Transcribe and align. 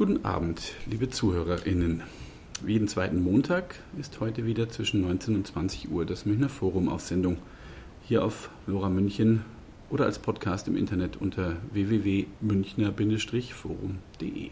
Guten 0.00 0.24
Abend, 0.24 0.72
liebe 0.86 1.10
ZuhörerInnen. 1.10 2.00
Wie 2.64 2.72
jeden 2.72 2.88
zweiten 2.88 3.22
Montag 3.22 3.74
ist 3.98 4.18
heute 4.18 4.46
wieder 4.46 4.70
zwischen 4.70 5.02
19 5.02 5.34
und 5.34 5.46
20 5.46 5.90
Uhr 5.90 6.06
das 6.06 6.24
Münchner 6.24 6.48
Forum 6.48 6.88
auf 6.88 7.02
Sendung. 7.02 7.36
Hier 8.08 8.24
auf 8.24 8.48
Lora 8.66 8.88
München 8.88 9.44
oder 9.90 10.06
als 10.06 10.18
Podcast 10.18 10.68
im 10.68 10.76
Internet 10.78 11.18
unter 11.18 11.58
www.münchner-forum.de. 11.74 14.50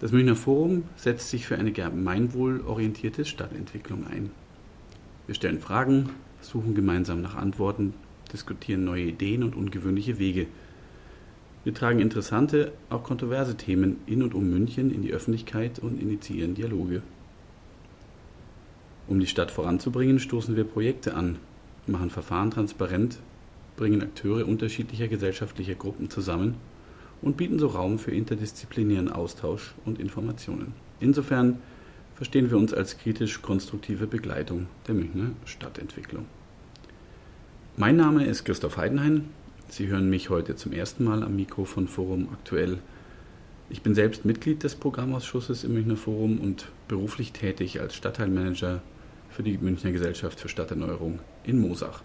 Das 0.00 0.12
Münchner 0.12 0.36
Forum 0.36 0.84
setzt 0.96 1.30
sich 1.30 1.46
für 1.46 1.56
eine 1.56 1.72
gemeinwohlorientierte 1.72 3.24
Stadtentwicklung 3.24 4.06
ein. 4.06 4.30
Wir 5.26 5.34
stellen 5.34 5.58
Fragen, 5.58 6.10
suchen 6.42 6.74
gemeinsam 6.74 7.22
nach 7.22 7.34
Antworten, 7.34 7.94
diskutieren 8.30 8.84
neue 8.84 9.04
Ideen 9.04 9.42
und 9.42 9.56
ungewöhnliche 9.56 10.18
Wege. 10.18 10.48
Wir 11.62 11.74
tragen 11.74 11.98
interessante, 11.98 12.72
auch 12.88 13.02
kontroverse 13.02 13.56
Themen 13.56 13.98
in 14.06 14.22
und 14.22 14.34
um 14.34 14.48
München 14.48 14.90
in 14.94 15.02
die 15.02 15.12
Öffentlichkeit 15.12 15.78
und 15.78 16.00
initiieren 16.00 16.54
Dialoge. 16.54 17.02
Um 19.08 19.20
die 19.20 19.26
Stadt 19.26 19.50
voranzubringen, 19.50 20.20
stoßen 20.20 20.56
wir 20.56 20.64
Projekte 20.64 21.14
an, 21.14 21.36
machen 21.86 22.10
Verfahren 22.10 22.50
transparent, 22.50 23.18
bringen 23.76 24.02
Akteure 24.02 24.46
unterschiedlicher 24.46 25.08
gesellschaftlicher 25.08 25.74
Gruppen 25.74 26.08
zusammen 26.08 26.54
und 27.20 27.36
bieten 27.36 27.58
so 27.58 27.66
Raum 27.66 27.98
für 27.98 28.12
interdisziplinären 28.12 29.10
Austausch 29.10 29.74
und 29.84 29.98
Informationen. 29.98 30.72
Insofern 31.00 31.58
verstehen 32.14 32.50
wir 32.50 32.56
uns 32.56 32.72
als 32.72 32.98
kritisch-konstruktive 32.98 34.06
Begleitung 34.06 34.66
der 34.86 34.94
Münchner 34.94 35.30
Stadtentwicklung. 35.44 36.26
Mein 37.76 37.96
Name 37.96 38.24
ist 38.24 38.44
Christoph 38.44 38.76
Heidenhain. 38.76 39.28
Sie 39.70 39.86
hören 39.86 40.10
mich 40.10 40.30
heute 40.30 40.56
zum 40.56 40.72
ersten 40.72 41.04
Mal 41.04 41.22
am 41.22 41.36
Mikro 41.36 41.64
von 41.64 41.86
Forum 41.86 42.28
Aktuell. 42.32 42.78
Ich 43.68 43.82
bin 43.82 43.94
selbst 43.94 44.24
Mitglied 44.24 44.64
des 44.64 44.74
Programmausschusses 44.74 45.62
im 45.62 45.74
Münchner 45.74 45.96
Forum 45.96 46.40
und 46.40 46.66
beruflich 46.88 47.30
tätig 47.30 47.80
als 47.80 47.94
Stadtteilmanager 47.94 48.82
für 49.28 49.44
die 49.44 49.58
Münchner 49.58 49.92
Gesellschaft 49.92 50.40
für 50.40 50.48
Stadterneuerung 50.48 51.20
in 51.44 51.60
Mosach. 51.60 52.02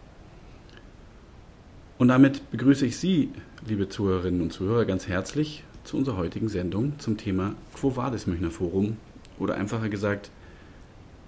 Und 1.97 2.09
damit 2.09 2.51
begrüße 2.51 2.85
ich 2.85 2.97
Sie, 2.97 3.31
liebe 3.67 3.89
Zuhörerinnen 3.89 4.41
und 4.41 4.53
Zuhörer, 4.53 4.85
ganz 4.85 5.07
herzlich 5.07 5.63
zu 5.85 5.97
unserer 5.97 6.17
heutigen 6.17 6.49
Sendung 6.49 6.99
zum 6.99 7.17
Thema 7.17 7.55
Quo 7.73 7.95
Vadis 7.95 8.27
Münchner 8.27 8.51
Forum 8.51 8.97
oder 9.39 9.55
einfacher 9.55 9.89
gesagt, 9.89 10.29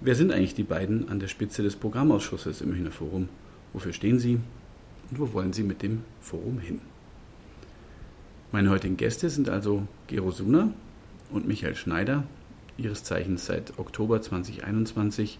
wer 0.00 0.14
sind 0.14 0.30
eigentlich 0.30 0.54
die 0.54 0.62
beiden 0.62 1.08
an 1.08 1.18
der 1.18 1.26
Spitze 1.26 1.64
des 1.64 1.74
Programmausschusses 1.74 2.60
im 2.60 2.68
Münchner 2.68 2.92
Forum? 2.92 3.28
Wofür 3.72 3.92
stehen 3.92 4.20
sie 4.20 4.38
und 5.10 5.18
wo 5.18 5.32
wollen 5.32 5.52
sie 5.52 5.62
mit 5.62 5.82
dem 5.82 6.02
Forum 6.20 6.58
hin? 6.58 6.80
Meine 8.52 8.70
heutigen 8.70 8.96
Gäste 8.96 9.30
sind 9.30 9.48
also 9.48 9.86
Gero 10.06 10.30
Suna 10.30 10.70
und 11.30 11.46
Michael 11.46 11.76
Schneider, 11.76 12.24
ihres 12.76 13.04
Zeichens 13.04 13.46
seit 13.46 13.78
Oktober 13.78 14.22
2021 14.22 15.38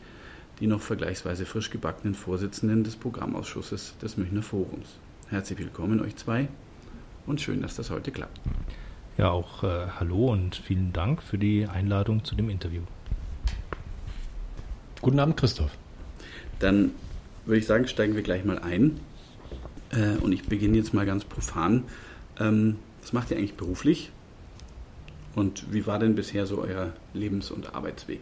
die 0.60 0.66
noch 0.66 0.80
vergleichsweise 0.80 1.46
frisch 1.46 1.70
gebackenen 1.70 2.14
Vorsitzenden 2.14 2.82
des 2.82 2.96
Programmausschusses 2.96 3.96
des 3.98 4.16
Münchner 4.16 4.42
Forums. 4.42 4.96
Herzlich 5.28 5.58
willkommen 5.58 6.00
euch 6.00 6.16
zwei 6.16 6.48
und 7.26 7.40
schön, 7.40 7.62
dass 7.62 7.76
das 7.76 7.90
heute 7.90 8.10
klappt. 8.10 8.40
Ja, 9.16 9.30
auch 9.30 9.62
äh, 9.62 9.86
hallo 9.98 10.32
und 10.32 10.56
vielen 10.56 10.92
Dank 10.92 11.22
für 11.22 11.38
die 11.38 11.66
Einladung 11.66 12.24
zu 12.24 12.34
dem 12.34 12.50
Interview. 12.50 12.82
Guten 15.00 15.20
Abend, 15.20 15.36
Christoph. 15.36 15.70
Dann 16.58 16.90
würde 17.46 17.60
ich 17.60 17.66
sagen, 17.66 17.86
steigen 17.86 18.16
wir 18.16 18.22
gleich 18.22 18.44
mal 18.44 18.58
ein. 18.58 18.98
Äh, 19.90 20.16
und 20.22 20.32
ich 20.32 20.44
beginne 20.44 20.76
jetzt 20.76 20.94
mal 20.94 21.06
ganz 21.06 21.24
profan. 21.24 21.84
Ähm, 22.38 22.76
was 23.00 23.12
macht 23.12 23.30
ihr 23.30 23.36
eigentlich 23.36 23.54
beruflich? 23.54 24.10
Und 25.34 25.72
wie 25.72 25.86
war 25.86 25.98
denn 25.98 26.14
bisher 26.14 26.46
so 26.46 26.60
euer 26.60 26.92
Lebens- 27.14 27.50
und 27.50 27.74
Arbeitsweg? 27.74 28.20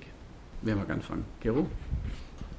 Wer 0.62 0.76
mag 0.76 0.90
anfangen? 0.90 1.24
Gero? 1.40 1.66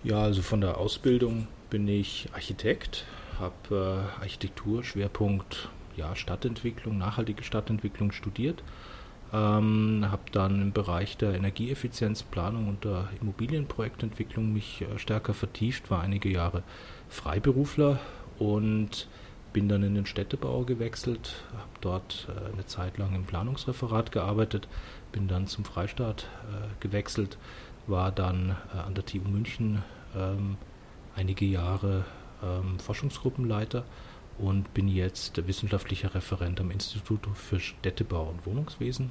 Ja, 0.03 0.21
also 0.21 0.41
von 0.41 0.61
der 0.61 0.77
Ausbildung 0.77 1.47
bin 1.69 1.87
ich 1.87 2.29
Architekt, 2.33 3.05
habe 3.39 4.09
äh, 4.19 4.21
Architektur, 4.21 4.83
Schwerpunkt 4.83 5.69
ja, 5.95 6.15
Stadtentwicklung, 6.15 6.97
nachhaltige 6.97 7.43
Stadtentwicklung 7.43 8.11
studiert. 8.11 8.63
Ähm, 9.33 10.05
habe 10.09 10.21
dann 10.31 10.61
im 10.61 10.71
Bereich 10.71 11.17
der 11.17 11.33
Energieeffizienzplanung 11.33 12.69
und 12.69 12.85
der 12.85 13.09
Immobilienprojektentwicklung 13.19 14.53
mich 14.53 14.81
äh, 14.83 14.97
stärker 14.97 15.33
vertieft, 15.33 15.91
war 15.91 16.01
einige 16.01 16.29
Jahre 16.29 16.63
Freiberufler 17.09 17.99
und 18.39 19.07
bin 19.53 19.69
dann 19.69 19.83
in 19.83 19.95
den 19.95 20.05
Städtebau 20.05 20.63
gewechselt, 20.63 21.43
habe 21.53 21.69
dort 21.81 22.27
äh, 22.29 22.53
eine 22.53 22.65
Zeit 22.65 22.97
lang 22.97 23.15
im 23.15 23.25
Planungsreferat 23.25 24.11
gearbeitet, 24.11 24.67
bin 25.11 25.27
dann 25.27 25.47
zum 25.47 25.65
Freistaat 25.65 26.29
äh, 26.51 26.67
gewechselt, 26.79 27.37
war 27.87 28.11
dann 28.11 28.55
äh, 28.75 28.79
an 28.79 28.93
der 28.93 29.05
TU 29.05 29.27
München 29.27 29.83
ähm, 30.15 30.57
einige 31.15 31.45
Jahre 31.45 32.05
ähm, 32.43 32.79
Forschungsgruppenleiter 32.79 33.83
und 34.37 34.73
bin 34.73 34.87
jetzt 34.87 35.47
wissenschaftlicher 35.47 36.13
Referent 36.13 36.59
am 36.59 36.69
Institut 36.69 37.21
für 37.33 37.59
Städtebau 37.59 38.29
und 38.29 38.45
Wohnungswesen 38.45 39.09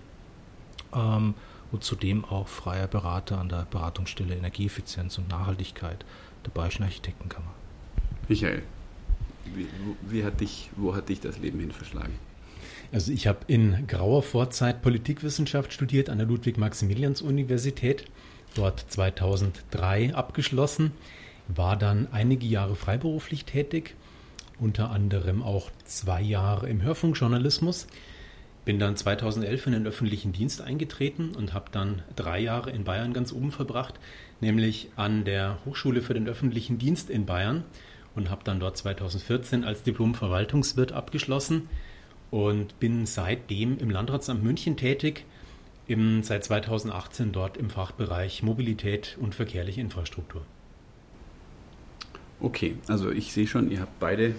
ähm, 0.94 1.34
und 1.72 1.82
zudem 1.82 2.24
auch 2.24 2.46
freier 2.46 2.86
Berater 2.86 3.38
an 3.38 3.48
der 3.48 3.66
Beratungsstelle 3.68 4.36
Energieeffizienz 4.36 5.18
und 5.18 5.28
Nachhaltigkeit 5.28 6.04
der 6.44 6.50
Bayerischen 6.50 6.84
Architektenkammer. 6.84 7.52
Michael, 8.28 8.62
wie, 9.54 9.66
wie 10.08 10.24
hat 10.24 10.40
dich, 10.40 10.70
wo 10.76 10.94
hat 10.94 11.08
dich 11.08 11.20
das 11.20 11.38
Leben 11.38 11.60
hin 11.60 11.72
verschlagen? 11.72 12.14
Also 12.92 13.12
ich 13.12 13.26
habe 13.26 13.40
in 13.48 13.86
grauer 13.86 14.22
Vorzeit 14.22 14.82
Politikwissenschaft 14.82 15.72
studiert 15.72 16.08
an 16.08 16.18
der 16.18 16.26
Ludwig-Maximilians-Universität, 16.26 18.04
dort 18.54 18.84
2003 18.88 20.14
abgeschlossen 20.14 20.92
war 21.48 21.76
dann 21.76 22.08
einige 22.12 22.46
Jahre 22.46 22.76
freiberuflich 22.76 23.44
tätig, 23.44 23.94
unter 24.58 24.90
anderem 24.90 25.42
auch 25.42 25.70
zwei 25.84 26.20
Jahre 26.22 26.68
im 26.68 26.82
Hörfunkjournalismus. 26.82 27.86
Bin 28.64 28.78
dann 28.80 28.96
2011 28.96 29.66
in 29.68 29.72
den 29.74 29.86
öffentlichen 29.86 30.32
Dienst 30.32 30.60
eingetreten 30.60 31.36
und 31.36 31.54
habe 31.54 31.66
dann 31.70 32.02
drei 32.16 32.40
Jahre 32.40 32.70
in 32.70 32.82
Bayern 32.82 33.12
ganz 33.12 33.32
oben 33.32 33.52
verbracht, 33.52 33.94
nämlich 34.40 34.88
an 34.96 35.24
der 35.24 35.58
Hochschule 35.64 36.02
für 36.02 36.14
den 36.14 36.28
öffentlichen 36.28 36.78
Dienst 36.78 37.10
in 37.10 37.26
Bayern 37.26 37.64
und 38.16 38.30
habe 38.30 38.42
dann 38.44 38.58
dort 38.58 38.76
2014 38.76 39.64
als 39.64 39.82
Diplom-Verwaltungswirt 39.82 40.92
abgeschlossen 40.92 41.68
und 42.30 42.80
bin 42.80 43.06
seitdem 43.06 43.78
im 43.78 43.90
Landratsamt 43.90 44.42
München 44.42 44.76
tätig, 44.76 45.24
im, 45.86 46.22
seit 46.22 46.44
2018 46.44 47.30
dort 47.30 47.56
im 47.56 47.70
Fachbereich 47.70 48.42
Mobilität 48.42 49.16
und 49.20 49.34
verkehrliche 49.34 49.80
Infrastruktur. 49.80 50.42
Okay, 52.40 52.76
also 52.88 53.10
ich 53.10 53.32
sehe 53.32 53.46
schon, 53.46 53.70
ihr 53.70 53.80
habt 53.80 54.00
beide 54.00 54.34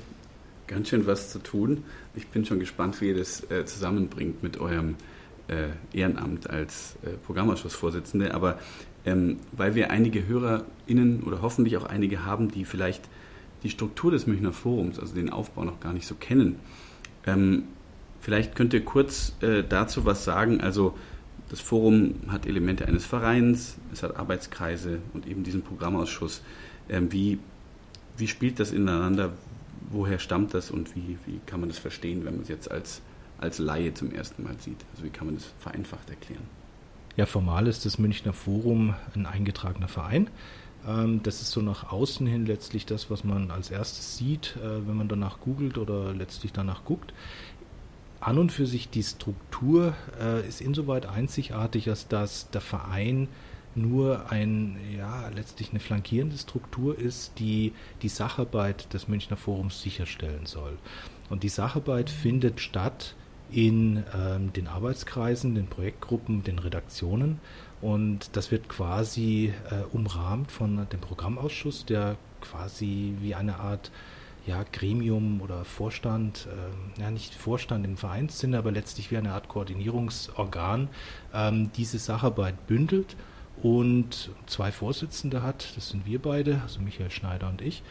ganz 0.68 0.90
schön 0.90 1.08
was 1.08 1.32
zu 1.32 1.40
tun. 1.40 1.84
Ich 2.16 2.28
bin 2.28 2.46
schon 2.46 2.60
gespannt, 2.60 3.00
wie 3.02 3.08
ihr 3.10 3.18
das 3.18 3.50
äh, 3.50 3.66
zusammenbringt 3.66 4.44
mit 4.44 4.60
eurem 4.60 4.96
äh, 5.48 5.70
Ehrenamt 5.98 6.50
als 6.50 6.98
äh, 7.04 7.12
Programmausschussvorsitzende. 7.26 8.34
Aber 8.34 8.60
ähm, 9.06 9.38
weil 9.54 9.76
wir 9.76 9.90
einige 9.90 10.28
HörerInnen 10.28 11.24
oder 11.24 11.42
hoffentlich 11.42 11.78
auch 11.78 11.86
einige 11.86 12.26
haben, 12.26 12.52
die 12.52 12.66
vielleicht 12.66 13.04
die 13.64 13.70
Struktur 13.70 14.12
des 14.12 14.28
Münchner 14.28 14.54
Forums, 14.54 15.00
also 15.00 15.16
den 15.16 15.30
Aufbau 15.30 15.64
noch 15.64 15.80
gar 15.80 15.94
nicht 15.94 16.08
so 16.08 16.16
kennen, 16.16 16.60
ähm, 17.26 17.64
vielleicht 18.22 18.56
könnt 18.56 18.74
ihr 18.74 18.84
kurz 18.86 19.34
äh, 19.42 19.64
dazu 19.68 20.06
was 20.06 20.24
sagen. 20.24 20.62
Also 20.62 20.98
das 21.50 21.60
Forum 21.60 22.16
hat 22.28 22.46
Elemente 22.46 22.88
eines 22.88 23.06
Vereins, 23.06 23.78
es 23.94 24.04
hat 24.04 24.18
Arbeitskreise 24.18 25.00
und 25.14 25.28
eben 25.28 25.44
diesen 25.44 25.62
Programmausschuss. 25.62 26.42
Ähm, 26.90 27.12
wie 27.12 27.40
wie 28.18 28.28
spielt 28.28 28.60
das 28.60 28.72
ineinander? 28.72 29.34
Woher 29.90 30.20
stammt 30.20 30.54
das 30.54 30.72
und 30.72 30.96
wie, 30.96 31.18
wie 31.26 31.40
kann 31.46 31.60
man 31.60 31.70
das 31.70 31.78
verstehen, 31.78 32.26
wenn 32.26 32.34
man 32.34 32.44
es 32.44 32.50
jetzt 32.50 32.70
als, 32.70 33.02
als 33.38 33.60
Laie 33.60 33.94
zum 33.94 34.12
ersten 34.12 34.44
Mal 34.44 34.56
sieht? 34.60 34.84
Also 34.92 35.06
wie 35.06 35.10
kann 35.10 35.28
man 35.28 35.36
das 35.36 35.46
vereinfacht 35.60 36.10
erklären? 36.10 36.44
Ja, 37.16 37.26
formal 37.26 37.68
ist 37.68 37.86
das 37.86 37.98
Münchner 37.98 38.34
Forum 38.34 38.96
ein 39.16 39.26
eingetragener 39.26 39.88
Verein. 39.88 40.30
Ähm, 40.86 41.22
das 41.24 41.42
ist 41.42 41.52
so 41.52 41.62
nach 41.62 41.92
außen 41.92 42.28
hin 42.28 42.46
letztlich 42.46 42.86
das, 42.86 43.10
was 43.10 43.24
man 43.24 43.52
als 43.52 43.72
erstes 43.72 44.18
sieht, 44.18 44.58
äh, 44.58 44.88
wenn 44.88 44.98
man 44.98 45.08
danach 45.08 45.40
googelt 45.40 45.78
oder 45.78 46.14
letztlich 46.14 46.52
danach 46.52 46.84
guckt. 46.86 47.14
An 48.20 48.40
und 48.40 48.52
für 48.52 48.66
sich 48.66 48.90
die 48.90 49.04
Struktur 49.04 49.94
äh, 50.20 50.48
ist 50.48 50.60
insoweit 50.60 51.06
einzigartig, 51.06 51.88
als 51.90 52.08
dass 52.08 52.50
der 52.50 52.62
Verein 52.62 53.28
nur 53.76 54.32
ein, 54.32 54.78
ja, 54.98 55.30
letztlich 55.30 55.70
eine 55.70 55.80
flankierende 55.80 56.38
Struktur 56.38 56.98
ist, 56.98 57.40
die 57.40 57.74
die 58.02 58.10
Sacharbeit 58.10 58.92
des 58.94 59.08
Münchner 59.08 59.38
Forums 59.38 59.82
sicherstellen 59.82 60.46
soll. 60.46 60.78
Und 61.30 61.44
die 61.44 61.50
Sacharbeit 61.50 62.10
findet 62.10 62.60
statt 62.60 63.16
in 63.52 64.04
ähm, 64.16 64.52
den 64.54 64.68
Arbeitskreisen, 64.68 65.56
den 65.56 65.68
Projektgruppen, 65.68 66.44
den 66.44 66.60
Redaktionen. 66.60 67.40
Und 67.82 68.36
das 68.36 68.52
wird 68.52 68.70
quasi 68.70 69.54
äh, 69.70 69.84
umrahmt 69.96 70.52
von 70.52 70.88
dem 70.90 71.00
Programmausschuss, 71.00 71.86
der 71.86 72.18
quasi 72.42 73.16
wie 73.22 73.36
eine 73.36 73.60
Art 73.60 73.92
ja, 74.48 74.64
Gremium 74.72 75.42
oder 75.42 75.66
Vorstand, 75.66 76.48
äh, 76.98 77.02
ja 77.02 77.12
nicht 77.12 77.36
Vorstand 77.36 77.86
im 77.86 77.98
Vereinssinne, 77.98 78.58
aber 78.58 78.72
letztlich 78.72 79.12
wie 79.12 79.18
eine 79.18 79.34
Art 79.34 79.50
Koordinierungsorgan 79.50 80.88
ähm, 81.34 81.72
diese 81.76 82.00
Sacharbeit 82.00 82.66
bündelt 82.66 83.16
und 83.62 84.30
zwei 84.46 84.72
Vorsitzende 84.72 85.44
hat, 85.44 85.76
das 85.76 85.90
sind 85.90 86.06
wir 86.06 86.22
beide, 86.22 86.62
also 86.62 86.80
Michael 86.80 87.12
Schneider 87.12 87.50
und 87.50 87.62
ich, 87.62 87.84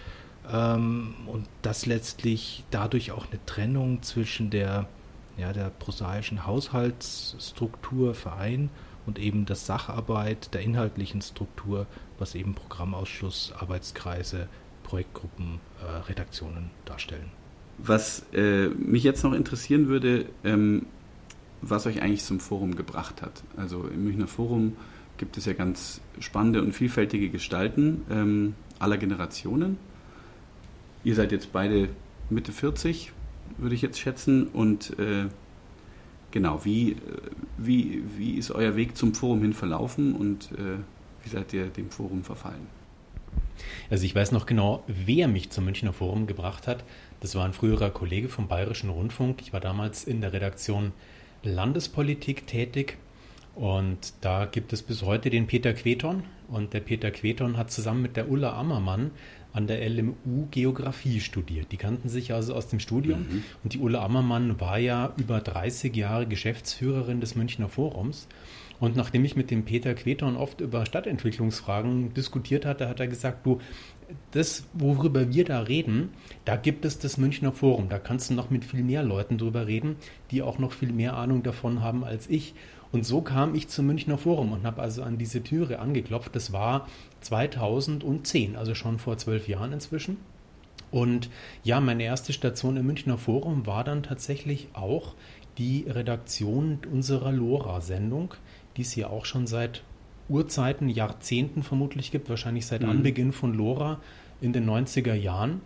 ähm, 0.50 1.14
und 1.26 1.46
das 1.60 1.84
letztlich 1.84 2.64
dadurch 2.70 3.12
auch 3.12 3.26
eine 3.30 3.44
Trennung 3.44 4.02
zwischen 4.02 4.48
der, 4.48 4.86
ja, 5.36 5.52
der 5.52 5.70
prosaischen 5.70 6.46
Haushaltsstruktur, 6.46 8.14
Verein 8.14 8.70
und 9.06 9.18
eben 9.18 9.46
der 9.46 9.56
Sacharbeit, 9.56 10.52
der 10.54 10.62
inhaltlichen 10.62 11.22
Struktur, 11.22 11.86
was 12.18 12.34
eben 12.34 12.54
Programmausschuss, 12.54 13.52
Arbeitskreise, 13.58 14.48
Projektgruppen, 14.82 15.60
äh, 15.80 16.08
Redaktionen 16.08 16.70
darstellen. 16.84 17.30
Was 17.78 18.24
äh, 18.32 18.68
mich 18.68 19.02
jetzt 19.02 19.22
noch 19.22 19.32
interessieren 19.32 19.88
würde, 19.88 20.26
ähm, 20.44 20.86
was 21.62 21.86
euch 21.86 22.02
eigentlich 22.02 22.24
zum 22.24 22.40
Forum 22.40 22.76
gebracht 22.76 23.22
hat. 23.22 23.42
Also 23.56 23.84
im 23.84 24.04
Münchner 24.04 24.26
Forum 24.26 24.76
gibt 25.18 25.36
es 25.36 25.46
ja 25.46 25.52
ganz 25.52 26.00
spannende 26.20 26.62
und 26.62 26.72
vielfältige 26.72 27.28
Gestalten 27.28 28.02
ähm, 28.10 28.54
aller 28.78 28.98
Generationen. 28.98 29.78
Ihr 31.04 31.14
seid 31.14 31.32
jetzt 31.32 31.52
beide 31.52 31.88
Mitte 32.30 32.52
40, 32.52 33.12
würde 33.58 33.74
ich 33.74 33.82
jetzt 33.82 33.98
schätzen. 33.98 34.48
Und 34.48 34.98
äh, 34.98 35.26
genau, 36.30 36.64
wie, 36.64 36.92
äh, 36.92 36.96
wie, 37.58 38.02
wie 38.16 38.34
ist 38.34 38.50
euer 38.50 38.76
Weg 38.76 38.96
zum 38.96 39.14
Forum 39.14 39.42
hin 39.42 39.52
verlaufen 39.52 40.14
und 40.14 40.52
äh, 40.52 40.78
wie 41.22 41.28
seid 41.28 41.52
ihr 41.52 41.66
dem 41.66 41.90
Forum 41.90 42.22
verfallen? 42.24 42.66
Also 43.90 44.04
ich 44.04 44.14
weiß 44.14 44.32
noch 44.32 44.46
genau, 44.46 44.82
wer 44.86 45.28
mich 45.28 45.50
zum 45.50 45.64
Münchner 45.64 45.92
Forum 45.92 46.26
gebracht 46.26 46.66
hat. 46.66 46.84
Das 47.20 47.34
war 47.34 47.44
ein 47.44 47.52
früherer 47.52 47.90
Kollege 47.90 48.28
vom 48.28 48.48
Bayerischen 48.48 48.90
Rundfunk. 48.90 49.40
Ich 49.40 49.52
war 49.52 49.60
damals 49.60 50.04
in 50.04 50.20
der 50.20 50.32
Redaktion 50.32 50.92
Landespolitik 51.42 52.46
tätig 52.46 52.98
und 53.54 54.12
da 54.20 54.44
gibt 54.44 54.74
es 54.74 54.82
bis 54.82 55.02
heute 55.02 55.30
den 55.30 55.46
Peter 55.46 55.72
Queton. 55.72 56.24
Und 56.48 56.74
der 56.74 56.80
Peter 56.80 57.10
Queton 57.10 57.56
hat 57.56 57.70
zusammen 57.70 58.02
mit 58.02 58.16
der 58.16 58.30
Ulla 58.30 58.52
Ammermann 58.52 59.10
an 59.56 59.66
der 59.66 59.88
LMU 59.88 60.48
Geografie 60.50 61.20
studiert. 61.20 61.72
Die 61.72 61.78
kannten 61.78 62.10
sich 62.10 62.34
also 62.34 62.54
aus 62.54 62.68
dem 62.68 62.78
Studium. 62.78 63.20
Mhm. 63.20 63.44
Und 63.64 63.72
die 63.72 63.78
Ulla 63.78 64.04
Ammermann 64.04 64.60
war 64.60 64.78
ja 64.78 65.14
über 65.16 65.40
30 65.40 65.96
Jahre 65.96 66.26
Geschäftsführerin 66.26 67.20
des 67.20 67.36
Münchner 67.36 67.70
Forums. 67.70 68.28
Und 68.78 68.96
nachdem 68.96 69.24
ich 69.24 69.34
mit 69.34 69.50
dem 69.50 69.64
Peter 69.64 69.94
Queton 69.94 70.36
oft 70.36 70.60
über 70.60 70.84
Stadtentwicklungsfragen 70.84 72.12
diskutiert 72.12 72.66
hatte, 72.66 72.86
hat 72.86 73.00
er 73.00 73.08
gesagt, 73.08 73.46
du, 73.46 73.58
das, 74.32 74.66
worüber 74.74 75.32
wir 75.32 75.46
da 75.46 75.60
reden, 75.60 76.10
da 76.44 76.56
gibt 76.56 76.84
es 76.84 76.98
das 76.98 77.16
Münchner 77.16 77.52
Forum. 77.52 77.88
Da 77.88 77.98
kannst 77.98 78.28
du 78.28 78.34
noch 78.34 78.50
mit 78.50 78.66
viel 78.66 78.82
mehr 78.82 79.02
Leuten 79.02 79.38
drüber 79.38 79.66
reden, 79.66 79.96
die 80.30 80.42
auch 80.42 80.58
noch 80.58 80.72
viel 80.72 80.92
mehr 80.92 81.16
Ahnung 81.16 81.42
davon 81.42 81.80
haben 81.80 82.04
als 82.04 82.28
ich. 82.28 82.54
Und 82.92 83.04
so 83.04 83.20
kam 83.20 83.54
ich 83.54 83.68
zum 83.68 83.86
Münchner 83.86 84.18
Forum 84.18 84.52
und 84.52 84.64
habe 84.64 84.80
also 84.80 85.02
an 85.02 85.18
diese 85.18 85.42
Türe 85.42 85.78
angeklopft. 85.78 86.36
Das 86.36 86.52
war 86.52 86.86
2010, 87.26 88.56
also 88.56 88.74
schon 88.74 88.98
vor 88.98 89.18
zwölf 89.18 89.48
Jahren 89.48 89.72
inzwischen. 89.72 90.16
Und 90.90 91.28
ja, 91.64 91.80
meine 91.80 92.04
erste 92.04 92.32
Station 92.32 92.76
im 92.76 92.86
Münchner 92.86 93.18
Forum 93.18 93.66
war 93.66 93.84
dann 93.84 94.02
tatsächlich 94.02 94.68
auch 94.72 95.14
die 95.58 95.84
Redaktion 95.88 96.78
unserer 96.90 97.32
LoRa-Sendung, 97.32 98.34
die 98.76 98.82
es 98.82 98.92
hier 98.92 99.10
auch 99.10 99.24
schon 99.24 99.46
seit 99.46 99.82
Urzeiten, 100.28 100.88
Jahrzehnten 100.88 101.62
vermutlich 101.62 102.10
gibt, 102.10 102.28
wahrscheinlich 102.28 102.66
seit 102.66 102.82
mhm. 102.82 102.90
Anbeginn 102.90 103.32
von 103.32 103.54
LoRa 103.54 104.00
in 104.40 104.52
den 104.52 104.68
90er 104.68 105.14
Jahren. 105.14 105.60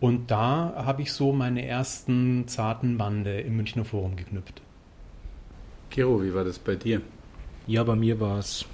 Und 0.00 0.30
da 0.30 0.74
habe 0.76 1.02
ich 1.02 1.12
so 1.12 1.32
meine 1.32 1.64
ersten 1.64 2.46
zarten 2.48 2.98
Bande 2.98 3.40
im 3.40 3.56
Münchner 3.56 3.84
Forum 3.84 4.16
geknüpft. 4.16 4.60
Gero, 5.90 6.22
wie 6.22 6.34
war 6.34 6.44
das 6.44 6.58
bei 6.58 6.74
dir? 6.74 7.00
Ja, 7.66 7.84
bei 7.84 7.96
mir 7.96 8.20
war 8.20 8.38
es 8.38 8.66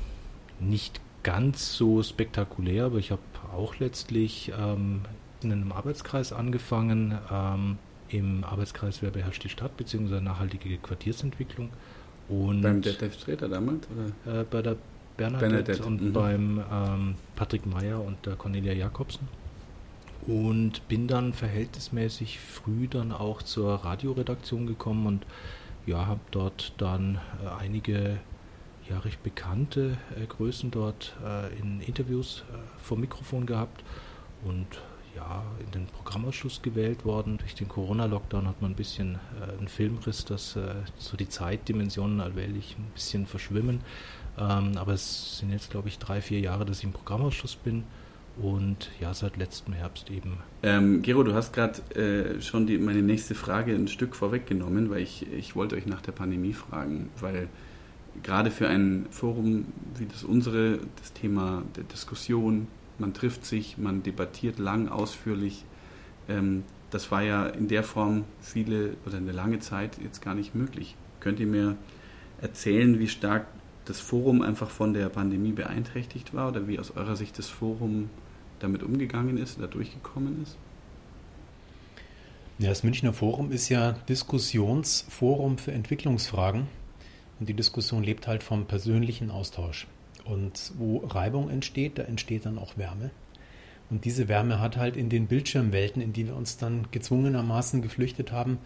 nicht 0.59 1.01
ganz 1.23 1.77
so 1.77 2.03
spektakulär, 2.03 2.87
aber 2.87 2.99
ich 2.99 3.11
habe 3.11 3.23
auch 3.55 3.79
letztlich 3.79 4.53
ähm, 4.59 5.03
in 5.43 5.53
einem 5.53 5.73
Arbeitskreis 5.73 6.33
angefangen. 6.33 7.19
Ähm, 7.31 7.79
Im 8.09 8.45
Arbeitskreis 8.45 9.03
Wer 9.03 9.11
beherrscht 9.11 9.45
die 9.45 9.49
Stadt 9.49 9.77
bzw. 9.77 10.21
nachhaltige 10.21 10.77
Quartiersentwicklung. 10.79 11.71
Und 12.29 12.63
beim 12.63 12.81
Detlef 12.81 13.15
Streter 13.15 13.49
damals? 13.49 13.87
Oder? 14.25 14.41
Äh, 14.41 14.45
bei 14.45 14.63
der 14.63 14.77
Bernadette, 15.17 15.49
Bernadette. 15.51 15.85
und 15.85 16.03
mhm. 16.03 16.13
beim 16.13 16.65
ähm, 16.73 17.15
Patrick 17.37 17.67
Meyer 17.67 18.03
und 18.03 18.25
der 18.25 18.37
Cornelia 18.37 18.73
Jakobsen. 18.73 19.29
Und 20.27 20.87
bin 20.89 21.09
dann 21.09 21.33
verhältnismäßig 21.33 22.41
früh 22.41 22.89
dann 22.89 23.11
auch 23.11 23.43
zur 23.43 23.75
Radioredaktion 23.85 24.67
gekommen 24.67 25.07
und 25.07 25.27
ja, 25.87 26.07
habe 26.07 26.21
dort 26.31 26.73
dann 26.79 27.19
äh, 27.43 27.63
einige 27.63 28.19
ja, 28.91 28.99
recht 28.99 29.23
bekannte 29.23 29.97
äh, 30.21 30.27
Größen 30.27 30.71
dort 30.71 31.17
äh, 31.25 31.57
in 31.59 31.81
Interviews 31.81 32.45
äh, 32.53 32.57
vor 32.83 32.99
Mikrofon 32.99 33.47
gehabt 33.47 33.85
und 34.45 34.67
ja, 35.15 35.43
in 35.65 35.71
den 35.73 35.87
Programmausschuss 35.87 36.63
gewählt 36.63 37.05
worden. 37.05 37.39
Durch 37.39 37.55
den 37.55 37.69
Corona-Lockdown 37.69 38.47
hat 38.47 38.63
man 38.63 38.73
ein 38.73 38.77
bisschen 38.77 39.19
äh, 39.41 39.59
einen 39.59 39.69
Filmriss, 39.69 40.25
dass 40.25 40.57
äh, 40.57 40.75
so 40.99 41.17
die 41.17 41.29
Zeitdimensionen 41.29 42.21
allmählich 42.21 42.77
ein 42.79 42.87
bisschen 42.95 43.27
verschwimmen. 43.27 43.81
Ähm, 44.39 44.77
aber 44.77 44.93
es 44.93 45.39
sind 45.39 45.51
jetzt, 45.51 45.71
glaube 45.71 45.89
ich, 45.89 45.99
drei, 45.99 46.21
vier 46.21 46.41
Jahre, 46.41 46.65
dass 46.65 46.79
ich 46.79 46.85
im 46.85 46.93
Programmausschuss 46.93 47.57
bin 47.57 47.85
und 48.41 48.91
ja, 49.01 49.13
seit 49.13 49.37
letztem 49.37 49.75
Herbst 49.75 50.11
eben. 50.11 50.39
Ähm, 50.63 51.03
Gero, 51.03 51.23
du 51.23 51.35
hast 51.35 51.53
gerade 51.53 51.81
äh, 51.95 52.41
schon 52.41 52.67
die, 52.67 52.79
meine 52.79 53.03
nächste 53.03 53.35
Frage 53.35 53.75
ein 53.75 53.89
Stück 53.89 54.17
vorweggenommen, 54.17 54.91
weil 54.91 55.03
ich, 55.03 55.31
ich 55.33 55.57
wollte 55.57 55.77
euch 55.77 55.87
nach 55.87 56.01
der 56.01 56.13
Pandemie 56.13 56.53
fragen, 56.53 57.11
weil 57.19 57.49
gerade 58.23 58.51
für 58.51 58.69
ein 58.69 59.07
Forum 59.11 59.67
wie 59.97 60.07
das 60.07 60.25
unsere, 60.25 60.79
das 61.01 61.13
Thema 61.13 61.63
der 61.77 61.85
Diskussion, 61.85 62.67
man 62.99 63.15
trifft 63.15 63.45
sich, 63.45 63.79
man 63.79 64.03
debattiert 64.03 64.59
lang, 64.59 64.89
ausführlich, 64.89 65.65
ähm, 66.29 66.65
das 66.91 67.11
war 67.11 67.23
ja 67.23 67.47
in 67.47 67.69
der 67.69 67.85
Form 67.85 68.25
viele 68.41 68.97
oder 69.07 69.17
eine 69.17 69.33
lange 69.33 69.61
Zeit 69.61 69.99
jetzt 70.03 70.21
gar 70.23 70.35
nicht 70.35 70.55
möglich. 70.55 70.97
Könnt 71.21 71.41
ihr 71.41 71.47
mir 71.47 71.77
erzählen, 72.41 72.99
wie 72.99 73.09
stark 73.09 73.47
das 73.85 74.01
Forum 74.01 74.43
einfach 74.43 74.71
von 74.71 74.93
der 74.93 75.09
Pandemie 75.09 75.53
beeinträchtigt 75.53 76.35
war 76.35 76.49
oder 76.49 76.69
wie 76.69 76.79
aus 76.79 76.91
eurer 76.97 77.17
Sicht 77.17 77.39
das 77.39 77.49
Forum 77.49 78.11
damit 78.59 78.83
umgegangen 78.83 79.37
ist 79.37 79.59
oder 79.59 79.69
durchgekommen 79.69 80.43
ist? 80.43 80.57
Ja, 82.59 82.69
das 82.69 82.83
Münchner 82.83 83.13
Forum 83.13 83.53
ist 83.53 83.69
ja 83.69 83.93
Diskussionsforum 84.09 85.59
für 85.59 85.73
Entwicklungsfragen 85.73 86.67
und 87.41 87.49
die 87.49 87.55
Diskussion 87.55 88.05
lebt 88.05 88.27
halt 88.29 88.43
vom 88.43 88.67
persönlichen 88.67 89.31
Austausch. 89.31 89.87
Und 90.25 90.73
wo 90.77 90.99
Reibung 90.99 91.49
entsteht, 91.49 91.99
da 91.99 92.03
entsteht 92.03 92.45
dann 92.47 92.59
auch 92.59 92.77
Wärme. 92.77 93.11
Und 93.89 94.05
diese 94.05 94.29
Wärme 94.29 94.61
hat 94.61 94.77
halt 94.77 94.97
in 94.97 95.09
den 95.09 95.27
Bildschirmwelten, 95.27 96.01
in 96.01 96.13
die 96.13 96.27
wir 96.27 96.37
uns 96.37 96.59
dann 96.59 96.87
gezwungenermaßen 96.93 97.83
geflüchtet 97.83 98.31
haben, 98.31 98.59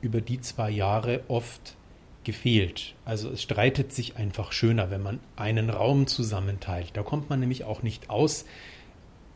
über 0.00 0.20
die 0.20 0.40
zwei 0.40 0.70
Jahre 0.70 1.24
oft 1.28 1.76
gefehlt. 2.24 2.94
Also 3.04 3.30
es 3.30 3.42
streitet 3.42 3.92
sich 3.92 4.16
einfach 4.16 4.52
schöner, 4.52 4.90
wenn 4.90 5.02
man 5.02 5.20
einen 5.36 5.68
Raum 5.68 6.06
zusammenteilt. 6.06 6.90
Da 6.94 7.02
kommt 7.02 7.28
man 7.28 7.40
nämlich 7.40 7.64
auch 7.64 7.82
nicht 7.82 8.08
aus. 8.08 8.46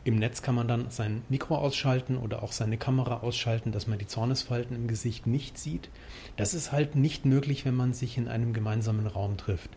Im 0.05 0.15
Netz 0.15 0.41
kann 0.41 0.55
man 0.55 0.67
dann 0.67 0.91
sein 0.91 1.23
Mikro 1.27 1.57
ausschalten 1.57 2.17
oder 2.17 2.43
auch 2.43 2.53
seine 2.53 2.77
Kamera 2.77 3.17
ausschalten, 3.17 3.73
dass 3.73 3.87
man 3.87 3.99
die 3.99 4.07
Zornesfalten 4.07 4.75
im 4.75 4.87
Gesicht 4.87 5.27
nicht 5.27 5.57
sieht. 5.57 5.89
Das 6.37 6.53
ist 6.53 6.71
halt 6.71 6.95
nicht 6.95 7.25
möglich, 7.25 7.65
wenn 7.65 7.75
man 7.75 7.93
sich 7.93 8.17
in 8.17 8.29
einem 8.29 8.53
gemeinsamen 8.53 9.07
Raum 9.07 9.35
trifft. 9.35 9.71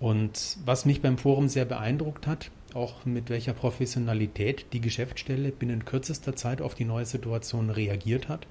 Und 0.00 0.58
was 0.64 0.86
mich 0.86 1.02
beim 1.02 1.18
Forum 1.18 1.48
sehr 1.48 1.64
beeindruckt 1.64 2.26
hat, 2.26 2.50
auch 2.72 3.04
mit 3.04 3.30
welcher 3.30 3.52
Professionalität 3.52 4.66
die 4.72 4.80
Geschäftsstelle 4.80 5.50
binnen 5.50 5.84
kürzester 5.84 6.36
Zeit 6.36 6.62
auf 6.62 6.74
die 6.74 6.84
neue 6.84 7.06
Situation 7.06 7.70
reagiert 7.70 8.28
hat 8.28 8.46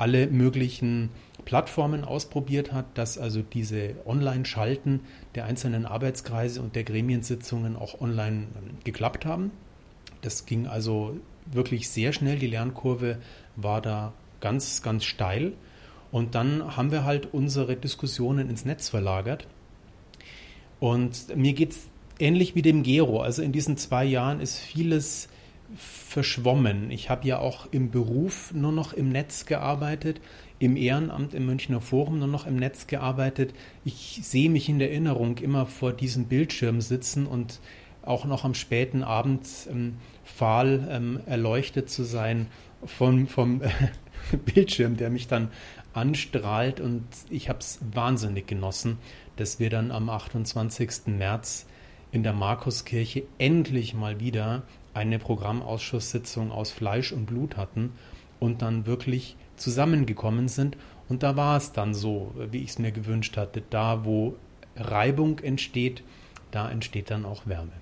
alle 0.00 0.28
möglichen 0.28 1.10
Plattformen 1.44 2.04
ausprobiert 2.04 2.72
hat, 2.72 2.86
dass 2.96 3.18
also 3.18 3.42
diese 3.42 3.96
Online-Schalten 4.06 5.00
der 5.34 5.44
einzelnen 5.44 5.84
Arbeitskreise 5.84 6.62
und 6.62 6.74
der 6.74 6.84
Gremiensitzungen 6.84 7.76
auch 7.76 8.00
online 8.00 8.46
geklappt 8.82 9.26
haben. 9.26 9.50
Das 10.22 10.46
ging 10.46 10.66
also 10.66 11.16
wirklich 11.46 11.88
sehr 11.88 12.12
schnell. 12.12 12.38
Die 12.38 12.46
Lernkurve 12.46 13.18
war 13.56 13.80
da 13.80 14.12
ganz, 14.40 14.82
ganz 14.82 15.04
steil. 15.04 15.52
Und 16.12 16.34
dann 16.34 16.76
haben 16.76 16.90
wir 16.90 17.04
halt 17.04 17.32
unsere 17.32 17.76
Diskussionen 17.76 18.50
ins 18.50 18.64
Netz 18.64 18.88
verlagert. 18.88 19.46
Und 20.80 21.36
mir 21.36 21.52
geht 21.52 21.72
es 21.72 21.88
ähnlich 22.18 22.54
wie 22.54 22.62
dem 22.62 22.82
Gero. 22.82 23.20
Also 23.20 23.42
in 23.42 23.52
diesen 23.52 23.76
zwei 23.76 24.04
Jahren 24.04 24.40
ist 24.40 24.58
vieles 24.58 25.28
verschwommen. 25.76 26.90
Ich 26.90 27.10
habe 27.10 27.28
ja 27.28 27.38
auch 27.38 27.66
im 27.70 27.90
Beruf 27.90 28.52
nur 28.52 28.72
noch 28.72 28.92
im 28.92 29.10
Netz 29.10 29.46
gearbeitet, 29.46 30.20
im 30.58 30.76
Ehrenamt 30.76 31.32
im 31.32 31.46
Münchner 31.46 31.80
Forum 31.80 32.18
nur 32.18 32.28
noch 32.28 32.46
im 32.46 32.56
Netz 32.56 32.86
gearbeitet. 32.86 33.54
Ich 33.84 34.20
sehe 34.22 34.50
mich 34.50 34.68
in 34.68 34.78
der 34.78 34.90
Erinnerung 34.90 35.38
immer 35.38 35.66
vor 35.66 35.92
diesem 35.92 36.24
Bildschirm 36.24 36.80
sitzen 36.80 37.26
und 37.26 37.60
auch 38.02 38.24
noch 38.24 38.44
am 38.44 38.54
späten 38.54 39.02
Abend 39.02 39.46
ähm, 39.70 39.96
fahl 40.24 40.88
ähm, 40.90 41.20
erleuchtet 41.26 41.90
zu 41.90 42.02
sein 42.02 42.46
vom, 42.84 43.26
vom 43.26 43.62
Bildschirm, 44.44 44.96
der 44.96 45.10
mich 45.10 45.28
dann 45.28 45.50
anstrahlt 45.92 46.80
und 46.80 47.04
ich 47.30 47.48
habe 47.48 47.58
es 47.58 47.80
wahnsinnig 47.92 48.46
genossen, 48.46 48.98
dass 49.36 49.58
wir 49.58 49.70
dann 49.70 49.90
am 49.90 50.08
28. 50.08 51.06
März 51.06 51.66
in 52.12 52.22
der 52.22 52.32
Markuskirche 52.32 53.24
endlich 53.38 53.94
mal 53.94 54.20
wieder 54.20 54.62
eine 54.94 55.18
Programmausschusssitzung 55.18 56.50
aus 56.50 56.70
Fleisch 56.70 57.12
und 57.12 57.26
Blut 57.26 57.56
hatten 57.56 57.92
und 58.38 58.62
dann 58.62 58.86
wirklich 58.86 59.36
zusammengekommen 59.56 60.48
sind. 60.48 60.76
Und 61.08 61.22
da 61.22 61.36
war 61.36 61.56
es 61.56 61.72
dann 61.72 61.94
so, 61.94 62.32
wie 62.50 62.58
ich 62.58 62.70
es 62.70 62.78
mir 62.78 62.92
gewünscht 62.92 63.36
hatte. 63.36 63.62
Da, 63.68 64.04
wo 64.04 64.36
Reibung 64.76 65.38
entsteht, 65.40 66.02
da 66.50 66.70
entsteht 66.70 67.10
dann 67.10 67.24
auch 67.24 67.46
Wärme. 67.46 67.72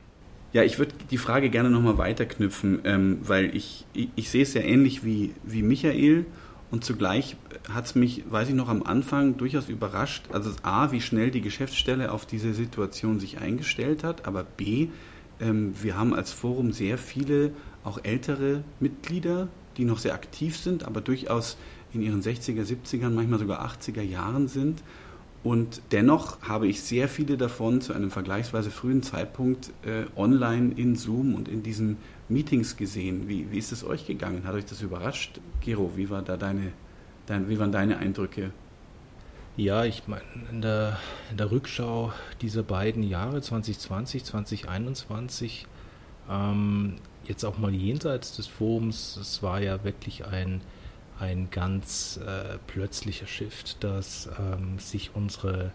Ja, 0.52 0.62
ich 0.62 0.78
würde 0.78 0.94
die 1.10 1.18
Frage 1.18 1.50
gerne 1.50 1.68
nochmal 1.68 1.98
weiterknüpfen, 1.98 2.80
ähm, 2.84 3.18
weil 3.22 3.54
ich, 3.54 3.84
ich, 3.92 4.08
ich, 4.16 4.30
sehe 4.30 4.42
es 4.42 4.54
ja 4.54 4.62
ähnlich 4.62 5.04
wie, 5.04 5.34
wie 5.44 5.62
Michael 5.62 6.24
und 6.70 6.84
zugleich 6.84 7.36
hat 7.70 7.84
es 7.84 7.94
mich, 7.94 8.24
weiß 8.30 8.48
ich 8.48 8.54
noch, 8.54 8.70
am 8.70 8.82
Anfang 8.82 9.36
durchaus 9.36 9.68
überrascht, 9.68 10.24
also 10.32 10.50
A, 10.62 10.90
wie 10.90 11.02
schnell 11.02 11.30
die 11.30 11.42
Geschäftsstelle 11.42 12.12
auf 12.12 12.24
diese 12.24 12.54
Situation 12.54 13.20
sich 13.20 13.38
eingestellt 13.38 14.04
hat, 14.04 14.26
aber 14.26 14.42
B, 14.42 14.88
ähm, 15.38 15.74
wir 15.82 15.98
haben 15.98 16.14
als 16.14 16.32
Forum 16.32 16.72
sehr 16.72 16.96
viele 16.96 17.52
auch 17.84 18.00
ältere 18.02 18.64
Mitglieder, 18.80 19.48
die 19.76 19.84
noch 19.84 19.98
sehr 19.98 20.14
aktiv 20.14 20.56
sind, 20.56 20.84
aber 20.84 21.02
durchaus 21.02 21.58
in 21.92 22.00
ihren 22.00 22.22
60er, 22.22 22.64
70er, 22.64 23.10
manchmal 23.10 23.38
sogar 23.38 23.66
80er 23.66 24.02
Jahren 24.02 24.48
sind 24.48 24.82
und 25.44 25.82
dennoch 25.92 26.42
habe 26.42 26.66
ich 26.66 26.82
sehr 26.82 27.08
viele 27.08 27.36
davon 27.36 27.80
zu 27.80 27.92
einem 27.92 28.10
vergleichsweise 28.10 28.70
frühen 28.70 29.02
Zeitpunkt 29.02 29.70
äh, 29.84 30.04
online 30.16 30.72
in 30.76 30.96
Zoom 30.96 31.34
und 31.34 31.48
in 31.48 31.62
diesen 31.62 31.96
Meetings 32.28 32.76
gesehen. 32.76 33.28
Wie, 33.28 33.50
wie 33.50 33.58
ist 33.58 33.70
es 33.72 33.84
euch 33.84 34.06
gegangen? 34.06 34.42
Hat 34.44 34.54
euch 34.54 34.66
das 34.66 34.82
überrascht? 34.82 35.40
Gero, 35.60 35.92
wie, 35.96 36.10
war 36.10 36.22
da 36.22 36.36
deine, 36.36 36.72
dein, 37.26 37.48
wie 37.48 37.58
waren 37.58 37.72
deine 37.72 37.98
Eindrücke? 37.98 38.50
Ja, 39.56 39.84
ich 39.84 40.06
meine, 40.06 40.22
in 40.50 40.60
der, 40.60 40.98
in 41.30 41.36
der 41.36 41.50
Rückschau 41.50 42.12
dieser 42.42 42.62
beiden 42.62 43.02
Jahre, 43.02 43.40
2020, 43.40 44.24
2021, 44.24 45.66
ähm, 46.30 46.96
jetzt 47.24 47.44
auch 47.44 47.58
mal 47.58 47.72
jenseits 47.72 48.36
des 48.36 48.46
Forums, 48.46 49.16
es 49.16 49.42
war 49.42 49.60
ja 49.60 49.82
wirklich 49.84 50.24
ein 50.26 50.60
ein 51.18 51.48
ganz 51.50 52.20
äh, 52.24 52.58
plötzlicher 52.66 53.26
Shift, 53.26 53.82
dass 53.82 54.28
ähm, 54.38 54.78
sich 54.78 55.10
unsere 55.14 55.72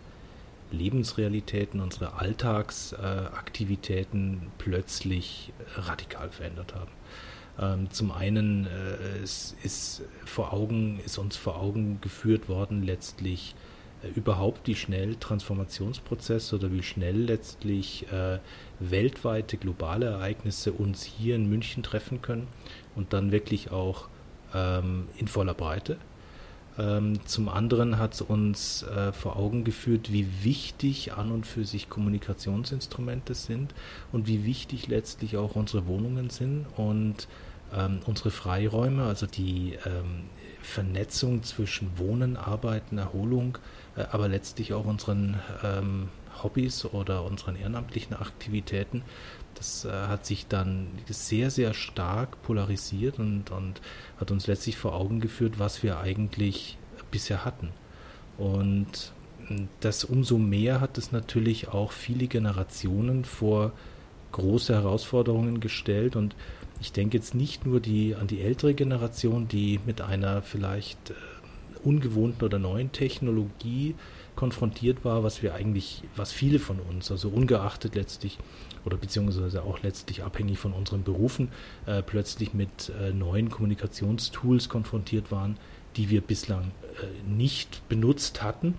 Lebensrealitäten, 0.71 1.81
unsere 1.81 2.13
Alltagsaktivitäten 2.13 4.33
äh, 4.33 4.37
plötzlich 4.57 5.51
radikal 5.75 6.29
verändert 6.29 6.73
haben. 6.73 6.91
Ähm, 7.59 7.91
zum 7.91 8.11
einen 8.11 8.65
äh, 8.65 9.19
es 9.21 9.55
ist 9.63 10.01
vor 10.25 10.53
Augen, 10.53 10.99
ist 11.05 11.17
uns 11.17 11.35
vor 11.37 11.57
Augen 11.57 11.99
geführt 12.01 12.49
worden, 12.49 12.83
letztlich 12.83 13.55
äh, 14.03 14.07
überhaupt 14.15 14.67
die 14.67 14.75
schnell 14.75 15.15
Transformationsprozesse 15.15 16.55
oder 16.55 16.71
wie 16.71 16.81
schnell 16.81 17.17
letztlich 17.17 18.07
äh, 18.11 18.39
weltweite 18.79 19.57
globale 19.57 20.07
Ereignisse 20.07 20.73
uns 20.73 21.03
hier 21.03 21.35
in 21.35 21.47
München 21.47 21.83
treffen 21.83 22.23
können 22.23 22.47
und 22.95 23.13
dann 23.13 23.31
wirklich 23.31 23.69
auch 23.71 24.07
ähm, 24.53 25.07
in 25.17 25.27
voller 25.27 25.53
Breite. 25.53 25.97
Ähm, 26.77 27.19
zum 27.25 27.49
anderen 27.49 27.99
hat 27.99 28.15
es 28.15 28.21
uns 28.21 28.83
äh, 28.83 29.11
vor 29.11 29.35
Augen 29.35 29.63
geführt, 29.63 30.11
wie 30.11 30.27
wichtig 30.43 31.13
an 31.13 31.31
und 31.31 31.45
für 31.45 31.65
sich 31.65 31.89
Kommunikationsinstrumente 31.89 33.35
sind 33.35 33.75
und 34.11 34.27
wie 34.27 34.43
wichtig 34.43 34.87
letztlich 34.87 35.37
auch 35.37 35.55
unsere 35.55 35.85
Wohnungen 35.85 36.31
sind 36.31 36.65
und 36.75 37.27
ähm, 37.75 37.99
unsere 38.05 38.31
Freiräume, 38.31 39.03
also 39.03 39.27
die 39.27 39.77
ähm, 39.85 40.23
Vernetzung 40.63 41.43
zwischen 41.43 41.97
Wohnen, 41.97 42.37
Arbeiten, 42.37 42.97
Erholung, 42.97 43.59
äh, 43.95 44.05
aber 44.11 44.27
letztlich 44.27 44.73
auch 44.73 44.85
unseren 44.85 45.39
ähm, 45.63 46.09
Hobbys 46.41 46.85
oder 46.85 47.23
unseren 47.23 47.55
ehrenamtlichen 47.55 48.15
Aktivitäten 48.15 49.03
das 49.55 49.85
äh, 49.85 49.91
hat 49.91 50.25
sich 50.25 50.47
dann 50.47 50.87
sehr, 51.07 51.51
sehr 51.51 51.73
stark 51.73 52.41
polarisiert 52.43 53.19
und, 53.19 53.51
und 53.51 53.81
hat 54.19 54.31
uns 54.31 54.47
letztlich 54.47 54.77
vor 54.77 54.93
Augen 54.93 55.19
geführt, 55.19 55.59
was 55.59 55.83
wir 55.83 55.99
eigentlich 55.99 56.77
bisher 57.11 57.45
hatten. 57.45 57.69
Und 58.37 59.13
das 59.81 60.03
umso 60.03 60.37
mehr 60.37 60.81
hat 60.81 60.97
es 60.97 61.11
natürlich 61.11 61.67
auch 61.69 61.91
viele 61.91 62.27
Generationen 62.27 63.25
vor 63.25 63.73
große 64.31 64.73
Herausforderungen 64.73 65.59
gestellt. 65.59 66.15
Und 66.15 66.35
ich 66.81 66.91
denke 66.91 67.17
jetzt 67.17 67.35
nicht 67.35 67.65
nur 67.65 67.79
die, 67.79 68.15
an 68.15 68.27
die 68.27 68.41
ältere 68.41 68.73
Generation, 68.73 69.47
die 69.47 69.79
mit 69.85 70.01
einer 70.01 70.41
vielleicht 70.41 71.11
äh, 71.11 71.13
ungewohnten 71.83 72.43
oder 72.43 72.59
neuen 72.59 72.91
Technologie 72.91 73.95
konfrontiert 74.35 75.05
war, 75.05 75.23
was 75.23 75.43
wir 75.43 75.53
eigentlich, 75.53 76.03
was 76.15 76.31
viele 76.31 76.59
von 76.59 76.79
uns, 76.79 77.11
also 77.11 77.29
ungeachtet 77.29 77.95
letztlich 77.95 78.37
oder 78.85 78.97
beziehungsweise 78.97 79.63
auch 79.63 79.81
letztlich 79.81 80.23
abhängig 80.23 80.59
von 80.59 80.73
unseren 80.73 81.03
Berufen, 81.03 81.49
äh, 81.85 82.01
plötzlich 82.01 82.53
mit 82.53 82.91
äh, 83.01 83.11
neuen 83.11 83.49
Kommunikationstools 83.49 84.69
konfrontiert 84.69 85.31
waren, 85.31 85.57
die 85.95 86.09
wir 86.09 86.21
bislang 86.21 86.71
äh, 87.01 87.29
nicht 87.29 87.87
benutzt 87.87 88.41
hatten 88.43 88.73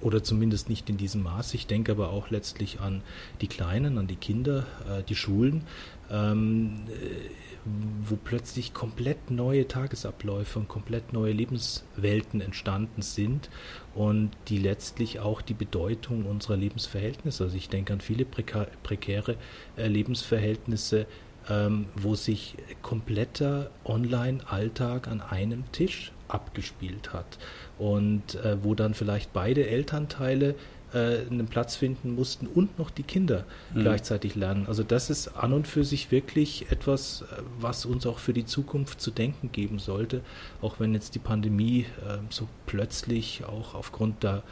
oder 0.00 0.22
zumindest 0.22 0.68
nicht 0.68 0.88
in 0.90 0.96
diesem 0.96 1.22
Maß. 1.22 1.54
Ich 1.54 1.66
denke 1.66 1.92
aber 1.92 2.10
auch 2.10 2.30
letztlich 2.30 2.80
an 2.80 3.02
die 3.40 3.48
Kleinen, 3.48 3.98
an 3.98 4.06
die 4.06 4.16
Kinder, 4.16 4.66
äh, 4.88 5.02
die 5.02 5.16
Schulen. 5.16 5.62
Ähm, 6.10 6.82
äh, 6.88 7.30
wo 7.64 8.16
plötzlich 8.16 8.74
komplett 8.74 9.30
neue 9.30 9.66
Tagesabläufe 9.66 10.58
und 10.58 10.68
komplett 10.68 11.12
neue 11.12 11.32
Lebenswelten 11.32 12.40
entstanden 12.40 13.00
sind 13.00 13.48
und 13.94 14.30
die 14.48 14.58
letztlich 14.58 15.20
auch 15.20 15.40
die 15.40 15.54
Bedeutung 15.54 16.26
unserer 16.26 16.56
Lebensverhältnisse, 16.56 17.44
also 17.44 17.56
ich 17.56 17.70
denke 17.70 17.94
an 17.94 18.00
viele 18.00 18.26
prekäre 18.26 19.36
äh, 19.76 19.86
Lebensverhältnisse, 19.88 21.06
ähm, 21.48 21.86
wo 21.94 22.14
sich 22.14 22.56
kompletter 22.82 23.70
Online-Alltag 23.84 25.08
an 25.08 25.20
einem 25.22 25.70
Tisch 25.72 26.12
abgespielt 26.28 27.12
hat 27.12 27.38
und 27.78 28.34
äh, 28.36 28.62
wo 28.62 28.74
dann 28.74 28.94
vielleicht 28.94 29.32
beide 29.32 29.66
Elternteile 29.66 30.54
äh, 30.94 31.26
einen 31.30 31.46
Platz 31.46 31.76
finden 31.76 32.14
mussten 32.14 32.46
und 32.46 32.78
noch 32.78 32.90
die 32.90 33.02
Kinder 33.02 33.44
mhm. 33.74 33.80
gleichzeitig 33.80 34.34
lernen. 34.34 34.66
Also 34.66 34.82
das 34.82 35.10
ist 35.10 35.28
an 35.28 35.52
und 35.52 35.66
für 35.66 35.84
sich 35.84 36.10
wirklich 36.10 36.70
etwas, 36.70 37.22
äh, 37.22 37.42
was 37.58 37.84
uns 37.84 38.06
auch 38.06 38.18
für 38.18 38.32
die 38.32 38.46
Zukunft 38.46 39.00
zu 39.00 39.10
denken 39.10 39.50
geben 39.52 39.78
sollte, 39.78 40.22
auch 40.62 40.80
wenn 40.80 40.94
jetzt 40.94 41.14
die 41.14 41.18
Pandemie 41.18 41.86
äh, 42.06 42.18
so 42.30 42.48
plötzlich 42.66 43.44
auch 43.44 43.74
aufgrund 43.74 44.22
der 44.22 44.42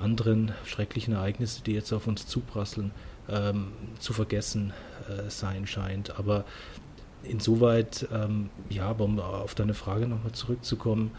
anderen 0.00 0.52
schrecklichen 0.64 1.14
Ereignisse, 1.14 1.62
die 1.62 1.72
jetzt 1.72 1.92
auf 1.92 2.06
uns 2.06 2.26
zuprasseln, 2.26 2.92
ähm, 3.28 3.72
zu 3.98 4.12
vergessen 4.12 4.72
äh, 5.08 5.28
sein 5.28 5.66
scheint. 5.66 6.18
Aber 6.18 6.44
insoweit, 7.22 8.08
ähm, 8.12 8.50
ja, 8.70 8.90
um 8.90 9.18
auf 9.20 9.54
deine 9.54 9.74
Frage 9.74 10.06
nochmal 10.06 10.32
zurückzukommen, 10.32 11.10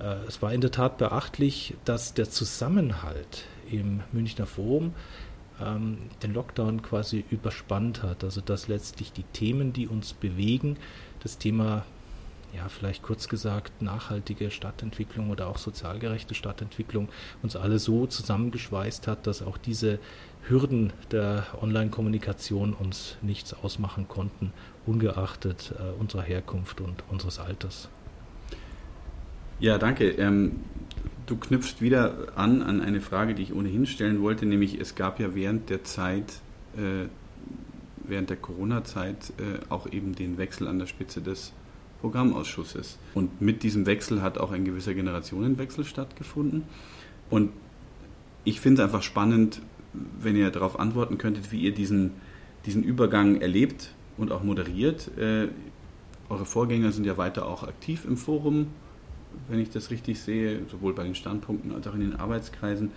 äh, 0.00 0.16
es 0.26 0.40
war 0.42 0.52
in 0.52 0.60
der 0.60 0.70
Tat 0.70 0.98
beachtlich, 0.98 1.74
dass 1.84 2.14
der 2.14 2.30
Zusammenhalt 2.30 3.44
im 3.70 4.00
Münchner 4.12 4.46
Forum 4.46 4.92
ähm, 5.60 5.98
den 6.22 6.34
Lockdown 6.34 6.82
quasi 6.82 7.24
überspannt 7.30 8.02
hat. 8.02 8.24
Also 8.24 8.40
dass 8.40 8.68
letztlich 8.68 9.12
die 9.12 9.24
Themen, 9.24 9.72
die 9.72 9.88
uns 9.88 10.12
bewegen, 10.12 10.76
das 11.20 11.38
Thema, 11.38 11.84
ja, 12.54 12.68
vielleicht 12.68 13.02
kurz 13.02 13.28
gesagt, 13.28 13.82
nachhaltige 13.82 14.50
Stadtentwicklung 14.50 15.30
oder 15.30 15.48
auch 15.48 15.58
sozial 15.58 15.98
gerechte 15.98 16.34
Stadtentwicklung 16.34 17.08
uns 17.42 17.56
alle 17.56 17.78
so 17.78 18.06
zusammengeschweißt 18.06 19.06
hat, 19.06 19.26
dass 19.26 19.42
auch 19.42 19.58
diese 19.58 19.98
Hürden 20.48 20.92
der 21.10 21.46
Online-Kommunikation 21.60 22.72
uns 22.72 23.16
nichts 23.22 23.54
ausmachen 23.54 24.08
konnten, 24.08 24.52
ungeachtet 24.86 25.74
äh, 25.78 25.98
unserer 26.00 26.22
Herkunft 26.22 26.80
und 26.80 27.04
unseres 27.08 27.38
Alters. 27.38 27.88
Ja, 29.60 29.78
danke. 29.78 30.10
Ähm, 30.10 30.60
du 31.26 31.36
knüpfst 31.36 31.80
wieder 31.80 32.28
an 32.36 32.62
an 32.62 32.80
eine 32.80 33.00
Frage, 33.00 33.34
die 33.34 33.42
ich 33.42 33.54
ohnehin 33.54 33.86
stellen 33.86 34.22
wollte, 34.22 34.46
nämlich 34.46 34.80
es 34.80 34.94
gab 34.94 35.20
ja 35.20 35.34
während 35.34 35.68
der 35.68 35.84
Zeit, 35.84 36.40
äh, 36.76 37.06
während 38.04 38.30
der 38.30 38.36
Corona-Zeit 38.36 39.32
äh, 39.38 39.58
auch 39.68 39.90
eben 39.90 40.14
den 40.14 40.38
Wechsel 40.38 40.68
an 40.68 40.78
der 40.78 40.86
Spitze 40.86 41.20
des 41.20 41.52
Programmausschusses. 42.00 42.98
Und 43.14 43.40
mit 43.40 43.62
diesem 43.62 43.86
Wechsel 43.86 44.22
hat 44.22 44.38
auch 44.38 44.52
ein 44.52 44.64
gewisser 44.64 44.94
Generationenwechsel 44.94 45.84
stattgefunden. 45.84 46.62
Und 47.28 47.50
ich 48.44 48.60
finde 48.60 48.82
es 48.82 48.86
einfach 48.86 49.02
spannend, 49.02 49.60
wenn 49.92 50.36
ihr 50.36 50.50
darauf 50.50 50.78
antworten 50.78 51.18
könntet, 51.18 51.52
wie 51.52 51.60
ihr 51.60 51.74
diesen, 51.74 52.12
diesen 52.66 52.82
Übergang 52.82 53.40
erlebt 53.40 53.94
und 54.16 54.32
auch 54.32 54.42
moderiert. 54.42 55.10
Äh, 55.16 55.48
eure 56.28 56.44
Vorgänger 56.44 56.92
sind 56.92 57.04
ja 57.04 57.16
weiter 57.16 57.46
auch 57.46 57.62
aktiv 57.62 58.04
im 58.04 58.16
Forum 58.16 58.68
wenn 59.48 59.60
ich 59.60 59.70
das 59.70 59.90
richtig 59.90 60.20
sehe, 60.20 60.60
sowohl 60.70 60.94
bei 60.94 61.04
den 61.04 61.14
Standpunkten 61.14 61.74
als 61.74 61.86
auch 61.86 61.94
in 61.94 62.00
den 62.00 62.16
Arbeitskreisen. 62.16 62.92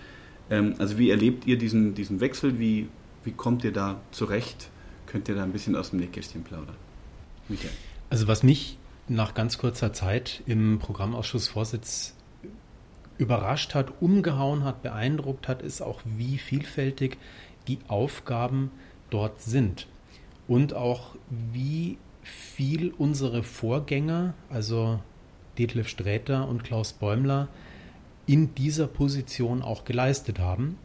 Ähm, 0.50 0.76
also 0.78 0.98
wie 0.98 1.10
erlebt 1.10 1.46
ihr 1.46 1.58
diesen, 1.58 1.94
diesen 1.94 2.20
Wechsel? 2.20 2.60
Wie, 2.60 2.88
wie 3.24 3.32
kommt 3.32 3.64
ihr 3.64 3.72
da 3.72 4.02
zurecht? 4.12 4.70
Könnt 5.06 5.28
ihr 5.30 5.36
da 5.36 5.44
ein 5.44 5.52
bisschen 5.52 5.76
aus 5.76 5.92
dem 5.92 6.00
Nähkästchen 6.00 6.44
plaudern? 6.44 6.76
Michael. 7.48 7.72
Also 8.10 8.28
was 8.28 8.44
mich 8.44 8.78
nach 9.08 9.34
ganz 9.34 9.58
kurzer 9.58 9.94
Zeit 9.94 10.42
im 10.46 10.80
Programmausschussvorsitz 10.80 12.16
überrascht 13.18 13.76
hat, 13.76 14.02
umgehauen 14.02 14.64
hat, 14.64 14.82
beeindruckt 14.82 15.48
hat, 15.48 15.62
ist 15.62 15.82
auch, 15.82 16.02
wie 16.06 16.38
vielfältig 16.38 17.18
die 17.68 17.80
Aufgaben 17.88 18.72
dort 19.10 19.42
sind 19.42 19.88
und 20.48 20.74
auch 20.74 21.16
wie 21.30 21.98
viel 22.24 22.94
unsere 22.98 23.44
Vorgänger, 23.44 24.34
also 24.50 25.00
Detlef 25.58 25.88
Sträter 25.88 26.48
und 26.48 26.64
Klaus 26.64 26.94
Bäumler, 26.94 27.48
in 28.26 28.54
dieser 28.56 28.88
Position 28.88 29.62
auch 29.62 29.84
geleistet 29.86 30.40
haben, 30.40 30.78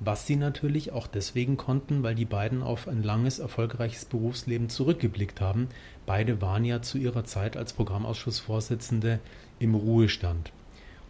was 0.00 0.26
sie 0.26 0.36
natürlich 0.36 0.92
auch 0.92 1.06
deswegen 1.06 1.56
konnten, 1.56 2.02
weil 2.02 2.14
die 2.14 2.24
beiden 2.24 2.62
auf 2.62 2.88
ein 2.88 3.02
langes, 3.02 3.38
erfolgreiches 3.38 4.04
Berufsleben 4.04 4.68
zurückgeblickt 4.68 5.40
haben. 5.40 5.68
Beide 6.06 6.40
waren 6.40 6.64
ja 6.64 6.82
zu 6.82 6.98
ihrer 6.98 7.24
Zeit 7.24 7.56
als 7.56 7.72
Programmausschussvorsitzende 7.72 9.20
im 9.58 9.74
Ruhestand. 9.74 10.52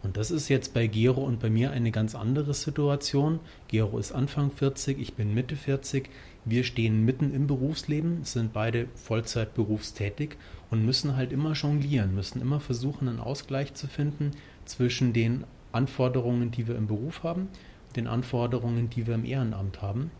Und 0.01 0.15
das 0.15 0.31
ist 0.31 0.47
jetzt 0.47 0.73
bei 0.73 0.87
Gero 0.87 1.21
und 1.21 1.39
bei 1.39 1.49
mir 1.49 1.71
eine 1.71 1.91
ganz 1.91 2.15
andere 2.15 2.53
Situation. 2.53 3.39
Gero 3.67 3.97
ist 3.97 4.13
Anfang 4.13 4.49
40, 4.51 4.99
ich 4.99 5.13
bin 5.15 5.33
Mitte 5.33 5.55
40. 5.55 6.09
Wir 6.45 6.63
stehen 6.63 7.03
mitten 7.03 7.33
im 7.33 7.47
Berufsleben, 7.47 8.23
sind 8.23 8.53
beide 8.53 8.87
Vollzeit 8.95 9.53
berufstätig 9.53 10.37
und 10.71 10.85
müssen 10.85 11.17
halt 11.17 11.33
immer 11.33 11.51
jonglieren, 11.51 12.15
müssen 12.15 12.41
immer 12.41 12.61
versuchen, 12.61 13.09
einen 13.09 13.19
Ausgleich 13.19 13.73
zu 13.73 13.87
finden 13.87 14.31
zwischen 14.65 15.11
den 15.11 15.43
Anforderungen, 15.73 16.51
die 16.51 16.67
wir 16.67 16.75
im 16.75 16.87
Beruf 16.87 17.23
haben, 17.23 17.49
den 17.95 18.07
Anforderungen, 18.07 18.89
die 18.89 19.05
wir 19.05 19.15
im 19.15 19.25
Ehrenamt 19.25 19.81
haben. 19.81 20.11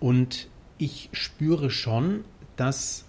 Und 0.00 0.48
ich 0.76 1.08
spüre 1.12 1.70
schon, 1.70 2.24
dass 2.56 3.04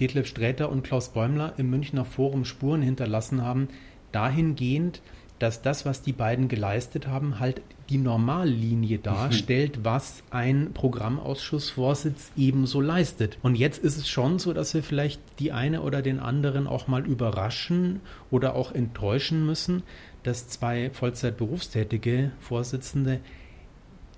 Detlef 0.00 0.28
Sträter 0.28 0.70
und 0.70 0.84
Klaus 0.84 1.10
Bäumler 1.10 1.54
im 1.56 1.70
Münchner 1.70 2.04
Forum 2.04 2.44
Spuren 2.44 2.82
hinterlassen 2.82 3.42
haben, 3.42 3.68
dahingehend, 4.12 5.00
dass 5.38 5.62
das, 5.62 5.86
was 5.86 6.02
die 6.02 6.12
beiden 6.12 6.48
geleistet 6.48 7.06
haben, 7.06 7.38
halt 7.38 7.62
die 7.90 7.98
Normallinie 7.98 8.98
darstellt, 8.98 9.78
mhm. 9.78 9.84
was 9.84 10.22
ein 10.30 10.72
Programmausschussvorsitz 10.74 12.32
ebenso 12.36 12.80
leistet. 12.80 13.38
Und 13.42 13.54
jetzt 13.54 13.82
ist 13.82 13.96
es 13.96 14.08
schon 14.08 14.38
so, 14.38 14.52
dass 14.52 14.74
wir 14.74 14.82
vielleicht 14.82 15.20
die 15.38 15.52
eine 15.52 15.82
oder 15.82 16.02
den 16.02 16.18
anderen 16.18 16.66
auch 16.66 16.86
mal 16.86 17.06
überraschen 17.06 18.00
oder 18.30 18.54
auch 18.56 18.72
enttäuschen 18.72 19.46
müssen, 19.46 19.84
dass 20.22 20.48
zwei 20.48 20.90
Vollzeit-berufstätige 20.90 22.32
Vorsitzende 22.40 23.20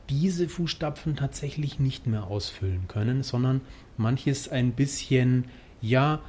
diese 0.09 0.49
Fußstapfen 0.49 1.15
tatsächlich 1.15 1.79
nicht 1.79 2.09
mehr 2.09 2.27
ausfüllen 2.27 2.89
können, 2.89 3.23
sondern 3.23 3.61
manches 3.97 4.49
ein 4.49 4.73
bisschen, 4.73 5.45
ja, 5.81 6.21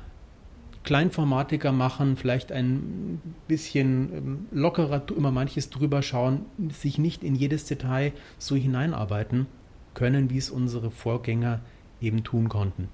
Kleinformatiker 0.83 1.71
machen, 1.71 2.17
vielleicht 2.17 2.51
ein 2.51 3.21
bisschen 3.47 4.13
ähm, 4.13 4.45
lockerer 4.51 5.03
über 5.15 5.31
manches 5.31 5.69
drüber 5.69 6.01
schauen, 6.01 6.45
sich 6.69 6.97
nicht 6.97 7.23
in 7.23 7.35
jedes 7.35 7.65
Detail 7.65 8.13
so 8.39 8.55
hineinarbeiten 8.55 9.47
können, 9.93 10.29
wie 10.29 10.37
es 10.37 10.49
unsere 10.49 10.89
Vorgänger 10.89 11.61
eben 12.01 12.23
tun 12.23 12.49
konnten. 12.49 12.89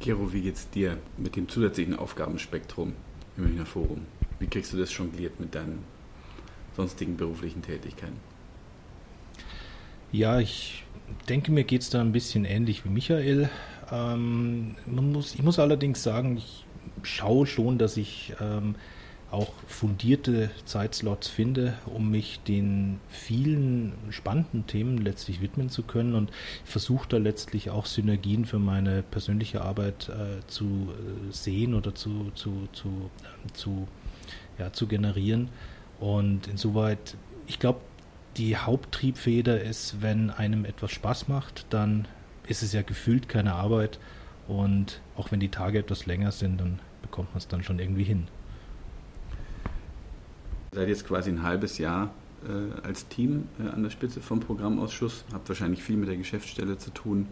Gero, 0.00 0.32
wie 0.32 0.40
geht's 0.40 0.68
dir 0.70 0.96
mit 1.18 1.36
dem 1.36 1.48
zusätzlichen 1.48 1.94
Aufgabenspektrum 1.94 2.94
im 3.36 3.44
Münchner 3.44 3.66
Forum? 3.66 4.00
Wie 4.38 4.46
kriegst 4.46 4.72
du 4.72 4.78
das 4.78 4.96
jongliert 4.96 5.38
mit 5.38 5.54
deinen 5.54 5.84
sonstigen 6.74 7.16
beruflichen 7.16 7.62
Tätigkeiten? 7.62 8.16
Ja, 10.10 10.40
ich 10.40 10.84
denke, 11.28 11.52
mir 11.52 11.64
geht 11.64 11.82
es 11.82 11.90
da 11.90 12.00
ein 12.00 12.12
bisschen 12.12 12.44
ähnlich 12.44 12.84
wie 12.84 12.88
Michael. 12.88 13.50
Ähm, 13.92 14.74
man 14.86 15.12
muss, 15.12 15.34
ich 15.34 15.42
muss 15.42 15.58
allerdings 15.58 16.02
sagen, 16.02 16.38
ich 16.38 16.64
schaue 17.02 17.46
schon, 17.46 17.78
dass 17.78 17.96
ich 17.96 18.34
ähm, 18.40 18.74
auch 19.30 19.52
fundierte 19.68 20.50
Zeitslots 20.64 21.28
finde, 21.28 21.74
um 21.86 22.10
mich 22.10 22.40
den 22.40 22.98
vielen 23.08 23.92
spannenden 24.10 24.66
Themen 24.66 24.98
letztlich 24.98 25.40
widmen 25.40 25.68
zu 25.68 25.84
können 25.84 26.14
und 26.14 26.30
versuche 26.64 27.08
da 27.08 27.16
letztlich 27.18 27.70
auch 27.70 27.86
Synergien 27.86 28.44
für 28.44 28.58
meine 28.58 29.02
persönliche 29.02 29.62
Arbeit 29.62 30.08
äh, 30.08 30.44
zu 30.48 30.64
äh, 30.64 31.32
sehen 31.32 31.74
oder 31.74 31.94
zu, 31.94 32.32
zu, 32.34 32.68
zu, 32.72 32.88
äh, 32.88 33.52
zu, 33.52 33.86
ja, 34.58 34.72
zu 34.72 34.88
generieren. 34.88 35.48
Und 36.00 36.48
insoweit, 36.48 37.16
ich 37.46 37.58
glaube, 37.60 37.80
die 38.36 38.56
Haupttriebfeder 38.56 39.60
ist, 39.60 40.02
wenn 40.02 40.30
einem 40.30 40.64
etwas 40.64 40.90
Spaß 40.92 41.28
macht, 41.28 41.66
dann 41.70 42.08
ist 42.46 42.62
es 42.62 42.72
ja 42.72 42.82
gefühlt 42.82 43.28
keine 43.28 43.54
Arbeit. 43.54 44.00
Und 44.48 45.00
auch 45.16 45.30
wenn 45.30 45.38
die 45.38 45.50
Tage 45.50 45.78
etwas 45.78 46.06
länger 46.06 46.32
sind, 46.32 46.60
dann 46.60 46.80
bekommt 47.10 47.30
man 47.30 47.38
es 47.38 47.48
dann 47.48 47.62
schon 47.62 47.78
irgendwie 47.78 48.04
hin. 48.04 48.28
Ihr 50.72 50.78
seid 50.78 50.88
jetzt 50.88 51.06
quasi 51.06 51.30
ein 51.30 51.42
halbes 51.42 51.78
Jahr 51.78 52.14
äh, 52.46 52.86
als 52.86 53.08
Team 53.08 53.48
äh, 53.58 53.68
an 53.68 53.82
der 53.82 53.90
Spitze 53.90 54.20
vom 54.20 54.40
Programmausschuss, 54.40 55.24
habt 55.32 55.48
wahrscheinlich 55.48 55.82
viel 55.82 55.96
mit 55.96 56.08
der 56.08 56.16
Geschäftsstelle 56.16 56.78
zu 56.78 56.90
tun. 56.90 57.26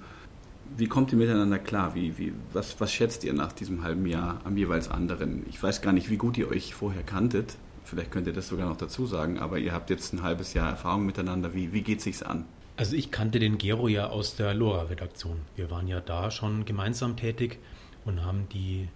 Wie 0.76 0.86
kommt 0.86 1.12
ihr 1.12 1.18
miteinander 1.18 1.58
klar? 1.58 1.94
Wie, 1.94 2.18
wie, 2.18 2.32
was, 2.52 2.78
was 2.80 2.92
schätzt 2.92 3.24
ihr 3.24 3.32
nach 3.32 3.52
diesem 3.52 3.82
halben 3.82 4.04
Jahr 4.06 4.40
am 4.44 4.56
jeweils 4.56 4.90
anderen? 4.90 5.46
Ich 5.48 5.62
weiß 5.62 5.80
gar 5.80 5.92
nicht, 5.92 6.10
wie 6.10 6.18
gut 6.18 6.36
ihr 6.36 6.50
euch 6.50 6.74
vorher 6.74 7.02
kanntet. 7.02 7.56
Vielleicht 7.84 8.10
könnt 8.10 8.26
ihr 8.26 8.34
das 8.34 8.48
sogar 8.48 8.68
noch 8.68 8.76
dazu 8.76 9.06
sagen, 9.06 9.38
aber 9.38 9.58
ihr 9.58 9.72
habt 9.72 9.88
jetzt 9.88 10.12
ein 10.12 10.22
halbes 10.22 10.52
Jahr 10.52 10.68
Erfahrung 10.68 11.06
miteinander. 11.06 11.54
Wie, 11.54 11.72
wie 11.72 11.80
geht 11.80 11.98
es 11.98 12.04
sich 12.04 12.26
an? 12.26 12.44
Also 12.76 12.96
ich 12.96 13.10
kannte 13.10 13.38
den 13.38 13.56
Gero 13.56 13.88
ja 13.88 14.08
aus 14.08 14.36
der 14.36 14.52
LoRa-Redaktion. 14.52 15.38
Wir 15.56 15.70
waren 15.70 15.88
ja 15.88 16.00
da 16.00 16.30
schon 16.30 16.64
gemeinsam 16.66 17.16
tätig 17.16 17.58
und 18.04 18.24
haben 18.24 18.46
die 18.52 18.88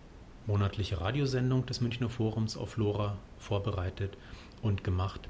monatliche 0.47 1.01
Radiosendung 1.01 1.67
des 1.67 1.81
Münchner 1.81 2.09
Forums 2.09 2.57
auf 2.57 2.77
LoRa 2.77 3.17
vorbereitet 3.39 4.17
und 4.63 4.85
gemacht. 4.85 5.29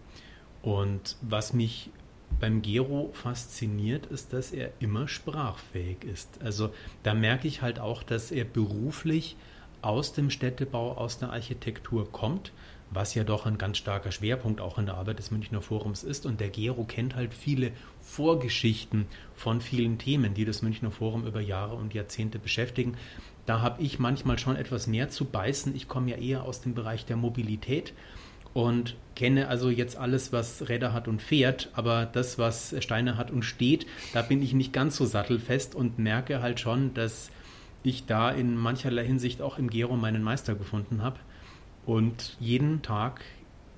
Und 0.62 1.16
was 1.22 1.52
mich 1.52 1.90
beim 2.40 2.62
Gero 2.62 3.10
fasziniert, 3.12 4.06
ist, 4.06 4.32
dass 4.32 4.52
er 4.52 4.72
immer 4.80 5.08
sprachfähig 5.08 6.04
ist. 6.04 6.40
Also 6.42 6.72
da 7.02 7.14
merke 7.14 7.48
ich 7.48 7.62
halt 7.62 7.78
auch, 7.78 8.02
dass 8.02 8.30
er 8.30 8.44
beruflich 8.44 9.36
aus 9.82 10.12
dem 10.12 10.30
Städtebau, 10.30 10.92
aus 10.92 11.18
der 11.18 11.30
Architektur 11.30 12.10
kommt, 12.10 12.52
was 12.92 13.14
ja 13.14 13.24
doch 13.24 13.46
ein 13.46 13.58
ganz 13.58 13.78
starker 13.78 14.12
Schwerpunkt 14.12 14.60
auch 14.60 14.78
in 14.78 14.86
der 14.86 14.96
Arbeit 14.96 15.18
des 15.18 15.30
Münchner 15.30 15.62
Forums 15.62 16.02
ist. 16.04 16.26
Und 16.26 16.40
der 16.40 16.50
Gero 16.50 16.84
kennt 16.84 17.14
halt 17.14 17.34
viele 17.34 17.72
Vorgeschichten 18.00 19.06
von 19.34 19.60
vielen 19.60 19.98
Themen, 19.98 20.34
die 20.34 20.44
das 20.44 20.62
Münchner 20.62 20.90
Forum 20.90 21.26
über 21.26 21.40
Jahre 21.40 21.74
und 21.74 21.94
Jahrzehnte 21.94 22.38
beschäftigen. 22.38 22.96
Da 23.46 23.60
habe 23.60 23.82
ich 23.82 23.98
manchmal 23.98 24.38
schon 24.38 24.56
etwas 24.56 24.86
mehr 24.86 25.08
zu 25.08 25.24
beißen. 25.24 25.74
Ich 25.74 25.88
komme 25.88 26.10
ja 26.10 26.16
eher 26.16 26.44
aus 26.44 26.60
dem 26.60 26.74
Bereich 26.74 27.06
der 27.06 27.16
Mobilität 27.16 27.92
und 28.54 28.96
kenne 29.14 29.48
also 29.48 29.70
jetzt 29.70 29.96
alles, 29.96 30.32
was 30.32 30.68
Räder 30.68 30.92
hat 30.92 31.08
und 31.08 31.22
fährt, 31.22 31.70
aber 31.72 32.04
das, 32.04 32.38
was 32.38 32.74
Steine 32.80 33.16
hat 33.16 33.30
und 33.30 33.44
steht, 33.44 33.86
da 34.12 34.20
bin 34.20 34.42
ich 34.42 34.52
nicht 34.52 34.74
ganz 34.74 34.96
so 34.96 35.06
sattelfest 35.06 35.74
und 35.74 35.98
merke 35.98 36.42
halt 36.42 36.60
schon, 36.60 36.92
dass 36.92 37.30
ich 37.82 38.04
da 38.04 38.30
in 38.30 38.56
mancherlei 38.56 39.04
Hinsicht 39.04 39.40
auch 39.40 39.58
im 39.58 39.70
Gero 39.70 39.96
meinen 39.96 40.22
Meister 40.22 40.54
gefunden 40.54 41.02
habe 41.02 41.18
und 41.86 42.36
jeden 42.40 42.82
Tag 42.82 43.20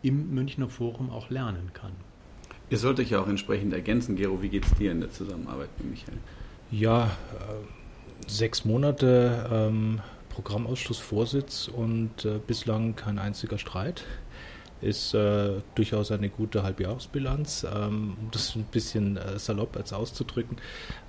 im 0.03 0.35
Münchner 0.35 0.69
Forum 0.69 1.11
auch 1.11 1.31
lernen 1.31 1.71
kann. 1.73 1.93
Ihr 2.71 2.79
sollt 2.79 2.99
euch 3.01 3.11
ja 3.11 3.21
auch 3.21 3.29
entsprechend 3.29 3.73
ergänzen. 3.73 4.17
Gero, 4.17 4.43
wie 4.43 4.49
geht 4.49 4.67
es 4.67 4.75
dir 4.75 4.93
in 4.93 5.01
der 5.01 5.11
Zusammenarbeit 5.11 5.69
mit 5.79 5.91
Michael? 5.91 6.19
Ja, 6.71 7.07
äh 7.07 7.09
sechs 8.27 8.65
Monate 8.65 9.49
ähm, 9.53 10.01
Programmausschussvorsitz 10.31 11.69
und 11.69 12.25
äh, 12.25 12.41
bislang 12.45 12.97
kein 12.97 13.19
einziger 13.19 13.59
Streit. 13.59 14.05
Ist 14.85 15.15
äh, 15.15 15.63
durchaus 15.75 16.11
eine 16.11 16.29
gute 16.29 16.63
Halbjahresbilanz, 16.63 17.67
ähm, 17.75 18.17
um 18.21 18.31
das 18.31 18.55
ein 18.55 18.65
bisschen 18.65 19.17
äh, 19.17 19.39
salopp 19.39 19.77
als 19.79 19.95
auszudrücken. 19.95 20.59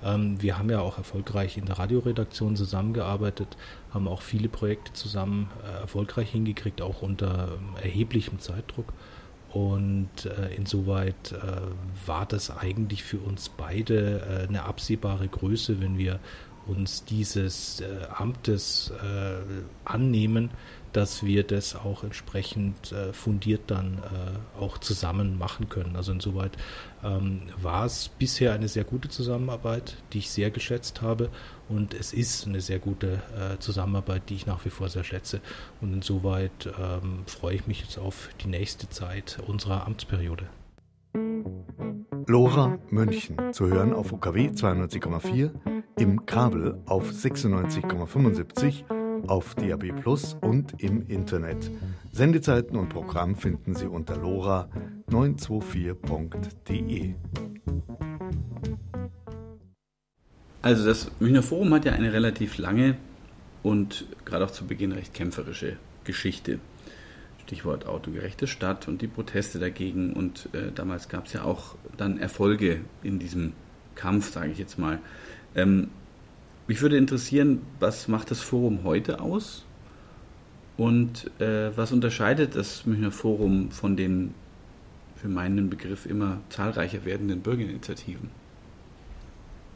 Ähm, 0.02 0.40
wir 0.40 0.56
haben 0.56 0.70
ja 0.70 0.80
auch 0.80 0.96
erfolgreich 0.96 1.58
in 1.58 1.66
der 1.66 1.78
Radioredaktion 1.78 2.56
zusammengearbeitet, 2.56 3.58
haben 3.92 4.08
auch 4.08 4.22
viele 4.22 4.48
Projekte 4.48 4.94
zusammen 4.94 5.50
äh, 5.62 5.82
erfolgreich 5.82 6.30
hingekriegt, 6.30 6.80
auch 6.80 7.02
unter 7.02 7.48
ähm, 7.52 7.76
erheblichem 7.82 8.38
Zeitdruck. 8.38 8.94
Und 9.52 10.26
äh, 10.26 10.54
insoweit 10.54 11.32
äh, 11.32 12.06
war 12.06 12.26
das 12.26 12.50
eigentlich 12.50 13.04
für 13.04 13.18
uns 13.18 13.50
beide 13.50 14.20
äh, 14.44 14.48
eine 14.48 14.64
absehbare 14.64 15.28
Größe, 15.28 15.80
wenn 15.80 15.98
wir 15.98 16.18
uns 16.66 17.04
dieses 17.04 17.80
Amtes 18.12 18.92
annehmen, 19.84 20.50
dass 20.96 21.24
wir 21.24 21.42
das 21.44 21.76
auch 21.76 22.04
entsprechend 22.04 22.90
äh, 22.90 23.12
fundiert 23.12 23.64
dann 23.66 23.98
äh, 23.98 24.58
auch 24.58 24.78
zusammen 24.78 25.36
machen 25.36 25.68
können. 25.68 25.94
Also 25.94 26.12
insoweit 26.12 26.56
ähm, 27.04 27.42
war 27.60 27.84
es 27.84 28.08
bisher 28.08 28.54
eine 28.54 28.66
sehr 28.68 28.84
gute 28.84 29.10
Zusammenarbeit, 29.10 29.98
die 30.14 30.18
ich 30.18 30.30
sehr 30.30 30.50
geschätzt 30.50 31.02
habe 31.02 31.28
und 31.68 31.92
es 31.92 32.14
ist 32.14 32.46
eine 32.46 32.62
sehr 32.62 32.78
gute 32.78 33.20
äh, 33.36 33.58
Zusammenarbeit, 33.58 34.22
die 34.30 34.36
ich 34.36 34.46
nach 34.46 34.64
wie 34.64 34.70
vor 34.70 34.88
sehr 34.88 35.04
schätze 35.04 35.42
und 35.82 35.92
insoweit 35.92 36.66
ähm, 36.78 37.24
freue 37.26 37.56
ich 37.56 37.66
mich 37.66 37.82
jetzt 37.82 37.98
auf 37.98 38.30
die 38.42 38.48
nächste 38.48 38.88
Zeit 38.88 39.38
unserer 39.46 39.86
Amtsperiode. 39.86 40.48
Lora 42.26 42.78
München 42.88 43.52
zu 43.52 43.68
hören 43.68 43.92
auf 43.92 44.12
UKW 44.12 44.48
92,4 44.48 45.50
im 45.98 46.24
Kabel 46.24 46.80
auf 46.86 47.10
96,75 47.10 48.95
auf 49.28 49.54
DAB 49.54 49.92
Plus 50.00 50.36
und 50.40 50.82
im 50.82 51.06
Internet. 51.06 51.70
Sendezeiten 52.12 52.76
und 52.76 52.88
Programm 52.88 53.36
finden 53.36 53.74
Sie 53.74 53.86
unter 53.86 54.16
lora924.de. 54.16 57.14
Also 60.62 60.84
das 60.84 61.10
Münchner 61.20 61.42
Forum 61.42 61.74
hat 61.74 61.84
ja 61.84 61.92
eine 61.92 62.12
relativ 62.12 62.58
lange 62.58 62.96
und 63.62 64.06
gerade 64.24 64.44
auch 64.44 64.50
zu 64.50 64.66
Beginn 64.66 64.90
recht 64.92 65.14
kämpferische 65.14 65.76
Geschichte. 66.04 66.58
Stichwort 67.46 67.86
autogerechte 67.86 68.46
Stadt 68.46 68.88
und 68.88 69.02
die 69.02 69.06
Proteste 69.06 69.58
dagegen. 69.60 70.12
Und 70.12 70.48
äh, 70.52 70.72
damals 70.74 71.08
gab 71.08 71.26
es 71.26 71.32
ja 71.32 71.44
auch 71.44 71.76
dann 71.96 72.18
Erfolge 72.18 72.80
in 73.02 73.20
diesem 73.20 73.52
Kampf, 73.94 74.32
sage 74.32 74.50
ich 74.50 74.58
jetzt 74.58 74.78
mal. 74.78 74.98
Ähm, 75.54 75.88
mich 76.66 76.80
würde 76.82 76.96
interessieren, 76.96 77.62
was 77.80 78.08
macht 78.08 78.30
das 78.30 78.40
Forum 78.40 78.80
heute 78.84 79.20
aus? 79.20 79.64
Und 80.76 81.30
äh, 81.40 81.76
was 81.76 81.92
unterscheidet 81.92 82.54
das 82.54 82.84
Münchner 82.84 83.10
Forum 83.10 83.70
von 83.70 83.96
den 83.96 84.34
für 85.14 85.28
meinen 85.28 85.70
Begriff 85.70 86.04
immer 86.04 86.40
zahlreicher 86.50 87.04
werdenden 87.04 87.40
Bürgerinitiativen? 87.40 88.30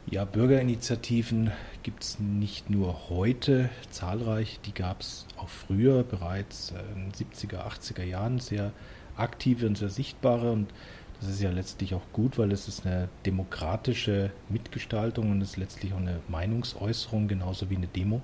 Ja, 0.07 0.25
Bürgerinitiativen 0.25 1.51
gibt 1.83 2.03
es 2.03 2.19
nicht 2.19 2.69
nur 2.69 3.09
heute 3.09 3.69
zahlreich, 3.89 4.59
die 4.65 4.73
gab 4.73 5.01
es 5.01 5.25
auch 5.37 5.49
früher, 5.49 6.03
bereits 6.03 6.73
in 6.95 7.11
den 7.11 7.11
70er, 7.13 7.65
80er 7.65 8.03
Jahren, 8.03 8.39
sehr 8.39 8.71
aktive 9.15 9.67
und 9.67 9.77
sehr 9.77 9.89
sichtbare. 9.89 10.51
Und 10.51 10.73
das 11.21 11.29
ist 11.29 11.41
ja 11.41 11.51
letztlich 11.51 11.93
auch 11.93 12.01
gut, 12.13 12.39
weil 12.39 12.51
es 12.51 12.67
ist 12.67 12.85
eine 12.85 13.07
demokratische 13.27 14.31
Mitgestaltung 14.49 15.29
und 15.29 15.41
es 15.41 15.51
ist 15.51 15.57
letztlich 15.57 15.93
auch 15.93 15.99
eine 15.99 16.19
Meinungsäußerung, 16.27 17.27
genauso 17.27 17.69
wie 17.69 17.75
eine 17.75 17.87
Demo. 17.87 18.21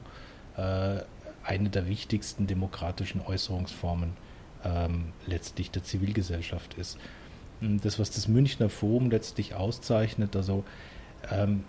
Äh, 0.57 1.01
eine 1.43 1.69
der 1.69 1.87
wichtigsten 1.87 2.47
demokratischen 2.47 3.21
Äußerungsformen 3.21 4.13
ähm, 4.65 5.13
letztlich 5.27 5.71
der 5.71 5.83
Zivilgesellschaft 5.83 6.73
ist. 6.73 6.97
Das, 7.61 7.99
was 7.99 8.11
das 8.11 8.27
Münchner 8.27 8.69
Forum 8.69 9.09
letztlich 9.09 9.55
auszeichnet, 9.55 10.35
also 10.35 10.65
ähm, 11.31 11.63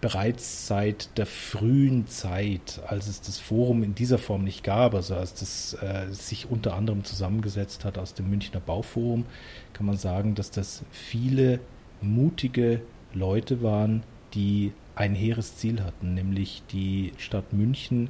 bereits 0.00 0.66
seit 0.66 1.16
der 1.18 1.26
frühen 1.26 2.06
Zeit, 2.06 2.80
als 2.86 3.06
es 3.06 3.20
das 3.20 3.38
Forum 3.38 3.82
in 3.82 3.94
dieser 3.94 4.18
Form 4.18 4.44
nicht 4.44 4.64
gab, 4.64 4.94
also 4.94 5.14
als 5.14 5.34
das 5.34 5.74
äh, 5.82 6.12
sich 6.12 6.50
unter 6.50 6.74
anderem 6.74 7.04
zusammengesetzt 7.04 7.84
hat 7.84 7.98
aus 7.98 8.14
dem 8.14 8.30
Münchner 8.30 8.60
Bauforum, 8.60 9.26
kann 9.72 9.86
man 9.86 9.96
sagen, 9.96 10.34
dass 10.34 10.50
das 10.50 10.82
viele 10.90 11.60
mutige 12.00 12.80
Leute 13.12 13.62
waren, 13.62 14.02
die 14.34 14.72
ein 14.94 15.14
hehres 15.14 15.56
Ziel 15.56 15.82
hatten, 15.82 16.14
nämlich 16.14 16.62
die 16.72 17.12
Stadt 17.18 17.52
München 17.52 18.08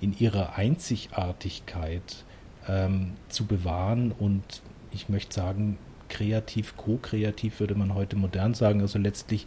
in 0.00 0.16
ihrer 0.18 0.56
Einzigartigkeit 0.56 2.24
ähm, 2.68 3.12
zu 3.28 3.46
bewahren. 3.46 4.12
Und 4.12 4.62
ich 4.90 5.08
möchte 5.08 5.34
sagen, 5.34 5.78
kreativ, 6.12 6.76
co-kreativ 6.76 7.58
würde 7.58 7.74
man 7.74 7.94
heute 7.94 8.16
modern 8.16 8.52
sagen, 8.52 8.82
also 8.82 8.98
letztlich 8.98 9.46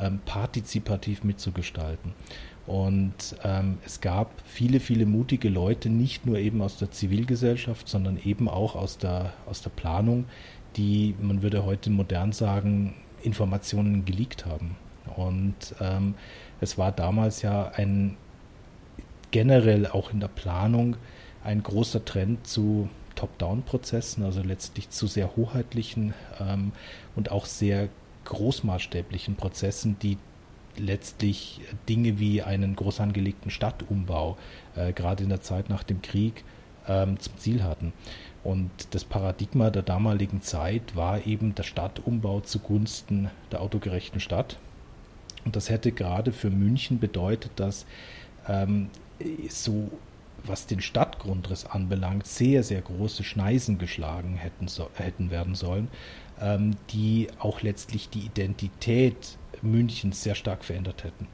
ähm, 0.00 0.20
partizipativ 0.24 1.22
mitzugestalten. 1.22 2.14
Und 2.66 3.36
ähm, 3.44 3.78
es 3.84 4.00
gab 4.00 4.30
viele, 4.44 4.80
viele 4.80 5.06
mutige 5.06 5.48
Leute, 5.48 5.90
nicht 5.90 6.26
nur 6.26 6.38
eben 6.38 6.62
aus 6.62 6.78
der 6.78 6.90
Zivilgesellschaft, 6.90 7.88
sondern 7.88 8.18
eben 8.24 8.48
auch 8.48 8.74
aus 8.74 8.98
der, 8.98 9.32
aus 9.46 9.62
der 9.62 9.70
Planung, 9.70 10.24
die, 10.76 11.14
man 11.20 11.42
würde 11.42 11.64
heute 11.64 11.90
modern 11.90 12.32
sagen, 12.32 12.94
Informationen 13.22 14.04
geleakt 14.04 14.46
haben. 14.46 14.76
Und 15.16 15.74
ähm, 15.80 16.14
es 16.60 16.78
war 16.78 16.92
damals 16.92 17.42
ja 17.42 17.70
ein 17.74 18.16
generell 19.30 19.86
auch 19.86 20.12
in 20.12 20.20
der 20.20 20.28
Planung 20.28 20.96
ein 21.44 21.62
großer 21.62 22.04
Trend 22.04 22.46
zu 22.46 22.88
Top-Down-Prozessen, 23.18 24.22
also 24.22 24.42
letztlich 24.42 24.90
zu 24.90 25.08
sehr 25.08 25.34
hoheitlichen 25.34 26.14
ähm, 26.38 26.70
und 27.16 27.32
auch 27.32 27.46
sehr 27.46 27.88
großmaßstäblichen 28.26 29.34
Prozessen, 29.34 29.98
die 29.98 30.18
letztlich 30.76 31.60
Dinge 31.88 32.20
wie 32.20 32.42
einen 32.42 32.76
groß 32.76 33.00
angelegten 33.00 33.50
Stadtumbau, 33.50 34.38
äh, 34.76 34.92
gerade 34.92 35.24
in 35.24 35.30
der 35.30 35.40
Zeit 35.40 35.68
nach 35.68 35.82
dem 35.82 36.00
Krieg, 36.00 36.44
ähm, 36.86 37.18
zum 37.18 37.36
Ziel 37.38 37.64
hatten. 37.64 37.92
Und 38.44 38.70
das 38.92 39.04
Paradigma 39.04 39.70
der 39.70 39.82
damaligen 39.82 40.40
Zeit 40.40 40.94
war 40.94 41.26
eben 41.26 41.56
der 41.56 41.64
Stadtumbau 41.64 42.40
zugunsten 42.40 43.30
der 43.50 43.62
autogerechten 43.62 44.20
Stadt. 44.20 44.58
Und 45.44 45.56
das 45.56 45.70
hätte 45.70 45.90
gerade 45.90 46.30
für 46.30 46.50
München 46.50 47.00
bedeutet, 47.00 47.50
dass 47.56 47.84
ähm, 48.46 48.90
so 49.48 49.90
was 50.44 50.66
den 50.66 50.80
Stadtgrundriss 50.80 51.66
anbelangt, 51.66 52.26
sehr, 52.26 52.62
sehr 52.62 52.80
große 52.80 53.24
Schneisen 53.24 53.78
geschlagen 53.78 54.36
hätten, 54.36 54.68
so, 54.68 54.88
hätten 54.94 55.30
werden 55.30 55.54
sollen 55.54 55.88
ähm, 56.40 56.76
die 56.90 57.28
auch 57.38 57.62
letztlich 57.62 58.08
die 58.08 58.20
Identität 58.20 59.38
Münchens 59.62 60.22
sehr 60.22 60.34
stark 60.34 60.64
verändert 60.64 61.04
hätten 61.04 61.26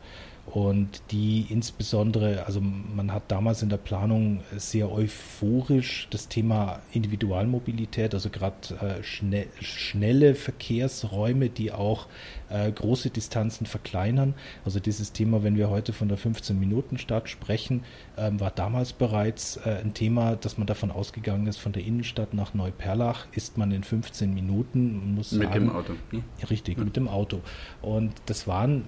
und 0.46 1.02
die 1.11 1.46
insbesondere, 1.48 2.46
also 2.46 2.61
man 2.61 3.12
hat 3.12 3.24
damals 3.28 3.62
in 3.62 3.70
der 3.70 3.78
Planung 3.78 4.40
sehr 4.54 4.92
euphorisch 4.92 6.07
das 6.11 6.28
Thema 6.28 6.80
Individualmobilität, 6.92 8.14
also 8.14 8.28
gerade 8.28 8.54
äh, 8.80 9.02
schnell, 9.02 9.48
schnelle 9.61 10.35
Verkehrsräume, 10.35 11.48
die 11.48 11.72
auch 11.72 12.09
äh, 12.50 12.70
große 12.70 13.11
Distanzen 13.11 13.66
verkleinern. 13.66 14.35
Also 14.64 14.80
dieses 14.80 15.12
Thema, 15.12 15.42
wenn 15.42 15.57
wir 15.57 15.70
heute 15.70 15.92
von 15.92 16.09
der 16.09 16.18
15-Minuten-Stadt 16.18 17.28
sprechen, 17.28 17.83
äh, 18.16 18.30
war 18.35 18.50
damals 18.50 18.92
bereits 18.92 19.57
äh, 19.57 19.80
ein 19.83 19.94
Thema, 19.94 20.37
dass 20.37 20.59
man 20.59 20.66
davon 20.66 20.90
ausgegangen 20.90 21.46
ist, 21.46 21.57
von 21.57 21.72
der 21.72 21.85
Innenstadt 21.85 22.35
nach 22.35 22.52
Neuperlach 22.54 23.26
ist 23.33 23.57
man 23.57 23.72
in 23.72 23.83
15 23.83 24.33
Minuten. 24.33 25.14
Muss 25.14 25.33
mit 25.33 25.48
sagen, 25.48 25.68
dem 25.68 25.76
Auto. 25.76 25.94
Ne? 26.12 26.22
Richtig, 26.50 26.78
ja. 26.78 26.85
mit 26.85 26.96
dem 26.96 27.09
Auto. 27.09 27.40
Und 27.80 28.12
das 28.26 28.46
waren 28.46 28.85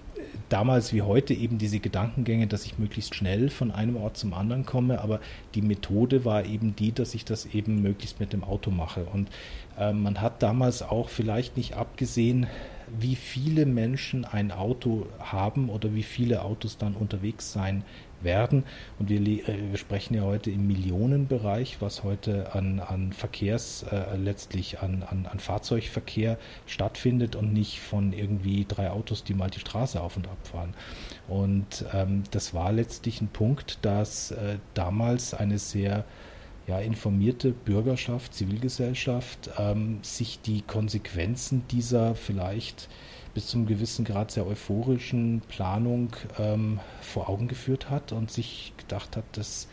damals 0.48 0.92
wie 0.92 1.02
heute 1.02 1.34
eben 1.34 1.58
diese 1.58 1.80
Gedankengänge, 1.80 2.46
dass 2.46 2.66
ich 2.66 2.78
möglichst 2.78 3.14
schnell 3.14 3.50
von 3.50 3.70
einem 3.70 3.96
Ort 3.96 4.16
zum 4.16 4.34
anderen 4.34 4.66
komme, 4.66 5.00
aber 5.00 5.20
die 5.54 5.62
Methode 5.62 6.24
war 6.24 6.44
eben 6.44 6.76
die, 6.76 6.92
dass 6.92 7.14
ich 7.14 7.24
das 7.24 7.46
eben 7.46 7.82
möglichst 7.82 8.20
mit 8.20 8.32
dem 8.32 8.44
Auto 8.44 8.70
mache. 8.70 9.04
Und 9.04 9.28
äh, 9.78 9.92
man 9.92 10.20
hat 10.20 10.42
damals 10.42 10.82
auch 10.82 11.08
vielleicht 11.08 11.56
nicht 11.56 11.74
abgesehen, 11.74 12.46
wie 12.98 13.16
viele 13.16 13.66
Menschen 13.66 14.24
ein 14.24 14.52
Auto 14.52 15.06
haben 15.18 15.68
oder 15.68 15.94
wie 15.94 16.02
viele 16.02 16.42
Autos 16.42 16.78
dann 16.78 16.94
unterwegs 16.94 17.52
sein 17.52 17.84
werden. 18.22 18.64
Und 18.98 19.08
wir, 19.08 19.20
äh, 19.20 19.70
wir 19.70 19.78
sprechen 19.78 20.14
ja 20.14 20.22
heute 20.22 20.50
im 20.50 20.66
Millionenbereich, 20.66 21.78
was 21.80 22.04
heute 22.04 22.54
an, 22.54 22.80
an 22.80 23.12
Verkehrs, 23.12 23.84
äh, 23.90 24.16
letztlich 24.16 24.80
an, 24.80 25.02
an, 25.02 25.26
an 25.26 25.38
Fahrzeugverkehr 25.38 26.38
stattfindet 26.66 27.36
und 27.36 27.52
nicht 27.52 27.80
von 27.80 28.12
irgendwie 28.12 28.64
drei 28.66 28.90
Autos, 28.90 29.24
die 29.24 29.34
mal 29.34 29.50
die 29.50 29.60
Straße 29.60 30.00
auf 30.00 30.16
und 30.16 30.28
ab 30.28 30.38
fahren. 30.44 30.74
Und 31.28 31.84
ähm, 31.92 32.24
das 32.30 32.54
war 32.54 32.72
letztlich 32.72 33.20
ein 33.20 33.28
Punkt, 33.28 33.78
dass 33.82 34.30
äh, 34.30 34.58
damals 34.74 35.34
eine 35.34 35.58
sehr 35.58 36.04
ja, 36.66 36.80
informierte 36.80 37.52
Bürgerschaft, 37.52 38.34
Zivilgesellschaft 38.34 39.50
ähm, 39.58 39.98
sich 40.02 40.40
die 40.40 40.62
Konsequenzen 40.62 41.62
dieser 41.70 42.14
vielleicht 42.14 42.88
bis 43.34 43.48
zum 43.48 43.66
gewissen 43.66 44.04
Grad 44.04 44.30
sehr 44.30 44.46
euphorischen 44.46 45.42
Planung 45.46 46.16
ähm, 46.38 46.80
vor 47.02 47.28
Augen 47.28 47.48
geführt 47.48 47.90
hat 47.90 48.12
und 48.12 48.30
sich 48.30 48.72
gedacht 48.78 49.16
hat, 49.16 49.24
das 49.32 49.68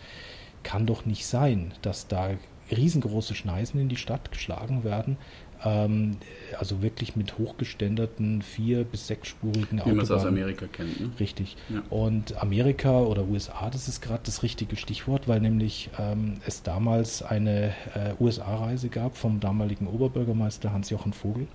kann 0.64 0.86
doch 0.86 1.06
nicht 1.06 1.26
sein, 1.26 1.74
dass 1.82 2.08
da 2.08 2.32
riesengroße 2.72 3.36
Schneisen 3.36 3.80
in 3.80 3.90
die 3.90 3.98
Stadt 3.98 4.32
geschlagen 4.32 4.84
werden. 4.84 5.18
Ähm, 5.66 6.18
also 6.60 6.82
wirklich 6.82 7.16
mit 7.16 7.38
hochgeständerten 7.38 8.42
vier- 8.42 8.84
bis 8.84 9.08
sechsspurigen 9.08 9.80
Autobahnen. 9.80 9.86
Wie 9.86 9.96
man 9.96 10.06
es 10.06 10.12
aus 10.12 10.26
Amerika 10.26 10.66
kennt. 10.68 11.00
Ne? 11.00 11.12
Richtig. 11.20 11.56
Ja. 11.70 11.84
Und 11.90 12.42
Amerika 12.42 13.02
oder 13.02 13.26
USA, 13.26 13.70
das 13.70 13.88
ist 13.88 14.02
gerade 14.02 14.22
das 14.26 14.44
richtige 14.44 14.76
Stichwort, 14.76 15.28
weil 15.28 15.40
nämlich 15.40 15.90
ähm, 16.00 16.38
es 16.46 16.64
damals 16.64 17.24
eine 17.24 17.74
äh, 17.96 18.14
USA-Reise 18.20 18.90
gab 18.90 19.18
vom 19.18 19.40
damaligen 19.40 19.88
Oberbürgermeister 19.88 20.74
Hans-Jochen 20.74 21.14
Vogel 21.14 21.48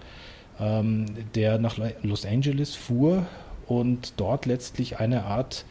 ähm, 0.61 1.07
der 1.35 1.59
nach 1.59 1.79
Los 2.03 2.27
Angeles 2.27 2.75
fuhr 2.75 3.27
und 3.67 4.15
dort 4.17 4.47
letztlich 4.47 4.99
eine 4.99 5.25
Art 5.25 5.65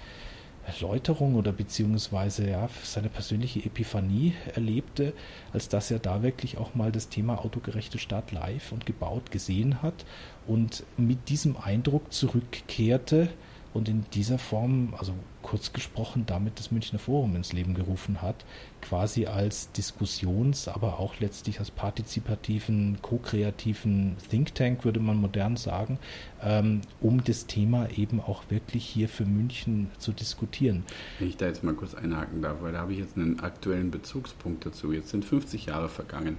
Erläuterung 0.68 1.36
oder 1.36 1.52
beziehungsweise 1.54 2.50
ja, 2.50 2.70
seine 2.84 3.10
persönliche 3.10 3.60
Epiphanie 3.60 4.34
erlebte, 4.54 5.14
als 5.54 5.70
dass 5.70 5.92
er 5.92 6.00
da 6.00 6.22
wirklich 6.24 6.58
auch 6.58 6.76
mal 6.76 6.92
das 6.92 7.10
Thema 7.10 7.44
autogerechte 7.44 7.98
Stadt 7.98 8.32
live 8.32 8.72
und 8.72 8.86
gebaut 8.86 9.32
gesehen 9.32 9.82
hat 9.82 10.06
und 10.46 10.84
mit 10.98 11.30
diesem 11.30 11.56
Eindruck 11.58 12.12
zurückkehrte 12.12 13.30
und 13.74 13.88
in 13.88 14.06
dieser 14.14 14.38
Form, 14.38 14.94
also 14.98 15.14
kurz 15.48 15.72
gesprochen, 15.72 16.26
damit 16.28 16.60
das 16.60 16.72
Münchner 16.72 17.00
Forum 17.00 17.38
ins 17.38 17.54
Leben 17.54 17.74
gerufen 17.74 18.22
hat, 18.22 18.44
quasi 18.82 19.28
als 19.28 19.72
Diskussions-, 19.72 20.68
aber 20.68 21.00
auch 21.00 21.20
letztlich 21.22 21.60
als 21.60 21.72
partizipativen, 21.72 22.98
ko-kreativen 23.02 24.18
Think 24.30 24.54
Tank, 24.56 24.84
würde 24.84 25.00
man 25.00 25.16
modern 25.16 25.56
sagen, 25.56 26.00
ähm, 26.44 26.82
um 27.00 27.24
das 27.24 27.48
Thema 27.48 27.90
eben 27.92 28.20
auch 28.20 28.44
wirklich 28.50 28.86
hier 28.86 29.08
für 29.08 29.26
München 29.26 29.90
zu 30.00 30.12
diskutieren. 30.12 30.84
Wenn 31.20 31.30
ich 31.30 31.38
da 31.38 31.46
jetzt 31.48 31.64
mal 31.64 31.74
kurz 31.74 31.96
einhaken 31.96 32.42
darf, 32.42 32.62
weil 32.62 32.74
da 32.74 32.80
habe 32.80 32.92
ich 32.92 33.00
jetzt 33.00 33.16
einen 33.16 33.40
aktuellen 33.40 33.90
Bezugspunkt 33.90 34.66
dazu. 34.66 34.92
Jetzt 34.92 35.10
sind 35.10 35.24
50 35.24 35.68
Jahre 35.68 35.88
vergangen. 35.88 36.36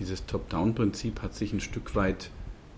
Dieses 0.00 0.26
Top-Down-Prinzip 0.26 1.22
hat 1.22 1.34
sich 1.34 1.52
ein 1.52 1.60
Stück 1.60 1.94
weit 1.94 2.30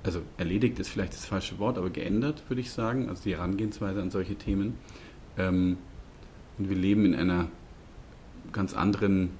also 0.05 0.21
erledigt 0.37 0.81
ist 0.81 0.89
vielleicht 0.89 1.13
das 1.13 1.27
falsche 1.27 1.61
Wort, 1.61 1.79
aber 1.79 1.89
geändert, 1.89 2.43
würde 2.49 2.61
ich 2.61 2.73
sagen, 2.73 3.09
also 3.09 3.23
die 3.23 3.37
Herangehensweise 3.37 4.03
an 4.03 4.11
solche 4.11 4.35
Themen. 4.35 4.75
Ähm, 5.39 5.79
und 6.59 6.69
wir 6.69 6.77
leben 6.77 7.05
in 7.05 7.15
einer 7.15 7.49
ganz 8.53 8.75
anderen 8.75 9.31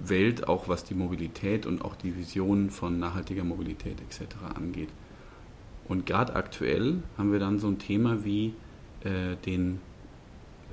Welt, 0.00 0.48
auch 0.48 0.68
was 0.68 0.84
die 0.84 0.94
Mobilität 0.94 1.66
und 1.66 1.84
auch 1.84 1.94
die 1.94 2.16
Vision 2.16 2.70
von 2.70 2.98
nachhaltiger 2.98 3.44
Mobilität 3.44 4.00
etc. 4.00 4.36
angeht. 4.54 4.88
Und 5.88 6.06
gerade 6.06 6.34
aktuell 6.34 7.02
haben 7.16 7.32
wir 7.32 7.38
dann 7.38 7.58
so 7.58 7.68
ein 7.68 7.78
Thema 7.78 8.24
wie 8.24 8.54
äh, 9.04 9.36
den 9.44 9.80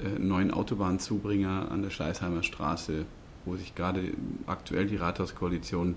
äh, 0.03 0.19
neuen 0.19 0.51
Autobahnzubringer 0.51 1.69
an 1.69 1.83
der 1.83 1.91
Schleißheimer 1.91 2.41
Straße, 2.41 3.05
wo 3.45 3.55
sich 3.55 3.75
gerade 3.75 4.01
aktuell 4.47 4.87
die 4.87 4.95
Rathauskoalition 4.95 5.95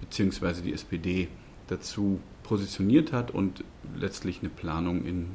bzw. 0.00 0.62
die 0.62 0.72
SPD 0.72 1.28
dazu 1.68 2.20
positioniert 2.42 3.12
hat 3.12 3.30
und 3.30 3.62
letztlich 3.96 4.40
eine 4.40 4.48
Planung 4.48 5.04
in, 5.04 5.28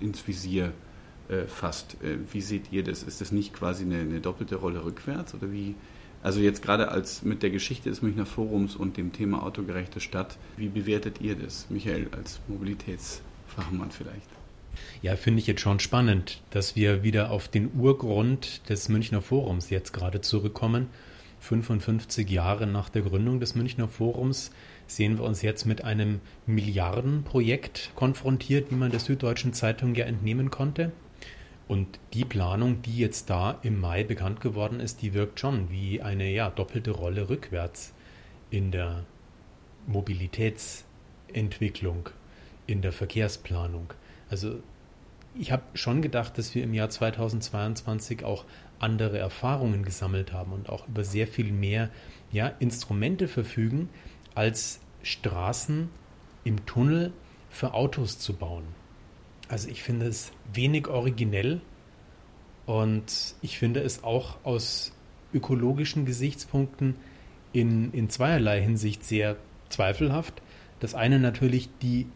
ins 0.00 0.26
Visier 0.26 0.72
äh, 1.28 1.46
fasst. 1.46 1.96
Äh, 2.02 2.18
wie 2.32 2.40
seht 2.40 2.72
ihr 2.72 2.82
das? 2.82 3.02
Ist 3.02 3.20
das 3.20 3.32
nicht 3.32 3.52
quasi 3.52 3.84
eine, 3.84 3.98
eine, 3.98 4.20
doppelte 4.20 4.56
Rolle 4.56 4.84
rückwärts 4.84 5.34
oder 5.34 5.52
wie? 5.52 5.74
Also 6.22 6.40
jetzt 6.40 6.62
gerade 6.62 6.90
als 6.90 7.22
mit 7.22 7.42
der 7.42 7.50
Geschichte 7.50 7.90
des 7.90 8.02
Münchner 8.02 8.26
Forums 8.26 8.74
und 8.74 8.96
dem 8.96 9.12
Thema 9.12 9.42
autogerechte 9.42 10.00
Stadt, 10.00 10.36
wie 10.56 10.68
bewertet 10.68 11.20
ihr 11.20 11.36
das, 11.36 11.66
Michael, 11.70 12.08
als 12.10 12.40
Mobilitätsfachmann 12.48 13.90
vielleicht? 13.90 14.28
Ja, 15.02 15.16
finde 15.16 15.40
ich 15.40 15.46
jetzt 15.46 15.60
schon 15.60 15.80
spannend, 15.80 16.42
dass 16.50 16.76
wir 16.76 17.02
wieder 17.02 17.30
auf 17.30 17.48
den 17.48 17.70
Urgrund 17.78 18.68
des 18.68 18.88
Münchner 18.88 19.22
Forums 19.22 19.70
jetzt 19.70 19.92
gerade 19.92 20.20
zurückkommen. 20.20 20.88
55 21.40 22.28
Jahre 22.28 22.66
nach 22.66 22.88
der 22.88 23.02
Gründung 23.02 23.38
des 23.38 23.54
Münchner 23.54 23.86
Forums 23.86 24.50
sehen 24.86 25.18
wir 25.18 25.24
uns 25.24 25.42
jetzt 25.42 25.66
mit 25.66 25.84
einem 25.84 26.20
Milliardenprojekt 26.46 27.92
konfrontiert, 27.94 28.70
wie 28.70 28.76
man 28.76 28.90
der 28.90 29.00
Süddeutschen 29.00 29.52
Zeitung 29.52 29.94
ja 29.94 30.06
entnehmen 30.06 30.50
konnte. 30.50 30.92
Und 31.68 32.00
die 32.14 32.24
Planung, 32.24 32.82
die 32.82 32.98
jetzt 32.98 33.30
da 33.30 33.58
im 33.62 33.80
Mai 33.80 34.02
bekannt 34.02 34.40
geworden 34.40 34.80
ist, 34.80 35.02
die 35.02 35.12
wirkt 35.12 35.38
schon 35.38 35.70
wie 35.70 36.00
eine 36.00 36.30
ja, 36.30 36.48
doppelte 36.48 36.92
Rolle 36.92 37.28
rückwärts 37.28 37.92
in 38.50 38.70
der 38.70 39.04
Mobilitätsentwicklung, 39.86 42.08
in 42.66 42.80
der 42.80 42.92
Verkehrsplanung. 42.92 43.92
Also 44.30 44.62
ich 45.34 45.52
habe 45.52 45.64
schon 45.74 46.00
gedacht, 46.00 46.38
dass 46.38 46.54
wir 46.54 46.64
im 46.64 46.72
Jahr 46.72 46.88
2022 46.88 48.24
auch 48.24 48.46
andere 48.78 49.18
Erfahrungen 49.18 49.84
gesammelt 49.84 50.32
haben 50.32 50.52
und 50.52 50.70
auch 50.70 50.88
über 50.88 51.04
sehr 51.04 51.26
viel 51.26 51.52
mehr 51.52 51.90
ja, 52.32 52.46
Instrumente 52.60 53.28
verfügen, 53.28 53.90
als 54.34 54.80
Straßen 55.02 55.90
im 56.44 56.64
Tunnel 56.64 57.12
für 57.50 57.74
Autos 57.74 58.18
zu 58.18 58.32
bauen. 58.34 58.77
Also 59.48 59.68
ich 59.68 59.82
finde 59.82 60.06
es 60.06 60.32
wenig 60.52 60.88
originell 60.88 61.60
und 62.66 63.34
ich 63.40 63.58
finde 63.58 63.80
es 63.80 64.04
auch 64.04 64.36
aus 64.44 64.92
ökologischen 65.32 66.04
Gesichtspunkten 66.04 66.94
in, 67.52 67.92
in 67.92 68.10
zweierlei 68.10 68.60
Hinsicht 68.60 69.04
sehr 69.04 69.36
zweifelhaft. 69.70 70.42
Das 70.80 70.94
eine 70.94 71.18
natürlich 71.18 71.70
die 71.82 72.06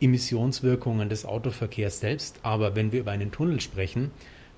Emissionswirkungen 0.00 1.08
des 1.08 1.24
Autoverkehrs 1.24 2.00
selbst, 2.00 2.40
aber 2.42 2.74
wenn 2.74 2.92
wir 2.92 3.00
über 3.00 3.12
einen 3.12 3.32
Tunnel 3.32 3.60
sprechen, 3.60 4.10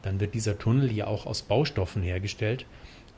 dann 0.02 0.20
wird 0.20 0.34
dieser 0.34 0.58
Tunnel 0.58 0.92
ja 0.92 1.06
auch 1.06 1.26
aus 1.26 1.42
Baustoffen 1.42 2.02
hergestellt 2.02 2.66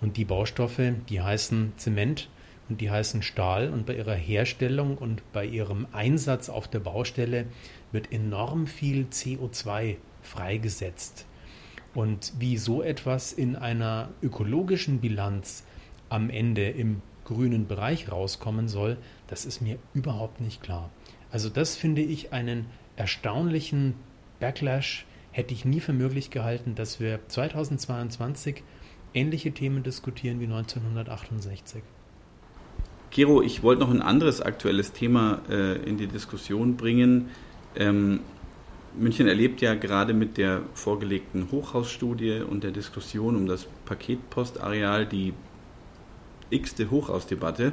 und 0.01 0.16
die 0.16 0.25
Baustoffe, 0.25 0.81
die 1.09 1.20
heißen 1.20 1.72
Zement, 1.77 2.29
und 2.68 2.81
die 2.81 2.90
heißen 2.90 3.22
Stahl 3.22 3.70
und 3.70 3.87
bei 3.87 3.94
ihrer 3.94 4.14
Herstellung 4.14 4.98
und 4.98 5.22
bei 5.33 5.44
ihrem 5.44 5.87
Einsatz 5.92 6.48
auf 6.48 6.68
der 6.68 6.81
Baustelle 6.81 7.46
wird 7.92 8.12
enorm 8.12 8.66
viel 8.66 9.07
CO2 9.11 9.96
freigesetzt. 10.22 11.26
Und 11.94 12.33
wie 12.38 12.59
so 12.59 12.83
etwas 12.83 13.33
in 13.33 13.57
einer 13.57 14.11
ökologischen 14.22 15.00
Bilanz 15.00 15.64
am 16.09 16.29
Ende 16.29 16.68
im 16.68 17.02
grünen 17.24 17.66
Bereich 17.66 18.11
rauskommen 18.11 18.68
soll, 18.68 18.98
das 19.29 19.44
ist 19.44 19.61
mir 19.61 19.79
überhaupt 19.94 20.40
nicht 20.40 20.62
klar. 20.62 20.90
Also 21.31 21.48
das 21.48 21.76
finde 21.76 22.02
ich 22.02 22.33
einen 22.33 22.66
erstaunlichen 22.96 23.94
Backlash, 24.40 25.07
hätte 25.33 25.55
ich 25.55 25.64
nie 25.64 25.81
für 25.81 25.92
möglich 25.92 26.31
gehalten, 26.31 26.74
dass 26.74 27.00
wir 27.00 27.20
2022 27.29 28.62
ähnliche 29.14 29.52
Themen 29.52 29.83
diskutieren 29.83 30.40
wie 30.40 30.44
1968. 30.44 31.83
Gero, 33.16 33.40
ich 33.40 33.62
wollte 33.62 33.81
noch 33.81 33.90
ein 33.90 34.02
anderes 34.02 34.42
aktuelles 34.42 34.92
Thema 34.92 35.40
äh, 35.48 35.76
in 35.88 35.96
die 35.96 36.07
Diskussion 36.07 36.76
bringen. 36.76 37.31
Ähm, 37.74 38.20
München 38.94 39.26
erlebt 39.26 39.62
ja 39.62 39.74
gerade 39.74 40.12
mit 40.12 40.37
der 40.37 40.61
vorgelegten 40.74 41.50
Hochhausstudie 41.50 42.42
und 42.42 42.62
der 42.62 42.72
Diskussion 42.72 43.35
um 43.35 43.46
das 43.46 43.68
Paketpostareal 43.87 45.07
die 45.07 45.33
x-te 46.50 46.90
Hochhausdebatte. 46.90 47.72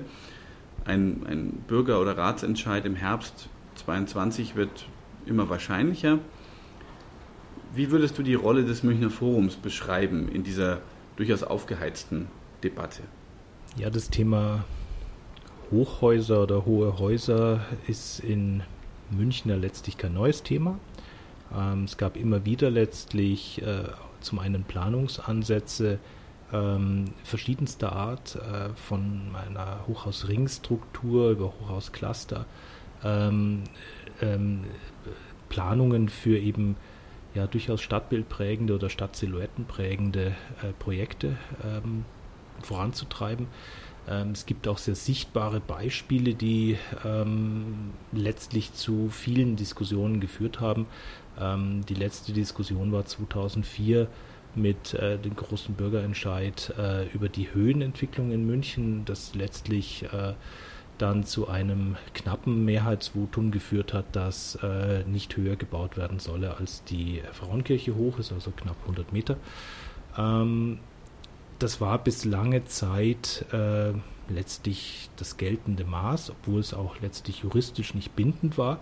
Ein, 0.86 1.26
ein 1.28 1.50
Bürger- 1.68 2.00
oder 2.00 2.18
Ratsentscheid 2.18 2.86
im 2.86 2.96
Herbst 2.96 3.50
22 3.84 4.56
wird 4.56 4.86
immer 5.26 5.50
wahrscheinlicher. 5.50 6.20
Wie 7.76 7.92
würdest 7.92 8.18
du 8.18 8.24
die 8.24 8.36
Rolle 8.36 8.64
des 8.64 8.82
Münchner 8.82 9.10
Forums 9.10 9.58
beschreiben 9.58 10.30
in 10.30 10.44
dieser 10.44 10.80
durchaus 11.18 11.44
aufgeheizten 11.44 12.30
Debatte? 12.64 13.02
Ja, 13.76 13.90
das 13.90 14.10
Thema 14.10 14.64
Hochhäuser 15.74 16.44
oder 16.44 16.66
hohe 16.66 17.00
Häuser 17.00 17.62
ist 17.88 18.20
in 18.20 18.62
München 19.10 19.50
ja 19.50 19.58
letztlich 19.58 19.98
kein 19.98 20.14
neues 20.14 20.44
Thema. 20.44 20.78
Ähm, 21.54 21.86
es 21.86 21.98
gab 21.98 22.16
immer 22.16 22.46
wieder 22.46 22.70
letztlich 22.70 23.62
äh, 23.64 23.86
zum 24.22 24.40
einen 24.40 24.64
Planungsansätze 24.64 25.98
ähm, 26.52 27.06
verschiedenster 27.24 27.92
Art, 27.92 28.36
äh, 28.36 28.70
von 28.76 29.36
einer 29.36 29.80
Hochhausringstruktur 29.88 31.32
über 31.32 31.54
Hochhauscluster, 31.60 32.46
ähm, 33.04 33.64
ähm, 34.22 34.66
Planungen 35.50 36.08
für 36.08 36.38
eben 36.38 36.76
ja 37.34 37.48
durchaus 37.48 37.82
stadtbildprägende 37.82 38.76
oder 38.76 38.90
stadtsilhouettenprägende 38.90 40.28
äh, 40.62 40.74
Projekte 40.78 41.36
ähm, 41.64 42.06
voranzutreiben. 42.62 43.48
Ähm, 44.08 44.32
es 44.32 44.46
gibt 44.46 44.68
auch 44.68 44.78
sehr 44.78 44.96
sichtbare 44.96 45.60
Beispiele, 45.60 46.34
die 46.34 46.78
ähm, 47.06 47.92
letztlich 48.12 48.74
zu 48.74 49.10
vielen 49.10 49.56
Diskussionen 49.56 50.20
geführt 50.20 50.60
haben. 50.60 50.88
Ähm, 51.40 51.86
die 51.88 51.96
letzte 51.96 52.34
Diskussion 52.34 52.92
war 52.92 53.06
2004 53.06 54.08
mit 54.56 54.94
äh, 54.94 55.18
dem 55.18 55.36
großen 55.36 55.76
Bürgerentscheid 55.76 56.74
äh, 56.78 57.08
über 57.10 57.30
die 57.30 57.54
Höhenentwicklung 57.54 58.32
in 58.32 58.46
München, 58.46 59.04
das 59.06 59.34
letztlich 59.34 60.04
äh, 60.12 60.34
dann 61.00 61.24
zu 61.24 61.48
einem 61.48 61.96
knappen 62.14 62.66
Mehrheitsvotum 62.66 63.52
geführt 63.52 63.94
hat, 63.94 64.16
dass 64.16 64.56
äh, 64.62 65.04
nicht 65.06 65.36
höher 65.36 65.56
gebaut 65.56 65.98
werden 65.98 66.20
solle 66.20 66.58
als 66.58 66.84
die 66.84 67.22
Frauenkirche 67.32 67.96
hoch 67.96 68.20
ist, 68.20 68.32
also 68.32 68.52
knapp 68.52 68.78
100 68.82 69.12
Meter. 69.12 69.38
Ähm, 70.18 70.80
das 71.64 71.80
war 71.80 71.98
bis 71.98 72.26
lange 72.26 72.66
Zeit 72.66 73.46
äh, 73.54 73.94
letztlich 74.28 75.10
das 75.16 75.38
geltende 75.38 75.86
Maß, 75.86 76.32
obwohl 76.32 76.60
es 76.60 76.74
auch 76.74 77.00
letztlich 77.02 77.40
juristisch 77.40 77.94
nicht 77.94 78.16
bindend 78.16 78.58
war 78.58 78.80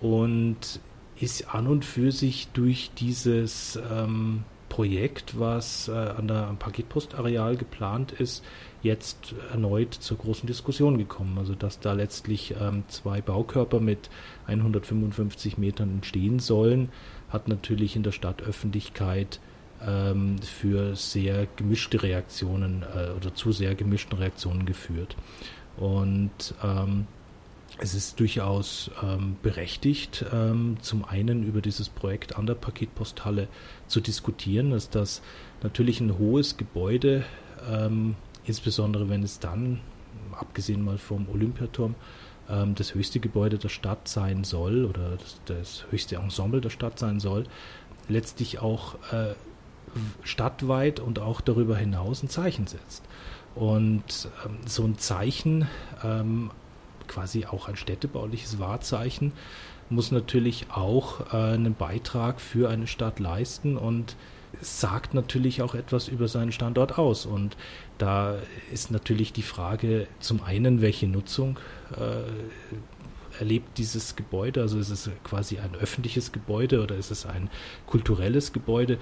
und 0.00 0.80
ist 1.20 1.54
an 1.54 1.68
und 1.68 1.84
für 1.84 2.10
sich 2.10 2.48
durch 2.48 2.90
dieses 2.96 3.78
ähm, 3.90 4.44
Projekt, 4.68 5.38
was 5.38 5.88
äh, 5.88 5.92
an 5.92 6.28
der, 6.28 6.48
am 6.48 6.56
Paketpostareal 6.58 7.56
geplant 7.56 8.12
ist, 8.12 8.44
jetzt 8.82 9.34
erneut 9.50 9.94
zur 9.94 10.18
großen 10.18 10.46
Diskussion 10.46 10.98
gekommen. 10.98 11.38
Also 11.38 11.54
dass 11.54 11.80
da 11.80 11.92
letztlich 11.92 12.54
ähm, 12.60 12.82
zwei 12.88 13.20
Baukörper 13.20 13.80
mit 13.80 14.10
155 14.46 15.56
Metern 15.56 15.90
entstehen 15.90 16.40
sollen, 16.40 16.90
hat 17.28 17.48
natürlich 17.48 17.96
in 17.96 18.02
der 18.02 18.12
Stadtöffentlichkeit 18.12 19.40
ähm, 19.86 20.38
für 20.42 20.96
sehr 20.96 21.46
gemischte 21.56 22.02
Reaktionen 22.02 22.82
äh, 22.82 23.10
oder 23.12 23.34
zu 23.34 23.52
sehr 23.52 23.74
gemischten 23.74 24.18
Reaktionen 24.18 24.66
geführt. 24.66 25.16
Und 25.76 26.54
ähm, 26.62 27.06
es 27.80 27.94
ist 27.94 28.18
durchaus 28.18 28.90
ähm, 29.02 29.36
berechtigt, 29.42 30.24
ähm, 30.32 30.78
zum 30.80 31.04
einen 31.04 31.44
über 31.44 31.60
dieses 31.60 31.88
Projekt 31.88 32.36
an 32.36 32.46
der 32.46 32.54
Paketposthalle 32.54 33.46
zu 33.86 34.00
diskutieren, 34.00 34.70
dass 34.70 34.90
das 34.90 35.22
natürlich 35.62 36.00
ein 36.00 36.18
hohes 36.18 36.56
Gebäude, 36.56 37.24
ähm, 37.70 38.16
insbesondere 38.44 39.08
wenn 39.08 39.22
es 39.22 39.38
dann, 39.38 39.80
abgesehen 40.32 40.84
mal 40.84 40.98
vom 40.98 41.28
Olympiaturm, 41.28 41.94
ähm, 42.50 42.74
das 42.74 42.94
höchste 42.94 43.20
Gebäude 43.20 43.58
der 43.58 43.68
Stadt 43.68 44.08
sein 44.08 44.42
soll 44.42 44.84
oder 44.84 45.16
das, 45.16 45.40
das, 45.44 45.84
höchste 45.90 46.16
Ensemble 46.16 46.60
der 46.60 46.70
Stadt 46.70 46.98
sein 46.98 47.20
soll, 47.20 47.44
letztlich 48.08 48.58
auch 48.58 48.96
äh, 49.12 49.34
stadtweit 50.22 51.00
und 51.00 51.18
auch 51.18 51.40
darüber 51.40 51.76
hinaus 51.76 52.22
ein 52.22 52.28
Zeichen 52.28 52.66
setzt. 52.66 53.04
Und 53.54 54.28
ähm, 54.44 54.58
so 54.66 54.84
ein 54.84 54.98
Zeichen, 54.98 55.66
ähm, 56.04 56.50
quasi 57.06 57.46
auch 57.46 57.68
ein 57.68 57.76
städtebauliches 57.76 58.58
Wahrzeichen, 58.58 59.32
muss 59.90 60.12
natürlich 60.12 60.66
auch 60.70 61.32
äh, 61.32 61.54
einen 61.54 61.74
Beitrag 61.74 62.40
für 62.40 62.68
eine 62.68 62.86
Stadt 62.86 63.18
leisten 63.20 63.76
und 63.76 64.16
sagt 64.60 65.14
natürlich 65.14 65.62
auch 65.62 65.74
etwas 65.74 66.08
über 66.08 66.28
seinen 66.28 66.52
Standort 66.52 66.98
aus. 66.98 67.26
Und 67.26 67.56
da 67.98 68.36
ist 68.72 68.90
natürlich 68.90 69.32
die 69.32 69.42
Frage 69.42 70.06
zum 70.20 70.42
einen, 70.42 70.80
welche 70.80 71.06
Nutzung 71.06 71.58
äh, 71.92 72.22
erlebt 73.38 73.78
dieses 73.78 74.16
Gebäude? 74.16 74.60
Also 74.60 74.78
ist 74.78 74.90
es 74.90 75.10
quasi 75.24 75.58
ein 75.58 75.74
öffentliches 75.74 76.32
Gebäude 76.32 76.82
oder 76.82 76.96
ist 76.96 77.10
es 77.10 77.26
ein 77.26 77.50
kulturelles 77.86 78.52
Gebäude? 78.52 78.98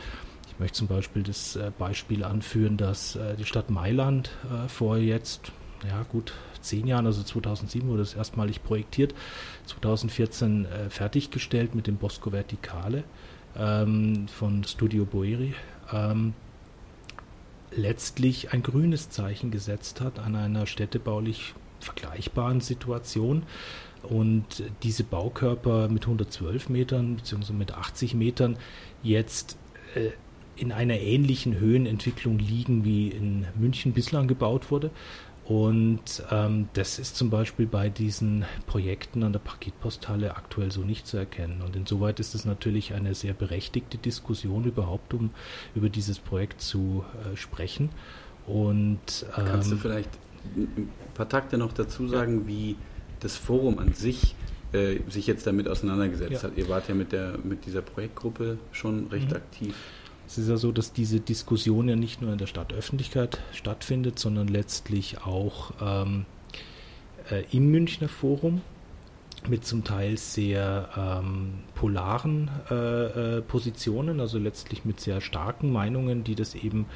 Ich 0.57 0.61
möchte 0.61 0.79
zum 0.79 0.87
Beispiel 0.87 1.23
das 1.23 1.55
äh, 1.57 1.71
Beispiel 1.79 2.25
anführen, 2.25 2.79
dass 2.79 3.14
äh, 3.14 3.37
die 3.37 3.45
Stadt 3.45 3.69
Mailand 3.69 4.31
äh, 4.51 4.69
vor 4.69 4.97
jetzt, 4.97 5.53
ja 5.87 6.03
gut, 6.11 6.33
zehn 6.62 6.87
Jahren, 6.87 7.05
also 7.05 7.23
2007 7.23 7.87
wurde 7.87 8.01
es 8.01 8.14
erstmalig 8.14 8.64
projektiert, 8.64 9.14
2014 9.66 10.64
äh, 10.64 10.88
fertiggestellt 10.88 11.75
mit 11.75 11.87
dem 11.87 11.97
Bosco 11.99 12.31
Verticale 12.31 13.05
ähm, 13.55 14.29
von 14.29 14.64
Studio 14.64 15.05
Boeri. 15.05 15.53
Ähm, 15.92 16.33
letztlich 17.71 18.55
ein 18.55 18.62
grünes 18.62 19.11
Zeichen 19.11 19.51
gesetzt 19.51 20.01
hat 20.01 20.19
an 20.19 20.37
einer 20.37 20.64
städtebaulich 20.64 21.53
vergleichbaren 21.81 22.62
Situation. 22.62 23.42
Und 24.03 24.62
diese 24.83 25.05
Baukörper 25.05 25.88
mit 25.88 26.05
112 26.05 26.71
Metern 26.71 27.16
bzw. 27.16 27.53
mit 27.53 27.75
80 27.75 28.14
Metern 28.14 28.57
jetzt 29.03 29.59
in 30.57 30.73
einer 30.73 30.99
ähnlichen 30.99 31.59
Höhenentwicklung 31.59 32.38
liegen, 32.38 32.85
wie 32.85 33.09
in 33.09 33.47
München 33.59 33.92
bislang 33.92 34.29
gebaut 34.29 34.71
wurde. 34.71 34.90
Und 35.45 36.25
ähm, 36.33 36.69
das 36.73 36.99
ist 36.99 37.14
zum 37.14 37.31
Beispiel 37.31 37.66
bei 37.66 37.88
diesen 37.88 38.45
Projekten 38.66 39.23
an 39.23 39.33
der 39.33 39.38
Paketposthalle 39.38 40.37
aktuell 40.37 40.73
so 40.73 40.81
nicht 40.81 41.07
zu 41.07 41.19
erkennen. 41.19 41.62
Und 41.64 41.77
insoweit 41.77 42.19
ist 42.19 42.35
es 42.35 42.45
natürlich 42.45 42.95
eine 42.95 43.14
sehr 43.14 43.33
berechtigte 43.33 43.97
Diskussion 43.97 44.64
überhaupt, 44.64 45.14
um 45.14 45.31
über 45.77 45.88
dieses 45.88 46.19
Projekt 46.19 46.61
zu 46.61 47.05
äh, 47.33 47.37
sprechen. 47.37 47.90
Und 48.49 49.25
ähm, 49.38 49.45
kannst 49.47 49.71
du 49.71 49.77
vielleicht 49.77 50.11
ein 50.57 50.88
paar 51.14 51.29
Takte 51.29 51.59
noch 51.59 51.73
dazu 51.73 52.09
sagen, 52.09 52.40
ja. 52.40 52.47
wie 52.49 52.77
das 53.21 53.37
Forum 53.37 53.79
an 53.79 53.92
sich 53.92 54.35
äh, 54.73 54.99
sich 55.09 55.29
jetzt 55.29 55.47
damit 55.47 55.69
auseinandergesetzt 55.69 56.33
ja. 56.33 56.42
hat? 56.42 56.57
Ihr 56.57 56.69
wart 56.69 56.88
ja 56.88 56.97
mit 56.97 57.12
der 57.12 57.38
mit 57.45 57.66
dieser 57.66 57.83
Projektgruppe 57.83 58.59
schon 58.73 59.07
recht 59.09 59.31
mhm. 59.31 59.37
aktiv. 59.37 59.77
Es 60.26 60.38
ist 60.38 60.48
ja 60.48 60.56
so, 60.56 60.72
dass 60.72 60.92
diese 60.92 61.20
Diskussion 61.20 61.88
ja 61.88 61.96
nicht 61.96 62.20
nur 62.20 62.32
in 62.32 62.38
der 62.38 62.46
Stadtöffentlichkeit 62.46 63.38
stattfindet, 63.52 64.18
sondern 64.18 64.48
letztlich 64.48 65.24
auch 65.24 65.72
ähm, 65.80 66.26
äh, 67.30 67.44
im 67.52 67.70
Münchner 67.70 68.08
Forum 68.08 68.60
mit 69.48 69.64
zum 69.64 69.84
Teil 69.84 70.16
sehr 70.16 70.88
ähm, 70.96 71.60
polaren 71.74 72.50
äh, 72.70 73.36
äh, 73.36 73.42
Positionen, 73.42 74.20
also 74.20 74.38
letztlich 74.38 74.84
mit 74.84 74.98
sehr 74.98 75.20
starken 75.20 75.70
Meinungen, 75.70 76.24
die 76.24 76.34
das 76.34 76.54
eben 76.54 76.86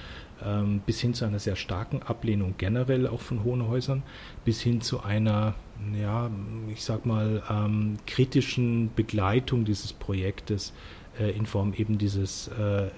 ähm, 0.44 0.80
bis 0.84 1.00
hin 1.00 1.14
zu 1.14 1.24
einer 1.24 1.38
sehr 1.38 1.54
starken 1.54 2.02
Ablehnung 2.02 2.54
generell 2.58 3.06
auch 3.06 3.20
von 3.20 3.44
hohen 3.44 3.68
Häusern, 3.68 4.02
bis 4.44 4.60
hin 4.60 4.80
zu 4.80 5.02
einer, 5.02 5.54
ja, 6.00 6.30
ich 6.72 6.82
sag 6.82 7.06
mal, 7.06 7.42
ähm, 7.48 7.98
kritischen 8.06 8.90
Begleitung 8.94 9.64
dieses 9.64 9.92
Projektes 9.92 10.72
äh, 11.18 11.30
in 11.30 11.46
Form 11.46 11.74
eben 11.74 11.98
dieses 11.98 12.48
äh, 12.48 12.86
äh, 12.86 12.90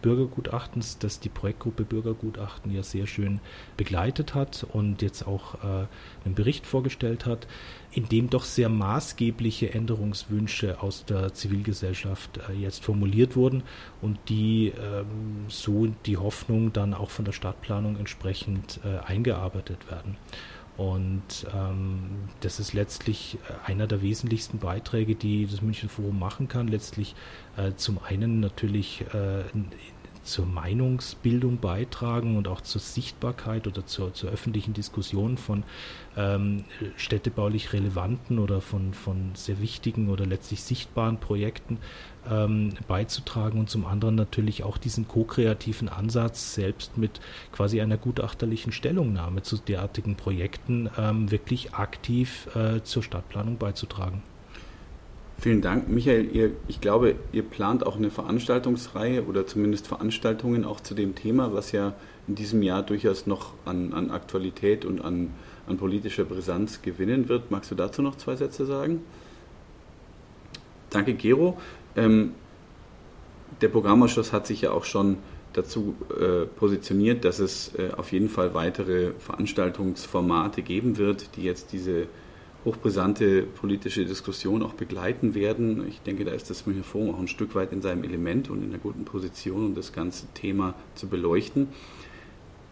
Bürgergutachtens, 0.00 0.98
das 0.98 1.20
die 1.20 1.28
Projektgruppe 1.28 1.84
Bürgergutachten 1.84 2.72
ja 2.72 2.82
sehr 2.82 3.06
schön 3.06 3.40
begleitet 3.76 4.34
hat 4.34 4.66
und 4.72 5.02
jetzt 5.02 5.26
auch 5.26 5.56
äh, 5.56 5.86
einen 6.24 6.34
Bericht 6.34 6.66
vorgestellt 6.66 7.26
hat, 7.26 7.46
in 7.90 8.08
dem 8.08 8.30
doch 8.30 8.44
sehr 8.44 8.70
maßgebliche 8.70 9.74
Änderungswünsche 9.74 10.80
aus 10.82 11.04
der 11.04 11.34
Zivilgesellschaft 11.34 12.40
äh, 12.48 12.54
jetzt 12.54 12.82
formuliert 12.82 13.36
wurden 13.36 13.64
und 14.00 14.18
die 14.28 14.68
ähm, 14.68 15.44
so 15.48 15.88
die 16.06 16.16
Hoffnung 16.16 16.72
dann 16.72 16.94
auch 16.94 17.10
von 17.10 17.24
der 17.24 17.32
Stadtplanung 17.32 17.96
entsprechend 17.98 18.80
eingearbeitet 19.04 19.90
werden. 19.90 20.16
Und 20.76 21.46
ähm, 21.54 22.28
das 22.40 22.58
ist 22.58 22.72
letztlich 22.72 23.38
äh, 23.48 23.70
einer 23.70 23.86
der 23.86 24.00
wesentlichsten 24.00 24.58
Beiträge, 24.58 25.14
die 25.14 25.46
das 25.46 25.60
München 25.60 25.88
Forum 25.88 26.18
machen 26.18 26.48
kann. 26.48 26.66
Letztlich 26.66 27.14
äh, 27.56 27.72
zum 27.74 27.98
einen 28.02 28.40
natürlich 28.40 29.02
äh, 29.12 29.44
zur 30.22 30.46
Meinungsbildung 30.46 31.58
beitragen 31.58 32.36
und 32.36 32.48
auch 32.48 32.60
zur 32.60 32.80
Sichtbarkeit 32.80 33.66
oder 33.66 33.86
zur, 33.86 34.14
zur 34.14 34.30
öffentlichen 34.30 34.72
Diskussion 34.72 35.36
von 35.36 35.64
ähm, 36.16 36.64
städtebaulich 36.96 37.72
relevanten 37.72 38.38
oder 38.38 38.60
von, 38.60 38.94
von 38.94 39.30
sehr 39.34 39.60
wichtigen 39.60 40.08
oder 40.08 40.26
letztlich 40.26 40.62
sichtbaren 40.62 41.18
Projekten 41.18 41.78
ähm, 42.30 42.74
beizutragen 42.88 43.58
und 43.58 43.70
zum 43.70 43.84
anderen 43.84 44.14
natürlich 44.14 44.62
auch 44.62 44.78
diesen 44.78 45.08
ko-kreativen 45.08 45.88
Ansatz 45.88 46.54
selbst 46.54 46.96
mit 46.96 47.20
quasi 47.50 47.80
einer 47.80 47.96
gutachterlichen 47.96 48.72
Stellungnahme 48.72 49.42
zu 49.42 49.56
derartigen 49.56 50.16
Projekten 50.16 50.88
ähm, 50.96 51.30
wirklich 51.30 51.74
aktiv 51.74 52.48
äh, 52.54 52.82
zur 52.82 53.02
Stadtplanung 53.02 53.58
beizutragen. 53.58 54.22
Vielen 55.42 55.60
Dank, 55.60 55.88
Michael. 55.88 56.30
Ihr, 56.32 56.52
ich 56.68 56.80
glaube, 56.80 57.16
ihr 57.32 57.42
plant 57.42 57.84
auch 57.84 57.96
eine 57.96 58.12
Veranstaltungsreihe 58.12 59.24
oder 59.24 59.44
zumindest 59.44 59.88
Veranstaltungen 59.88 60.64
auch 60.64 60.78
zu 60.78 60.94
dem 60.94 61.16
Thema, 61.16 61.52
was 61.52 61.72
ja 61.72 61.94
in 62.28 62.36
diesem 62.36 62.62
Jahr 62.62 62.84
durchaus 62.84 63.26
noch 63.26 63.52
an, 63.64 63.92
an 63.92 64.12
Aktualität 64.12 64.84
und 64.84 65.04
an, 65.04 65.30
an 65.66 65.78
politischer 65.78 66.22
Brisanz 66.22 66.80
gewinnen 66.80 67.28
wird. 67.28 67.50
Magst 67.50 67.72
du 67.72 67.74
dazu 67.74 68.02
noch 68.02 68.16
zwei 68.18 68.36
Sätze 68.36 68.66
sagen? 68.66 69.02
Danke, 70.90 71.14
Gero. 71.14 71.58
Ähm, 71.96 72.34
der 73.60 73.68
Programmausschuss 73.68 74.32
hat 74.32 74.46
sich 74.46 74.60
ja 74.60 74.70
auch 74.70 74.84
schon 74.84 75.16
dazu 75.54 75.96
äh, 76.20 76.46
positioniert, 76.46 77.24
dass 77.24 77.40
es 77.40 77.74
äh, 77.74 77.90
auf 77.96 78.12
jeden 78.12 78.28
Fall 78.28 78.54
weitere 78.54 79.10
Veranstaltungsformate 79.18 80.62
geben 80.62 80.98
wird, 80.98 81.34
die 81.34 81.42
jetzt 81.42 81.72
diese 81.72 82.06
hochbrisante 82.64 83.42
politische 83.42 84.04
Diskussion 84.04 84.62
auch 84.62 84.74
begleiten 84.74 85.34
werden. 85.34 85.86
Ich 85.88 86.00
denke, 86.02 86.24
da 86.24 86.32
ist 86.32 86.48
das 86.48 86.66
Münchner 86.66 86.84
Forum 86.84 87.14
auch 87.14 87.18
ein 87.18 87.28
Stück 87.28 87.54
weit 87.54 87.72
in 87.72 87.82
seinem 87.82 88.04
Element 88.04 88.50
und 88.50 88.62
in 88.62 88.70
einer 88.70 88.78
guten 88.78 89.04
Position, 89.04 89.66
um 89.66 89.74
das 89.74 89.92
ganze 89.92 90.26
Thema 90.34 90.74
zu 90.94 91.08
beleuchten. 91.08 91.68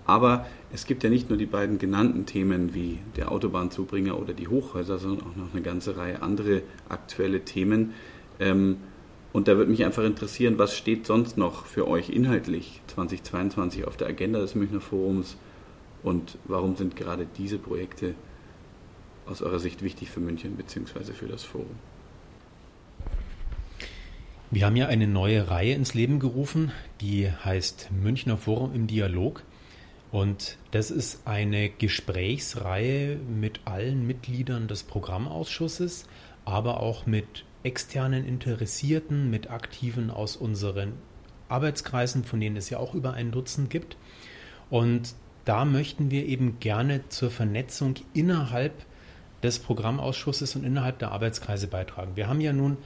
Aber 0.07 0.47
es 0.73 0.87
gibt 0.87 1.05
ja 1.05 1.11
nicht 1.11 1.29
nur 1.29 1.39
die 1.39 1.47
beiden 1.47 1.79
genannten 1.79 2.27
Themen 2.27 2.75
wie 2.75 2.99
der 3.17 3.31
Autobahnzubringer 3.31 4.19
oder 4.19 4.33
die 4.33 4.49
Hochhäuser, 4.49 4.99
sondern 4.99 5.27
auch 5.27 5.37
noch 5.37 5.53
eine 5.53 5.63
ganze 5.63 5.97
Reihe 5.97 6.23
andere 6.23 6.63
aktuelle 6.89 7.45
Themen. 7.45 7.95
Ähm, 8.39 8.79
und 9.33 9.47
da 9.47 9.57
würde 9.57 9.71
mich 9.71 9.85
einfach 9.85 10.03
interessieren, 10.03 10.59
was 10.59 10.77
steht 10.77 11.07
sonst 11.07 11.37
noch 11.37 11.67
für 11.67 11.87
euch 11.87 12.11
inhaltlich 12.11 12.81
2022 12.89 13.87
auf 13.87 13.97
der 13.97 14.09
Agenda 14.09 14.41
des 14.41 14.57
Münchner 14.57 14.81
Forums 14.81 15.37
und 16.03 16.39
warum 16.45 16.75
sind 16.75 16.97
gerade 16.97 17.27
diese 17.39 17.59
Projekte 17.59 18.15
aus 19.31 19.43
eurer 19.43 19.61
Sicht 19.61 19.83
wichtig 19.83 20.11
für 20.11 20.21
München 20.21 20.57
bzw. 20.57 21.13
für 21.13 21.29
das 21.29 21.45
Forum? 21.45 21.77
Wir 24.51 24.67
haben 24.67 24.75
ja 24.75 24.89
eine 24.89 25.07
neue 25.07 25.49
Reihe 25.49 25.75
ins 25.75 25.95
Leben 25.95 26.19
gerufen, 26.19 26.73
die 27.01 27.31
heißt 27.31 27.91
Münchner 27.93 28.37
Forum 28.37 28.75
im 28.75 28.89
Dialog. 28.89 29.45
Und 30.11 30.59
das 30.73 30.91
ist 30.91 31.29
eine 31.29 31.71
Gesprächsreihe 31.71 33.17
mit 33.17 33.61
allen 33.65 34.09
Mitgliedern 34.09 34.67
des 34.67 34.83
Programmausschusses, 34.83 36.09
aber 36.45 36.81
auch 36.81 37.07
mit 37.07 37.45
externen 37.63 38.27
Interessierten, 38.27 39.31
mit 39.31 39.51
Aktiven 39.51 40.11
aus 40.11 40.35
unseren 40.35 40.95
Arbeitskreisen, 41.49 42.25
von 42.25 42.41
denen 42.41 42.57
es 42.57 42.71
ja 42.71 42.79
auch 42.79 42.95
über 42.95 43.13
ein 43.13 43.31
Dutzend 43.31 43.71
gibt. 43.71 43.97
Und 44.69 45.15
da 45.45 45.65
möchten 45.65 46.11
wir 46.11 46.27
eben 46.27 46.59
gerne 46.59 47.09
zur 47.09 47.31
Vernetzung 47.31 47.95
innerhalb 48.13 48.75
des 49.43 49.59
Programmausschusses 49.59 50.57
und 50.57 50.65
innerhalb 50.65 50.99
der 50.99 51.13
Arbeitskreise 51.13 51.67
beitragen. 51.67 52.13
Wir 52.15 52.29
haben 52.29 52.41
ja 52.41 52.53
nun 52.53 52.77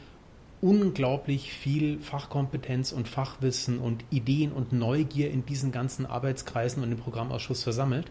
unglaublich 0.61 1.52
viel 1.52 2.00
Fachkompetenz 2.00 2.92
und 2.92 3.09
Fachwissen 3.09 3.78
und 3.78 4.05
Ideen 4.11 4.52
und 4.52 4.72
Neugier 4.72 5.30
in 5.30 5.44
diesen 5.44 5.72
ganzen 5.72 6.07
Arbeitskreisen 6.07 6.82
und 6.82 6.90
im 6.90 6.98
Programmausschuss 6.98 7.62
versammelt 7.62 8.11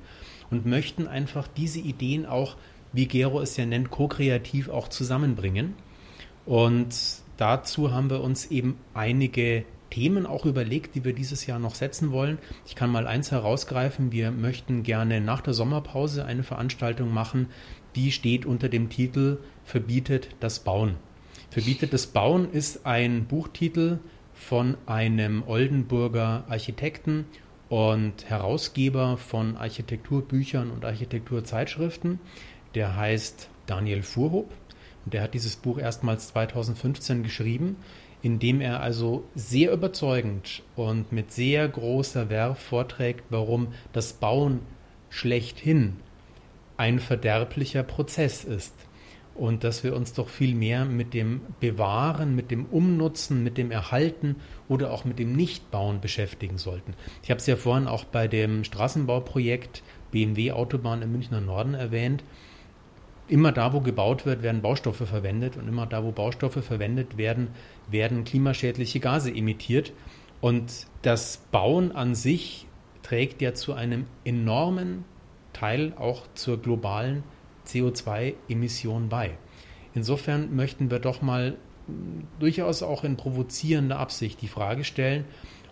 und 0.52 0.66
möchten 0.66 1.08
einfach 1.08 1.48
diese 1.48 1.80
Ideen 1.80 2.26
auch 2.26 2.56
wie 2.94 3.08
Gero 3.08 3.42
es 3.42 3.58
ja 3.58 3.66
nennt, 3.66 3.90
ko-kreativ 3.90 4.70
auch 4.70 4.88
zusammenbringen. 4.88 5.74
Und 6.46 6.96
dazu 7.38 7.92
haben 7.92 8.10
wir 8.10 8.22
uns 8.22 8.46
eben 8.52 8.78
einige 8.94 9.66
Themen 9.90 10.26
auch 10.26 10.46
überlegt, 10.46 10.96
die 10.96 11.04
wir 11.04 11.14
dieses 11.14 11.46
Jahr 11.46 11.60
noch 11.60 11.76
setzen 11.76 12.12
wollen. 12.12 12.38
Ich 12.66 12.76
kann 12.76 12.92
mal 12.92 13.08
eins 13.08 13.32
herausgreifen. 13.32 14.12
Wir 14.12 14.32
möchten 14.32 14.84
gerne 14.84 15.22
nach 15.22 15.42
der 15.42 15.54
Sommerpause 15.54 16.26
eine 16.26 16.44
Veranstaltung 16.44 17.14
machen, 17.14 17.48
die 17.96 18.12
steht 18.12 18.46
unter 18.46 18.70
dem 18.70 18.90
Titel 18.90 19.40
Verbietet 19.64 20.30
das 20.40 20.60
Bauen. 20.60 20.96
Verbietet 21.50 21.94
das 21.94 22.08
Bauen 22.08 22.52
ist 22.52 22.86
ein 22.86 23.26
Buchtitel 23.26 24.00
von 24.34 24.76
einem 24.86 25.44
Oldenburger 25.48 26.46
Architekten 26.50 27.26
und 27.70 28.30
Herausgeber 28.30 29.18
von 29.18 29.58
Architekturbüchern 29.58 30.72
und 30.72 30.86
Architekturzeitschriften. 30.86 32.20
Der 32.76 32.96
heißt 32.96 33.50
Daniel 33.66 34.04
Fuhrhob 34.04 34.52
und 35.06 35.14
der 35.14 35.22
hat 35.22 35.34
dieses 35.34 35.56
Buch 35.56 35.78
erstmals 35.78 36.30
2015 36.30 37.24
geschrieben, 37.24 37.78
in 38.22 38.40
dem 38.40 38.62
er 38.62 38.82
also 38.82 39.24
sehr 39.36 39.72
überzeugend 39.72 40.64
und 40.76 41.12
mit 41.12 41.32
sehr 41.32 41.68
großer 41.68 42.30
Werf 42.30 42.60
vorträgt, 42.60 43.26
warum 43.30 43.68
das 43.92 44.14
Bauen 44.14 44.60
schlechthin 45.10 45.98
ein 46.84 47.00
verderblicher 47.00 47.82
Prozess 47.82 48.44
ist 48.44 48.76
und 49.36 49.64
dass 49.64 49.86
wir 49.86 49.96
uns 49.96 50.12
doch 50.12 50.28
viel 50.28 50.54
mehr 50.54 50.84
mit 50.84 51.14
dem 51.14 51.40
Bewahren, 51.62 52.36
mit 52.36 52.52
dem 52.52 52.66
Umnutzen, 52.66 53.42
mit 53.42 53.58
dem 53.58 53.72
Erhalten 53.72 54.36
oder 54.68 54.92
auch 54.92 55.06
mit 55.06 55.18
dem 55.18 55.34
Nichtbauen 55.34 56.02
beschäftigen 56.02 56.58
sollten. 56.58 56.94
Ich 57.24 57.30
habe 57.30 57.38
es 57.38 57.48
ja 57.48 57.56
vorhin 57.56 57.88
auch 57.88 58.04
bei 58.04 58.28
dem 58.28 58.66
Straßenbauprojekt 58.66 59.82
BMW 60.12 60.52
Autobahn 60.52 61.02
im 61.02 61.14
Münchner 61.14 61.40
Norden 61.40 61.74
erwähnt. 61.74 62.26
Immer 63.30 63.54
da, 63.54 63.72
wo 63.72 63.80
gebaut 63.80 64.26
wird, 64.26 64.44
werden 64.44 64.62
Baustoffe 64.62 65.08
verwendet 65.08 65.56
und 65.56 65.70
immer 65.70 65.86
da, 65.86 66.04
wo 66.04 66.12
Baustoffe 66.12 66.66
verwendet 66.66 67.16
werden, 67.16 67.48
werden 67.90 68.26
klimaschädliche 68.26 69.00
Gase 69.00 69.34
emittiert. 69.34 69.94
Und 70.42 70.88
das 71.02 71.38
Bauen 71.50 71.94
an 71.94 72.14
sich 72.14 72.68
trägt 73.04 73.42
ja 73.42 73.54
zu 73.54 73.72
einem 73.72 74.06
enormen 74.26 75.06
Teil 75.64 75.94
auch 75.96 76.24
zur 76.36 76.62
globalen 76.62 77.24
CO2-Emission 77.68 79.08
bei. 79.08 79.38
Insofern 79.94 80.54
möchten 80.54 80.92
wir 80.92 81.00
doch 81.00 81.22
mal 81.22 81.56
hm, 81.88 82.28
durchaus 82.38 82.84
auch 82.84 83.06
in 83.06 83.16
provozierender 83.16 83.98
Absicht 83.98 84.42
die 84.42 84.50
Frage 84.50 84.84
stellen, 84.84 85.24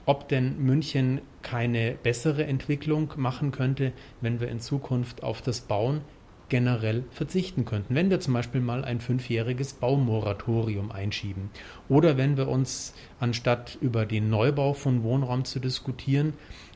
ob 0.05 0.29
denn 0.29 0.63
München 0.63 1.19
keine 1.41 1.91
bessere 1.91 2.45
Entwicklung 2.45 3.11
machen 3.17 3.51
könnte, 3.51 3.91
wenn 4.21 4.39
wir 4.39 4.47
in 4.47 4.61
Zukunft 4.61 5.23
auf 5.23 5.41
das 5.41 5.59
Bauen 5.59 5.99
generell 6.47 7.03
verzichten 7.11 7.65
könnten. 7.65 7.93
Wenn 7.93 8.09
wir 8.09 8.21
zum 8.21 8.33
Beispiel 8.33 8.61
mal 8.61 8.85
ein 8.85 9.01
fünfjähriges 9.01 9.73
Baumoratorium 9.73 10.91
einschieben 10.91 11.49
oder 11.89 12.15
wenn 12.15 12.37
wir 12.37 12.47
uns 12.47 12.93
anstatt 13.19 13.77
über 13.81 14.05
den 14.05 14.29
Neubau 14.29 14.73
von 14.73 15.03
Wohnraum 15.03 15.43
zu 15.43 15.59
diskutieren, 15.59 16.33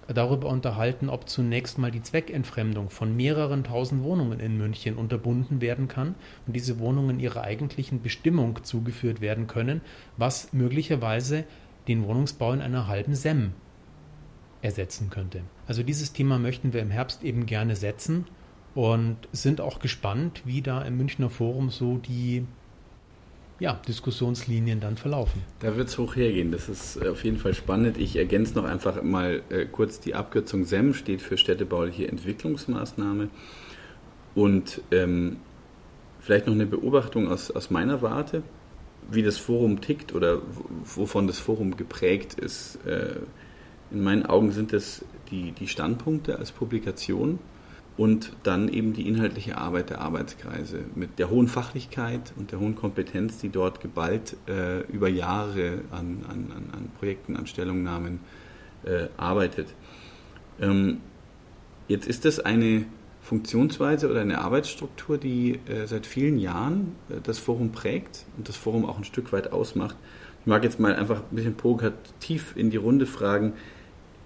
darüber 0.07 0.49
unterhalten, 0.49 1.09
ob 1.09 1.27
zunächst 1.29 1.77
mal 1.77 1.91
die 1.91 2.01
Zweckentfremdung 2.01 2.89
von 2.89 3.15
mehreren 3.15 3.63
tausend 3.63 4.03
Wohnungen 4.03 4.39
in 4.39 4.57
München 4.57 4.95
unterbunden 4.95 5.61
werden 5.61 5.87
kann 5.87 6.15
und 6.45 6.55
diese 6.55 6.79
Wohnungen 6.79 7.19
ihrer 7.19 7.41
eigentlichen 7.41 8.01
Bestimmung 8.01 8.63
zugeführt 8.63 9.21
werden 9.21 9.47
können, 9.47 9.81
was 10.17 10.53
möglicherweise 10.53 11.45
den 11.87 12.03
Wohnungsbau 12.03 12.53
in 12.53 12.61
einer 12.61 12.87
halben 12.87 13.15
SEM 13.15 13.53
ersetzen 14.61 15.09
könnte. 15.09 15.41
Also 15.67 15.83
dieses 15.83 16.13
Thema 16.13 16.39
möchten 16.39 16.73
wir 16.73 16.81
im 16.81 16.91
Herbst 16.91 17.23
eben 17.23 17.45
gerne 17.45 17.75
setzen 17.75 18.25
und 18.73 19.17
sind 19.31 19.61
auch 19.61 19.79
gespannt, 19.79 20.41
wie 20.45 20.61
da 20.61 20.81
im 20.81 20.97
Münchner 20.97 21.29
Forum 21.29 21.69
so 21.69 21.97
die 21.97 22.45
ja, 23.59 23.79
Diskussionslinien 23.87 24.79
dann 24.79 24.97
verlaufen. 24.97 25.41
Da 25.59 25.77
wird 25.77 25.87
es 25.87 25.97
hoch 25.97 26.15
hergehen. 26.15 26.51
Das 26.51 26.67
ist 26.67 26.97
äh, 26.97 27.09
auf 27.09 27.23
jeden 27.23 27.37
Fall 27.37 27.53
spannend. 27.53 27.97
Ich 27.97 28.15
ergänze 28.15 28.55
noch 28.55 28.65
einfach 28.65 29.01
mal 29.01 29.41
äh, 29.49 29.65
kurz 29.65 29.99
die 29.99 30.15
Abkürzung 30.15 30.65
SEM 30.65 30.93
steht 30.93 31.21
für 31.21 31.37
städtebauliche 31.37 32.07
Entwicklungsmaßnahme. 32.07 33.29
Und 34.33 34.81
ähm, 34.91 35.37
vielleicht 36.19 36.47
noch 36.47 36.53
eine 36.53 36.65
Beobachtung 36.65 37.29
aus, 37.29 37.51
aus 37.51 37.69
meiner 37.69 38.01
Warte, 38.01 38.43
wie 39.09 39.23
das 39.23 39.37
Forum 39.37 39.79
tickt 39.81 40.13
oder 40.13 40.41
wovon 40.83 41.27
das 41.27 41.39
Forum 41.39 41.77
geprägt 41.77 42.33
ist. 42.33 42.79
Äh, 42.85 43.15
in 43.91 44.03
meinen 44.03 44.25
Augen 44.25 44.51
sind 44.51 44.73
das 44.73 45.05
die, 45.31 45.51
die 45.53 45.67
Standpunkte 45.67 46.37
als 46.39 46.51
Publikation 46.51 47.39
und 47.97 48.33
dann 48.43 48.67
eben 48.67 48.93
die 48.93 49.07
inhaltliche 49.07 49.57
Arbeit 49.57 49.89
der 49.89 50.01
Arbeitskreise 50.01 50.79
mit 50.95 51.17
der 51.17 51.29
hohen 51.29 51.47
Fachlichkeit 51.47 52.33
und 52.35 52.51
der 52.51 52.59
hohen 52.59 52.75
Kompetenz, 52.75 53.37
die 53.37 53.49
dort 53.49 53.79
geballt 53.79 54.35
äh, 54.47 54.81
über 54.91 55.07
Jahre 55.07 55.79
an, 55.91 56.25
an, 56.27 56.51
an, 56.73 56.89
Projekten, 56.99 57.37
an 57.37 57.47
Stellungnahmen 57.47 58.19
äh, 58.83 59.07
arbeitet. 59.15 59.73
Ähm, 60.59 60.99
jetzt 61.87 62.07
ist 62.07 62.25
das 62.25 62.39
eine 62.39 62.85
Funktionsweise 63.21 64.09
oder 64.09 64.21
eine 64.21 64.39
Arbeitsstruktur, 64.39 65.17
die 65.17 65.59
äh, 65.67 65.87
seit 65.87 66.05
vielen 66.05 66.37
Jahren 66.37 66.95
äh, 67.09 67.21
das 67.23 67.39
Forum 67.39 67.71
prägt 67.71 68.25
und 68.37 68.49
das 68.49 68.57
Forum 68.57 68.85
auch 68.85 68.97
ein 68.97 69.05
Stück 69.05 69.31
weit 69.31 69.53
ausmacht. 69.53 69.95
Ich 70.41 70.47
mag 70.47 70.63
jetzt 70.63 70.79
mal 70.79 70.95
einfach 70.95 71.21
ein 71.21 71.35
bisschen 71.35 71.55
provokativ 71.55 72.55
in 72.55 72.69
die 72.69 72.77
Runde 72.77 73.05
fragen, 73.05 73.53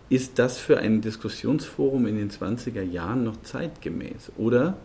ist 0.10 0.39
das 0.39 0.57
für 0.57 0.80
ein 0.80 1.01
Diskussionsforum 1.01 2.07
in 2.07 2.18
den 2.18 2.32
20er 2.32 2.82
Jahren 2.82 3.24
noch 3.24 3.41
zeitgemäß? 3.41 4.32
Oder 4.38 4.78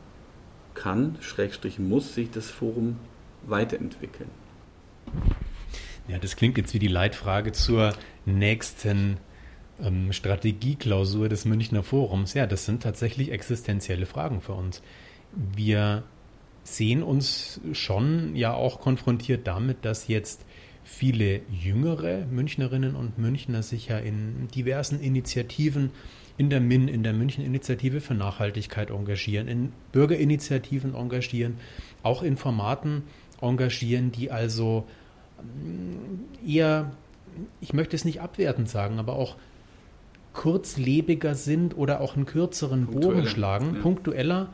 kann, 0.74 1.16
Schrägstrich 1.20 1.78
muss, 1.78 2.14
sich 2.14 2.30
das 2.30 2.50
Forum 2.50 2.96
weiterentwickeln? 3.44 4.28
Ja, 6.08 6.18
das 6.18 6.36
klingt 6.36 6.58
jetzt 6.58 6.74
wie 6.74 6.78
die 6.78 6.88
Leitfrage 6.88 7.52
zur 7.52 7.94
nächsten 8.26 9.16
ähm, 9.80 10.12
Strategieklausur 10.12 11.28
des 11.28 11.46
Münchner 11.46 11.82
Forums. 11.82 12.34
Ja, 12.34 12.46
das 12.46 12.66
sind 12.66 12.82
tatsächlich 12.82 13.32
existenzielle 13.32 14.04
Fragen 14.04 14.42
für 14.42 14.52
uns. 14.52 14.82
Wir 15.32 16.04
sehen 16.64 17.02
uns 17.02 17.60
schon 17.72 18.36
ja 18.36 18.52
auch 18.52 18.80
konfrontiert 18.80 19.46
damit, 19.46 19.84
dass 19.84 20.08
jetzt 20.08 20.44
viele 20.84 21.40
jüngere 21.50 22.26
Münchnerinnen 22.26 22.94
und 22.94 23.18
Münchner 23.18 23.62
sich 23.62 23.88
ja 23.88 23.98
in 23.98 24.48
diversen 24.54 25.00
Initiativen 25.00 25.90
in 26.36 26.50
der 26.50 26.60
MIN, 26.60 26.88
in 26.88 27.02
der 27.02 27.12
München-Initiative 27.12 28.00
für 28.00 28.14
Nachhaltigkeit 28.14 28.90
engagieren, 28.90 29.48
in 29.48 29.72
Bürgerinitiativen 29.92 30.94
engagieren, 30.94 31.54
auch 32.02 32.22
in 32.22 32.36
Formaten 32.36 33.04
engagieren, 33.40 34.12
die 34.12 34.30
also 34.30 34.86
mm, 35.42 36.46
eher, 36.48 36.92
ich 37.60 37.72
möchte 37.72 37.96
es 37.96 38.04
nicht 38.04 38.20
abwertend 38.20 38.68
sagen, 38.68 38.98
aber 38.98 39.14
auch 39.16 39.36
kurzlebiger 40.32 41.36
sind 41.36 41.76
oder 41.76 42.00
auch 42.00 42.16
einen 42.16 42.26
kürzeren 42.26 42.86
Bogen 42.86 43.26
schlagen, 43.26 43.76
ja. 43.76 43.82
punktueller 43.82 44.50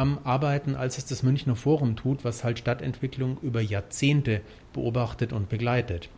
am 0.00 0.18
Arbeiten, 0.24 0.76
als 0.76 0.96
es 0.96 1.04
das 1.04 1.22
Münchner 1.22 1.56
Forum 1.56 1.94
tut, 1.94 2.24
was 2.24 2.42
halt 2.42 2.58
Stadtentwicklung 2.58 3.36
über 3.42 3.60
Jahrzehnte 3.60 4.40
beobachtet 4.72 5.34
und 5.34 5.50
begleitet. 5.50 6.08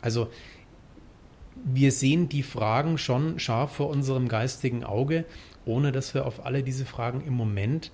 Also 0.00 0.28
wir 1.54 1.92
sehen 1.92 2.28
die 2.28 2.42
Fragen 2.42 2.98
schon 2.98 3.38
scharf 3.38 3.76
vor 3.76 3.90
unserem 3.90 4.26
geistigen 4.26 4.82
Auge, 4.82 5.24
ohne 5.64 5.92
dass 5.92 6.14
wir 6.14 6.26
auf 6.26 6.44
alle 6.44 6.64
diese 6.64 6.84
Fragen 6.84 7.22
im 7.24 7.34
Moment 7.34 7.92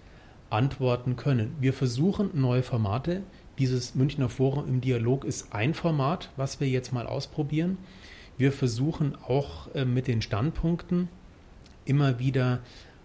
antworten 0.49 1.16
können. 1.16 1.55
Wir 1.61 1.74
versuchen 1.74 2.31
neue 2.33 2.62
Formate. 2.62 3.22
Dieses 3.59 3.95
Münchner 3.95 4.31
Forum 4.31 4.66
im 4.66 4.81
Dialog 4.81 5.26
ist 5.26 5.53
ein 5.53 5.74
Format, 5.74 6.31
was 6.37 6.59
wir 6.59 6.68
jetzt 6.68 6.95
mal 6.95 7.07
ausprobieren. 7.07 7.76
Wir 8.39 8.51
versuchen 8.51 9.14
auch 9.26 9.74
äh, 9.74 9.85
mit 9.85 10.07
den 10.07 10.22
Standpunkten 10.22 11.09
immer 11.85 12.18
wieder 12.18 12.61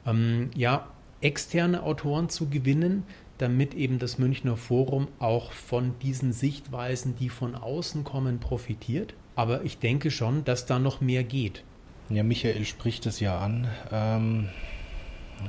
ähm, 0.06 0.52
ja, 0.56 0.88
externe 1.24 1.84
Autoren 1.84 2.30
zu 2.30 2.50
gewinnen, 2.50 3.04
damit 3.38 3.74
eben 3.74 4.00
das 4.00 4.20
Münchner 4.20 4.58
Forum 4.58 5.08
auch 5.20 5.52
von 5.52 5.96
diesen 6.00 6.34
Sichtweisen, 6.34 7.16
die 7.16 7.30
von 7.30 7.56
außen 7.56 8.04
kommen, 8.04 8.40
profitiert. 8.40 9.14
Aber 9.36 9.64
ich 9.64 9.80
denke 9.80 10.12
schon, 10.12 10.44
dass 10.44 10.66
da 10.66 10.80
noch 10.80 11.02
mehr 11.02 11.24
geht. 11.24 11.64
Ja, 12.10 12.24
Michael 12.24 12.66
spricht 12.66 13.06
es 13.06 13.20
ja 13.20 13.40
an. 13.40 13.68
Ähm, 13.92 14.50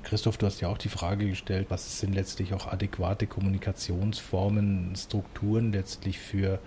Christoph, 0.03 0.39
du 0.39 0.47
hast 0.47 0.61
ja 0.61 0.68
auch 0.68 0.79
die 0.79 0.89
Frage 0.89 1.29
gestellt, 1.29 1.66
was 1.68 2.01
sind 2.01 2.14
letztlich 2.14 2.55
auch 2.55 2.66
adäquate 2.66 3.27
Kommunikationsformen, 3.27 4.95
Strukturen 4.97 5.72
letztlich 5.72 6.18
für 6.18 6.59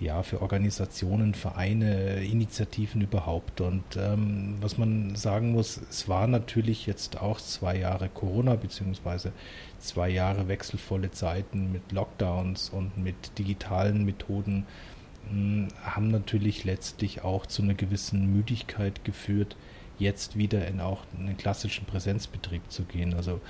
ja, 0.00 0.22
für 0.22 0.42
Organisationen, 0.42 1.34
Vereine, 1.34 2.24
Initiativen 2.24 3.00
überhaupt. 3.02 3.60
Und 3.60 3.84
ähm, 3.96 4.56
was 4.60 4.78
man 4.78 5.14
sagen 5.14 5.52
muss, 5.52 5.80
es 5.90 6.08
war 6.08 6.26
natürlich 6.26 6.86
jetzt 6.86 7.20
auch 7.20 7.40
zwei 7.40 7.76
Jahre 7.76 8.08
Corona 8.08 8.56
beziehungsweise 8.56 9.32
zwei 9.78 10.08
Jahre 10.08 10.48
wechselvolle 10.48 11.10
Zeiten 11.10 11.72
mit 11.72 11.92
Lockdowns 11.92 12.70
und 12.70 12.98
mit 12.98 13.38
digitalen 13.38 14.04
Methoden 14.04 14.66
mh, 15.30 15.30
hm, 15.30 15.68
haben 15.82 16.10
natürlich 16.10 16.64
letztlich 16.64 17.22
auch 17.22 17.46
zu 17.46 17.62
einer 17.62 17.74
gewissen 17.74 18.32
Müdigkeit 18.32 19.04
geführt, 19.04 19.56
jetzt 19.98 20.36
wieder 20.36 20.66
in 20.66 20.80
auch 20.80 21.02
einen 21.16 21.36
klassischen 21.36 21.86
Präsenzbetrieb 21.86 22.62
zu 22.70 22.84
gehen. 22.84 23.14
Also 23.14 23.40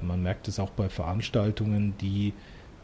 man 0.00 0.22
merkt 0.22 0.48
es 0.48 0.58
auch 0.58 0.70
bei 0.70 0.88
Veranstaltungen, 0.88 1.94
die, 2.00 2.34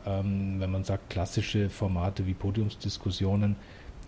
ähm, 0.09 0.57
wenn 0.59 0.71
man 0.71 0.85
sagt, 0.85 1.11
klassische 1.11 1.69
Formate 1.69 2.27
wie 2.27 2.35
Podiumsdiskussionen, 2.35 3.57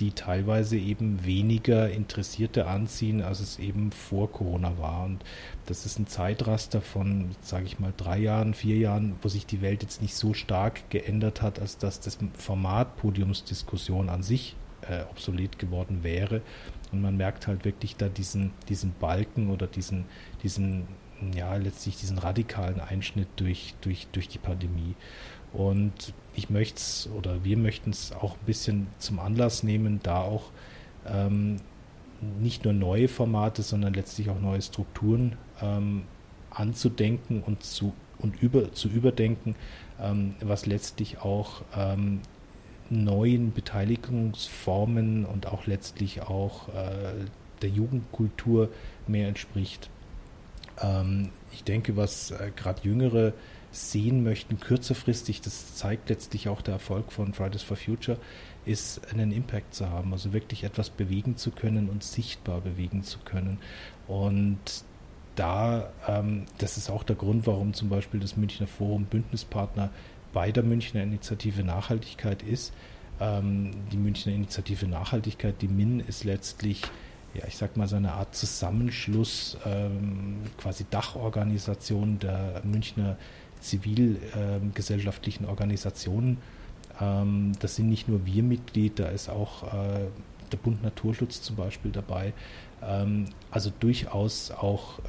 die 0.00 0.12
teilweise 0.12 0.78
eben 0.78 1.24
weniger 1.26 1.90
Interessierte 1.90 2.66
anziehen, 2.66 3.22
als 3.22 3.40
es 3.40 3.58
eben 3.58 3.92
vor 3.92 4.32
Corona 4.32 4.78
war. 4.78 5.04
Und 5.04 5.22
das 5.66 5.84
ist 5.84 5.98
ein 5.98 6.06
Zeitraster 6.06 6.80
von, 6.80 7.32
sage 7.42 7.66
ich 7.66 7.78
mal, 7.78 7.92
drei 7.96 8.18
Jahren, 8.18 8.54
vier 8.54 8.78
Jahren, 8.78 9.16
wo 9.20 9.28
sich 9.28 9.44
die 9.44 9.60
Welt 9.60 9.82
jetzt 9.82 10.00
nicht 10.00 10.14
so 10.14 10.32
stark 10.32 10.88
geändert 10.88 11.42
hat, 11.42 11.58
als 11.58 11.76
dass 11.76 12.00
das 12.00 12.18
Format 12.32 12.96
Podiumsdiskussion 12.96 14.08
an 14.08 14.22
sich 14.22 14.56
äh, 14.88 15.02
obsolet 15.10 15.58
geworden 15.58 16.02
wäre. 16.02 16.40
Und 16.92 17.02
man 17.02 17.18
merkt 17.18 17.46
halt 17.46 17.66
wirklich 17.66 17.96
da 17.96 18.08
diesen, 18.08 18.52
diesen 18.70 18.92
Balken 18.98 19.50
oder 19.50 19.66
diesen, 19.66 20.06
diesen, 20.42 20.88
ja, 21.34 21.54
letztlich 21.56 21.98
diesen 21.98 22.16
radikalen 22.16 22.80
Einschnitt 22.80 23.28
durch, 23.36 23.74
durch, 23.82 24.06
durch 24.12 24.28
die 24.28 24.38
Pandemie. 24.38 24.94
Und 25.52 26.14
ich 26.34 26.50
möchte 26.50 26.76
es 26.76 27.08
oder 27.16 27.44
wir 27.44 27.56
möchten 27.56 27.90
es 27.90 28.12
auch 28.12 28.34
ein 28.34 28.46
bisschen 28.46 28.86
zum 28.98 29.18
Anlass 29.18 29.62
nehmen, 29.62 30.00
da 30.02 30.20
auch 30.20 30.44
ähm, 31.06 31.56
nicht 32.40 32.64
nur 32.64 32.72
neue 32.72 33.08
Formate, 33.08 33.62
sondern 33.62 33.94
letztlich 33.94 34.30
auch 34.30 34.40
neue 34.40 34.62
Strukturen 34.62 35.36
ähm, 35.60 36.02
anzudenken 36.50 37.42
und 37.42 37.62
zu, 37.62 37.92
und 38.18 38.40
über, 38.42 38.72
zu 38.72 38.88
überdenken, 38.88 39.56
ähm, 40.00 40.34
was 40.40 40.66
letztlich 40.66 41.18
auch 41.18 41.62
ähm, 41.76 42.20
neuen 42.90 43.52
Beteiligungsformen 43.52 45.24
und 45.24 45.46
auch 45.46 45.66
letztlich 45.66 46.22
auch 46.22 46.68
äh, 46.68 47.12
der 47.62 47.70
Jugendkultur 47.70 48.68
mehr 49.06 49.28
entspricht. 49.28 49.90
Ähm, 50.80 51.30
ich 51.52 51.64
denke, 51.64 51.96
was 51.96 52.32
äh, 52.32 52.50
gerade 52.54 52.82
Jüngere 52.82 53.32
sehen 53.72 54.24
möchten, 54.24 54.58
kürzerfristig, 54.58 55.40
das 55.40 55.74
zeigt 55.74 56.08
letztlich 56.08 56.48
auch 56.48 56.62
der 56.62 56.74
Erfolg 56.74 57.12
von 57.12 57.32
Fridays 57.32 57.62
for 57.62 57.76
Future, 57.76 58.18
ist 58.66 59.00
einen 59.12 59.32
Impact 59.32 59.74
zu 59.74 59.88
haben, 59.88 60.12
also 60.12 60.32
wirklich 60.32 60.64
etwas 60.64 60.90
bewegen 60.90 61.36
zu 61.36 61.50
können 61.50 61.88
und 61.88 62.02
sichtbar 62.02 62.60
bewegen 62.60 63.02
zu 63.02 63.18
können. 63.20 63.58
Und 64.06 64.58
da, 65.36 65.90
ähm, 66.08 66.44
das 66.58 66.76
ist 66.76 66.90
auch 66.90 67.02
der 67.02 67.16
Grund, 67.16 67.46
warum 67.46 67.72
zum 67.72 67.88
Beispiel 67.88 68.20
das 68.20 68.36
Münchner 68.36 68.66
Forum 68.66 69.04
Bündnispartner 69.04 69.90
bei 70.32 70.52
der 70.52 70.62
Münchner 70.62 71.02
Initiative 71.02 71.62
Nachhaltigkeit 71.64 72.42
ist. 72.42 72.72
Ähm, 73.20 73.70
die 73.92 73.96
Münchner 73.96 74.32
Initiative 74.32 74.86
Nachhaltigkeit, 74.86 75.62
die 75.62 75.68
MIN, 75.68 76.00
ist 76.00 76.24
letztlich 76.24 76.82
ja, 77.34 77.44
ich 77.46 77.56
sag 77.56 77.76
mal, 77.76 77.86
so 77.86 77.96
eine 77.96 78.12
Art 78.12 78.34
Zusammenschluss, 78.34 79.56
ähm, 79.64 80.38
quasi 80.58 80.84
Dachorganisation 80.90 82.18
der 82.18 82.60
Münchner 82.64 83.16
zivilgesellschaftlichen 83.60 85.44
Organisationen. 85.46 86.38
Ähm, 87.00 87.52
das 87.60 87.76
sind 87.76 87.88
nicht 87.88 88.08
nur 88.08 88.26
wir 88.26 88.42
Mitglied, 88.42 88.98
da 88.98 89.08
ist 89.08 89.28
auch 89.28 89.64
äh, 89.72 90.06
der 90.52 90.56
Bund 90.56 90.82
Naturschutz 90.82 91.42
zum 91.42 91.56
Beispiel 91.56 91.90
dabei. 91.90 92.32
Ähm, 92.82 93.26
also 93.50 93.70
durchaus 93.80 94.50
auch 94.50 95.00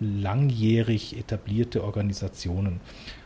langjährig 0.00 1.16
etablierte 1.16 1.84
Organisationen. 1.84 2.80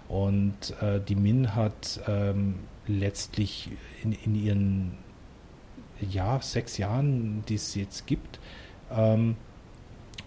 Und 0.08 0.74
äh, 0.80 1.00
die 1.00 1.14
MIN 1.14 1.54
hat 1.54 2.00
ähm, 2.08 2.56
letztlich 2.86 3.70
in, 4.02 4.12
in, 4.12 4.34
ihren 4.34 4.98
ja, 6.00 6.40
sechs 6.40 6.78
Jahren, 6.78 7.44
die 7.48 7.54
es 7.54 7.74
jetzt 7.74 8.06
gibt, 8.06 8.40
ähm, 8.90 9.36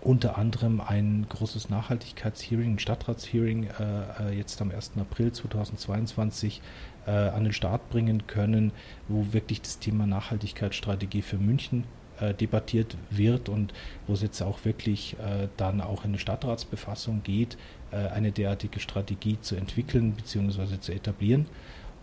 unter 0.04 0.38
anderem 0.38 0.82
ein 0.82 1.26
großes 1.30 1.70
Nachhaltigkeitshearing, 1.70 2.74
ein 2.74 2.80
Stadtratshearing 2.80 3.68
äh, 3.80 4.30
äh 4.30 4.38
jetzt 4.38 4.62
am 4.62 4.72
1. 4.72 4.92
April 5.00 5.32
2022 5.32 6.62
äh, 7.06 7.12
an 7.12 7.44
den 7.44 7.54
Start 7.54 7.90
bringen 7.90 8.28
können, 8.28 8.72
wo 9.08 9.34
wirklich 9.34 9.62
das 9.62 9.80
Thema 9.80 10.06
Nachhaltigkeitsstrategie 10.06 11.22
für 11.22 11.38
München 11.38 11.86
äh, 12.20 12.34
debattiert 12.34 12.98
wird 13.10 13.50
und 13.50 13.74
wo 14.08 14.14
es 14.14 14.22
jetzt 14.22 14.42
auch 14.42 14.66
wirklich 14.66 15.14
äh, 15.20 15.48
dann 15.58 15.82
auch 15.82 16.04
in 16.04 16.12
eine 16.12 16.20
Stadtratsbefassung 16.20 17.24
geht, 17.24 17.58
äh, 17.92 17.96
eine 17.96 18.32
derartige 18.32 18.80
Strategie 18.80 19.40
zu 19.42 19.56
entwickeln 19.56 20.14
bzw. 20.14 20.80
zu 20.80 20.92
etablieren. 20.92 21.48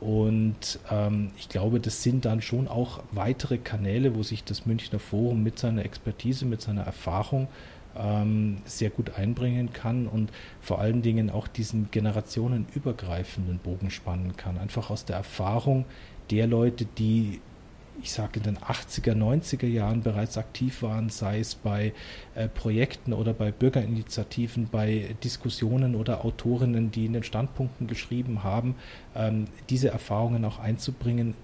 Und 0.01 0.79
ähm, 0.91 1.31
ich 1.37 1.51
glaube, 1.51 1.79
das 1.79 2.03
sind 2.03 2.25
dann 2.25 2.41
schon 2.41 2.69
auch 2.69 3.03
weitere 3.13 3.59
Kanäle, 3.59 4.15
wo 4.15 4.23
sich 4.23 4.43
das 4.43 4.65
Münchner 4.65 4.99
Forum 4.99 5.43
mit 5.43 5.59
seiner 5.59 5.85
Expertise, 5.85 6.47
mit 6.47 6.63
seiner 6.63 6.83
Erfahrung 6.83 7.49
ähm, 7.97 8.59
sehr 8.65 8.91
gut 8.91 9.15
einbringen 9.15 9.73
kann 9.73 10.07
und 10.07 10.31
vor 10.61 10.81
allen 10.81 11.03
Dingen 11.03 11.31
auch 11.31 11.49
diesen 11.49 11.91
generationenübergreifenden 11.91 13.59
Bogen 13.59 13.91
spannen 13.91 14.37
kann. 14.37 14.59
Einfach 14.59 14.91
aus 14.91 15.05
der 15.05 15.17
Erfahrung 15.17 15.85
der 16.31 16.47
Leute, 16.47 16.85
die 16.85 17.41
ich 18.03 18.13
sage 18.13 18.39
in 18.39 18.45
den 18.45 18.59
80er, 18.59 19.15
90er 19.15 19.67
Jahren 19.67 20.03
bereits 20.03 20.39
aktiv 20.39 20.83
waren, 20.83 21.11
sei 21.11 21.41
es 21.41 21.55
bei 21.55 21.93
äh, 22.35 22.49
Projekten 22.49 23.13
oder 23.13 23.35
bei 23.35 23.51
Bürgerinitiativen, 23.51 24.69
bei 24.71 25.15
Diskussionen 25.23 25.95
oder 25.95 26.25
Autorinnen, 26.25 26.91
die 26.91 27.07
in 27.07 27.13
den 27.13 27.23
Standpunkten 27.23 27.87
geschrieben 27.87 28.43
haben, 28.43 28.75
ähm, 29.15 29.47
diese 29.69 29.89
Erfahrungen 29.89 30.45
auch 30.45 30.59
einzubringen, 30.59 31.35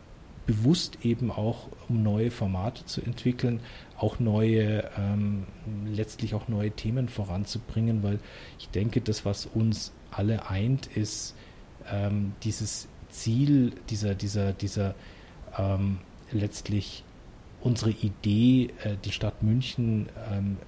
bewusst 0.47 0.99
eben 1.05 1.31
auch, 1.31 1.69
um 1.89 2.03
neue 2.03 2.31
Formate 2.31 2.85
zu 2.87 3.03
entwickeln, 3.03 3.61
auch 3.99 4.21
neue, 4.21 4.89
ähm, 4.97 5.47
letztlich 5.87 6.35
auch 6.35 6.49
neue 6.49 6.71
Themen 6.71 7.09
voranzubringen, 7.09 8.03
weil 8.03 8.21
ich 8.59 8.69
denke, 8.69 9.01
das, 9.01 9.25
was 9.25 9.47
uns 9.47 9.93
alle 10.11 10.49
eint, 10.49 10.87
ist 10.87 11.35
ähm, 11.91 12.33
dieses 12.43 12.89
Ziel, 13.11 13.73
dieser, 13.91 14.15
dieser, 14.15 14.53
dieser 14.53 14.95
ähm, 15.59 15.99
letztlich 16.31 17.03
unsere 17.61 17.91
Idee, 17.91 18.71
äh, 18.85 18.97
die 19.05 19.13
Stadt 19.13 19.43
München 19.43 20.09
ähm, 20.31 20.59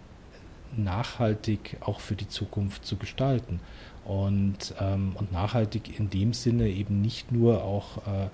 nachhaltig 0.76 1.76
auch 1.80 2.00
für 2.00 2.16
die 2.16 2.28
Zukunft 2.28 2.84
zu 2.84 2.96
gestalten. 2.96 3.60
Und, 4.04 4.74
ähm, 4.80 5.12
und 5.16 5.32
nachhaltig 5.32 5.98
in 5.98 6.08
dem 6.08 6.32
Sinne 6.32 6.68
eben 6.68 7.02
nicht 7.02 7.30
nur 7.30 7.62
auch 7.62 7.98
äh, 7.98 8.28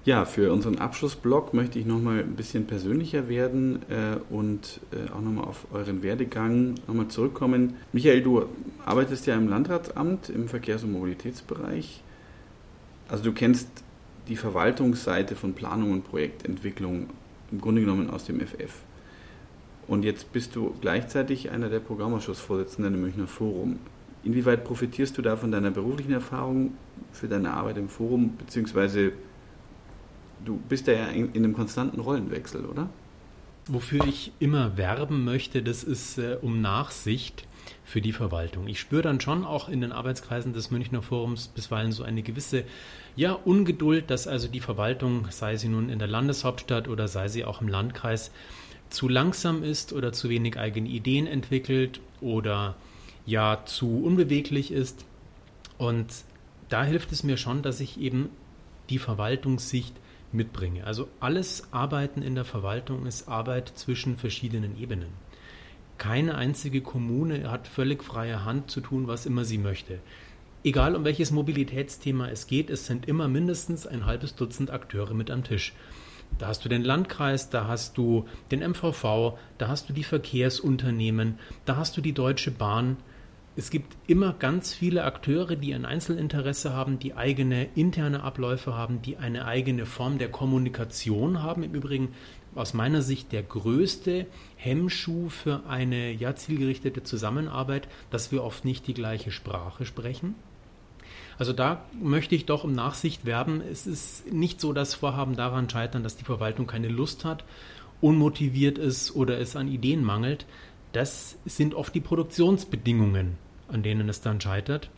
Ja, 0.08 0.24
für 0.24 0.54
unseren 0.54 0.78
Abschlussblock 0.78 1.52
möchte 1.52 1.78
ich 1.78 1.84
nochmal 1.84 2.20
ein 2.20 2.34
bisschen 2.34 2.66
persönlicher 2.66 3.28
werden 3.28 3.80
äh, 3.90 4.16
und 4.32 4.80
äh, 4.90 5.10
auch 5.10 5.20
nochmal 5.20 5.44
auf 5.44 5.66
euren 5.70 6.02
Werdegang 6.02 6.76
nochmal 6.86 7.08
zurückkommen. 7.08 7.74
Michael, 7.92 8.22
du 8.22 8.46
arbeitest 8.86 9.26
ja 9.26 9.36
im 9.36 9.50
Landratsamt 9.50 10.30
im 10.30 10.48
Verkehrs- 10.48 10.82
und 10.82 10.92
Mobilitätsbereich. 10.92 12.02
Also 13.10 13.22
du 13.22 13.32
kennst 13.32 13.68
die 14.28 14.36
Verwaltungsseite 14.36 15.36
von 15.36 15.52
Planung 15.52 15.92
und 15.92 16.04
Projektentwicklung 16.08 17.10
im 17.52 17.60
Grunde 17.60 17.82
genommen 17.82 18.08
aus 18.08 18.24
dem 18.24 18.40
FF. 18.40 18.72
Und 19.88 20.06
jetzt 20.06 20.32
bist 20.32 20.56
du 20.56 20.74
gleichzeitig 20.80 21.50
einer 21.50 21.68
der 21.68 21.80
Programmausschussvorsitzenden 21.80 22.94
im 22.94 23.02
Münchner 23.02 23.26
Forum. 23.26 23.78
Inwieweit 24.24 24.64
profitierst 24.64 25.18
du 25.18 25.20
da 25.20 25.36
von 25.36 25.52
deiner 25.52 25.70
beruflichen 25.70 26.12
Erfahrung 26.12 26.72
für 27.12 27.28
deine 27.28 27.52
Arbeit 27.52 27.76
im 27.76 27.90
Forum, 27.90 28.38
beziehungsweise 28.38 29.12
du 30.44 30.58
bist 30.68 30.86
ja 30.86 31.06
in, 31.08 31.32
in 31.32 31.44
einem 31.44 31.54
konstanten 31.54 32.00
Rollenwechsel, 32.00 32.64
oder? 32.64 32.88
Wofür 33.66 34.06
ich 34.06 34.32
immer 34.38 34.76
werben 34.76 35.24
möchte, 35.24 35.62
das 35.62 35.84
ist 35.84 36.18
äh, 36.18 36.38
um 36.40 36.60
Nachsicht 36.60 37.46
für 37.84 38.00
die 38.00 38.12
Verwaltung. 38.12 38.66
Ich 38.66 38.80
spüre 38.80 39.02
dann 39.02 39.20
schon 39.20 39.44
auch 39.44 39.68
in 39.68 39.80
den 39.80 39.92
Arbeitskreisen 39.92 40.52
des 40.52 40.70
Münchner 40.70 41.02
Forums 41.02 41.48
bisweilen 41.48 41.92
so 41.92 42.02
eine 42.02 42.22
gewisse 42.22 42.64
ja, 43.16 43.32
Ungeduld, 43.32 44.10
dass 44.10 44.26
also 44.26 44.48
die 44.48 44.60
Verwaltung, 44.60 45.26
sei 45.30 45.56
sie 45.56 45.68
nun 45.68 45.88
in 45.88 45.98
der 45.98 46.08
Landeshauptstadt 46.08 46.88
oder 46.88 47.08
sei 47.08 47.28
sie 47.28 47.44
auch 47.44 47.60
im 47.60 47.68
Landkreis, 47.68 48.30
zu 48.90 49.08
langsam 49.08 49.62
ist 49.62 49.92
oder 49.92 50.12
zu 50.12 50.28
wenig 50.28 50.58
eigene 50.58 50.88
Ideen 50.88 51.26
entwickelt 51.26 52.00
oder 52.20 52.76
ja 53.26 53.62
zu 53.66 54.02
unbeweglich 54.02 54.70
ist. 54.70 55.04
Und 55.76 56.06
da 56.68 56.84
hilft 56.84 57.12
es 57.12 57.22
mir 57.22 57.36
schon, 57.36 57.62
dass 57.62 57.80
ich 57.80 58.00
eben 58.00 58.30
die 58.88 58.98
Verwaltungssicht 58.98 59.94
mitbringe. 60.32 60.84
Also 60.84 61.08
alles 61.20 61.68
Arbeiten 61.72 62.22
in 62.22 62.34
der 62.34 62.44
Verwaltung 62.44 63.06
ist 63.06 63.28
Arbeit 63.28 63.72
zwischen 63.74 64.16
verschiedenen 64.16 64.78
Ebenen. 64.78 65.10
Keine 65.96 66.36
einzige 66.36 66.80
Kommune 66.80 67.50
hat 67.50 67.66
völlig 67.66 68.04
freie 68.04 68.44
Hand 68.44 68.70
zu 68.70 68.80
tun, 68.80 69.08
was 69.08 69.26
immer 69.26 69.44
sie 69.44 69.58
möchte. 69.58 69.98
Egal 70.64 70.96
um 70.96 71.04
welches 71.04 71.30
Mobilitätsthema 71.30 72.28
es 72.28 72.46
geht, 72.46 72.70
es 72.70 72.86
sind 72.86 73.06
immer 73.06 73.28
mindestens 73.28 73.86
ein 73.86 74.06
halbes 74.06 74.34
Dutzend 74.34 74.70
Akteure 74.70 75.14
mit 75.14 75.30
am 75.30 75.44
Tisch. 75.44 75.72
Da 76.36 76.48
hast 76.48 76.64
du 76.64 76.68
den 76.68 76.84
Landkreis, 76.84 77.48
da 77.48 77.66
hast 77.66 77.96
du 77.96 78.26
den 78.50 78.60
MVV, 78.60 79.38
da 79.56 79.68
hast 79.68 79.88
du 79.88 79.92
die 79.92 80.04
Verkehrsunternehmen, 80.04 81.38
da 81.64 81.76
hast 81.76 81.96
du 81.96 82.00
die 82.00 82.12
Deutsche 82.12 82.50
Bahn. 82.50 82.98
Es 83.58 83.70
gibt 83.70 83.96
immer 84.06 84.34
ganz 84.34 84.72
viele 84.72 85.02
Akteure, 85.02 85.56
die 85.56 85.74
ein 85.74 85.84
Einzelinteresse 85.84 86.74
haben, 86.74 87.00
die 87.00 87.14
eigene 87.14 87.64
interne 87.74 88.22
Abläufe 88.22 88.76
haben, 88.76 89.02
die 89.02 89.16
eine 89.16 89.46
eigene 89.46 89.84
Form 89.84 90.18
der 90.18 90.30
Kommunikation 90.30 91.42
haben. 91.42 91.64
Im 91.64 91.74
Übrigen 91.74 92.10
aus 92.54 92.72
meiner 92.72 93.02
Sicht 93.02 93.32
der 93.32 93.42
größte 93.42 94.26
Hemmschuh 94.54 95.28
für 95.28 95.66
eine 95.66 96.12
ja, 96.12 96.36
zielgerichtete 96.36 97.02
Zusammenarbeit, 97.02 97.88
dass 98.10 98.30
wir 98.30 98.44
oft 98.44 98.64
nicht 98.64 98.86
die 98.86 98.94
gleiche 98.94 99.32
Sprache 99.32 99.84
sprechen. 99.84 100.36
Also 101.36 101.52
da 101.52 101.82
möchte 102.00 102.36
ich 102.36 102.46
doch 102.46 102.62
um 102.62 102.74
Nachsicht 102.74 103.24
werben. 103.24 103.60
Es 103.60 103.88
ist 103.88 104.32
nicht 104.32 104.60
so, 104.60 104.72
dass 104.72 104.94
Vorhaben 104.94 105.34
daran 105.34 105.68
scheitern, 105.68 106.04
dass 106.04 106.14
die 106.14 106.24
Verwaltung 106.24 106.68
keine 106.68 106.86
Lust 106.86 107.24
hat, 107.24 107.42
unmotiviert 108.00 108.78
ist 108.78 109.16
oder 109.16 109.40
es 109.40 109.56
an 109.56 109.66
Ideen 109.66 110.04
mangelt. 110.04 110.46
Das 110.92 111.38
sind 111.44 111.74
oft 111.74 111.92
die 111.92 112.00
Produktionsbedingungen, 112.00 113.36
an 113.68 113.82
denen 113.82 114.08
es 114.08 114.20
dann 114.20 114.40
scheitert. 114.40 114.90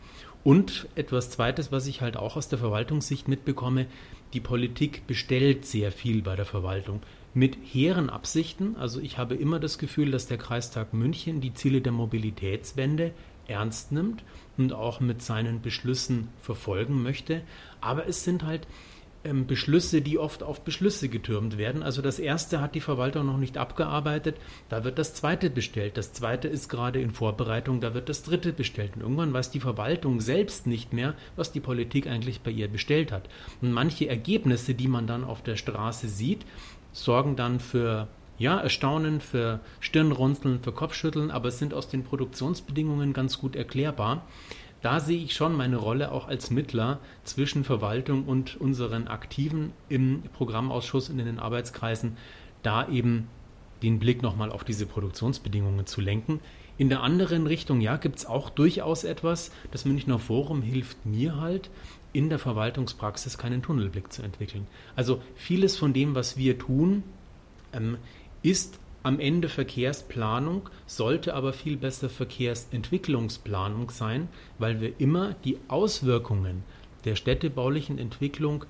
Und 0.43 0.87
etwas 0.95 1.29
Zweites, 1.29 1.71
was 1.71 1.87
ich 1.87 2.01
halt 2.01 2.17
auch 2.17 2.35
aus 2.35 2.49
der 2.49 2.59
Verwaltungssicht 2.59 3.27
mitbekomme, 3.27 3.85
die 4.33 4.39
Politik 4.39 5.05
bestellt 5.05 5.65
sehr 5.65 5.91
viel 5.91 6.21
bei 6.21 6.35
der 6.35 6.45
Verwaltung 6.45 7.01
mit 7.33 7.57
hehren 7.63 8.09
Absichten. 8.09 8.75
Also 8.75 8.99
ich 8.99 9.17
habe 9.17 9.35
immer 9.35 9.59
das 9.59 9.77
Gefühl, 9.77 10.11
dass 10.11 10.27
der 10.27 10.37
Kreistag 10.37 10.93
München 10.93 11.41
die 11.41 11.53
Ziele 11.53 11.81
der 11.81 11.91
Mobilitätswende 11.91 13.13
ernst 13.47 13.91
nimmt 13.91 14.23
und 14.57 14.73
auch 14.73 14.99
mit 14.99 15.21
seinen 15.21 15.61
Beschlüssen 15.61 16.29
verfolgen 16.41 17.03
möchte. 17.03 17.41
Aber 17.79 18.07
es 18.07 18.23
sind 18.23 18.43
halt 18.43 18.67
ähm, 19.23 19.47
Beschlüsse, 19.47 20.01
die 20.01 20.17
oft 20.17 20.43
auf 20.43 20.61
Beschlüsse 20.61 21.09
getürmt 21.09 21.57
werden. 21.57 21.83
Also 21.83 22.01
das 22.01 22.19
erste 22.19 22.61
hat 22.61 22.75
die 22.75 22.81
Verwaltung 22.81 23.25
noch 23.25 23.37
nicht 23.37 23.57
abgearbeitet, 23.57 24.37
da 24.69 24.83
wird 24.83 24.97
das 24.99 25.13
zweite 25.13 25.49
bestellt. 25.49 25.97
Das 25.97 26.13
zweite 26.13 26.47
ist 26.47 26.69
gerade 26.69 27.01
in 27.01 27.11
Vorbereitung, 27.11 27.81
da 27.81 27.93
wird 27.93 28.09
das 28.09 28.23
dritte 28.23 28.53
bestellt. 28.53 28.95
Und 28.95 29.01
irgendwann 29.01 29.33
weiß 29.33 29.51
die 29.51 29.59
Verwaltung 29.59 30.21
selbst 30.21 30.67
nicht 30.67 30.93
mehr, 30.93 31.15
was 31.35 31.51
die 31.51 31.59
Politik 31.59 32.07
eigentlich 32.07 32.41
bei 32.41 32.51
ihr 32.51 32.67
bestellt 32.67 33.11
hat. 33.11 33.29
Und 33.61 33.71
manche 33.71 34.07
Ergebnisse, 34.07 34.73
die 34.73 34.87
man 34.87 35.07
dann 35.07 35.23
auf 35.23 35.43
der 35.43 35.55
Straße 35.55 36.07
sieht, 36.07 36.45
sorgen 36.91 37.35
dann 37.35 37.59
für 37.59 38.07
ja, 38.37 38.59
Erstaunen, 38.59 39.21
für 39.21 39.59
Stirnrunzeln, 39.79 40.61
für 40.63 40.71
Kopfschütteln, 40.71 41.29
aber 41.29 41.49
es 41.49 41.59
sind 41.59 41.75
aus 41.75 41.89
den 41.89 42.03
Produktionsbedingungen 42.03 43.13
ganz 43.13 43.37
gut 43.37 43.55
erklärbar. 43.55 44.25
Da 44.81 44.99
sehe 44.99 45.23
ich 45.23 45.35
schon 45.35 45.55
meine 45.55 45.77
Rolle 45.77 46.11
auch 46.11 46.27
als 46.27 46.49
Mittler 46.49 46.99
zwischen 47.23 47.63
Verwaltung 47.63 48.25
und 48.25 48.59
unseren 48.59 49.07
Aktiven 49.07 49.73
im 49.89 50.23
Programmausschuss 50.33 51.09
und 51.09 51.19
in 51.19 51.25
den 51.25 51.39
Arbeitskreisen, 51.39 52.17
da 52.63 52.87
eben 52.87 53.27
den 53.83 53.99
Blick 53.99 54.21
nochmal 54.21 54.51
auf 54.51 54.63
diese 54.63 54.85
Produktionsbedingungen 54.85 55.85
zu 55.85 56.01
lenken. 56.01 56.39
In 56.77 56.89
der 56.89 57.03
anderen 57.03 57.45
Richtung, 57.45 57.79
ja, 57.79 57.97
gibt 57.97 58.19
es 58.19 58.25
auch 58.25 58.49
durchaus 58.49 59.03
etwas. 59.03 59.51
Das 59.69 59.85
Münchner 59.85 60.17
Forum 60.17 60.63
hilft 60.63 61.05
mir 61.05 61.39
halt, 61.39 61.69
in 62.13 62.29
der 62.29 62.39
Verwaltungspraxis 62.39 63.37
keinen 63.37 63.61
Tunnelblick 63.61 64.11
zu 64.11 64.23
entwickeln. 64.23 64.67
Also 64.95 65.21
vieles 65.35 65.77
von 65.77 65.93
dem, 65.93 66.15
was 66.15 66.37
wir 66.37 66.57
tun, 66.57 67.03
ähm, 67.71 67.97
ist 68.41 68.79
am 69.03 69.19
Ende 69.19 69.49
Verkehrsplanung, 69.49 70.69
sollte 70.85 71.33
aber 71.33 71.53
viel 71.53 71.77
besser 71.77 72.09
Verkehrsentwicklungsplanung 72.09 73.89
sein, 73.89 74.27
weil 74.59 74.79
wir 74.81 74.99
immer 74.99 75.35
die 75.43 75.57
Auswirkungen 75.67 76.63
der 77.05 77.15
städtebaulichen 77.15 77.97
Entwicklung 77.97 78.65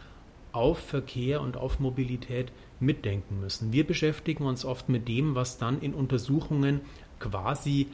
auf 0.52 0.80
Verkehr 0.80 1.42
und 1.42 1.58
auf 1.58 1.80
Mobilität 1.80 2.52
mitdenken 2.80 3.40
müssen. 3.40 3.72
Wir 3.74 3.86
beschäftigen 3.86 4.46
uns 4.46 4.66
oft 4.66 4.90
mit 4.90 5.08
dem, 5.08 5.36
was 5.36 5.58
dann 5.58 5.82
in 5.82 5.94
Untersuchungen 5.94 6.82
quasi 7.20 7.88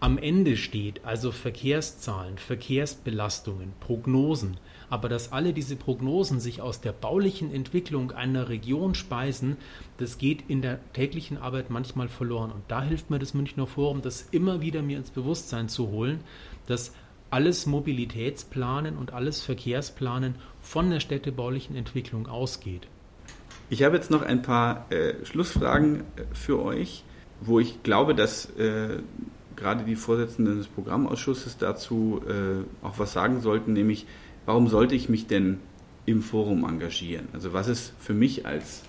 am 0.00 0.18
Ende 0.18 0.56
steht, 0.56 1.04
also 1.04 1.30
Verkehrszahlen, 1.30 2.38
Verkehrsbelastungen, 2.38 3.72
Prognosen 3.80 4.56
aber 4.92 5.08
dass 5.08 5.32
alle 5.32 5.54
diese 5.54 5.74
Prognosen 5.74 6.38
sich 6.38 6.60
aus 6.60 6.82
der 6.82 6.92
baulichen 6.92 7.50
Entwicklung 7.50 8.12
einer 8.12 8.50
Region 8.50 8.94
speisen, 8.94 9.56
das 9.96 10.18
geht 10.18 10.50
in 10.50 10.60
der 10.60 10.80
täglichen 10.92 11.38
Arbeit 11.38 11.70
manchmal 11.70 12.08
verloren. 12.08 12.52
Und 12.52 12.62
da 12.68 12.82
hilft 12.82 13.08
mir 13.08 13.18
das 13.18 13.32
Münchner 13.32 13.66
Forum, 13.66 14.02
das 14.02 14.28
immer 14.32 14.60
wieder 14.60 14.82
mir 14.82 14.98
ins 14.98 15.08
Bewusstsein 15.08 15.70
zu 15.70 15.88
holen, 15.88 16.20
dass 16.66 16.92
alles 17.30 17.64
Mobilitätsplanen 17.64 18.98
und 18.98 19.14
alles 19.14 19.40
Verkehrsplanen 19.40 20.34
von 20.60 20.90
der 20.90 21.00
städtebaulichen 21.00 21.74
Entwicklung 21.74 22.26
ausgeht. 22.26 22.86
Ich 23.70 23.84
habe 23.84 23.96
jetzt 23.96 24.10
noch 24.10 24.20
ein 24.20 24.42
paar 24.42 24.92
äh, 24.92 25.24
Schlussfragen 25.24 26.00
äh, 26.00 26.24
für 26.34 26.62
euch, 26.62 27.02
wo 27.40 27.60
ich 27.60 27.82
glaube, 27.82 28.14
dass 28.14 28.50
äh, 28.58 28.98
gerade 29.56 29.84
die 29.84 29.96
Vorsitzenden 29.96 30.58
des 30.58 30.66
Programmausschusses 30.66 31.56
dazu 31.56 32.20
äh, 32.28 32.86
auch 32.86 32.98
was 32.98 33.14
sagen 33.14 33.40
sollten, 33.40 33.72
nämlich 33.72 34.06
warum 34.46 34.68
sollte 34.68 34.94
ich 34.94 35.08
mich 35.08 35.26
denn 35.26 35.58
im 36.06 36.22
Forum 36.22 36.64
engagieren? 36.64 37.28
Also 37.32 37.52
was 37.52 37.68
ist 37.68 37.92
für 37.98 38.14
mich 38.14 38.46
als 38.46 38.82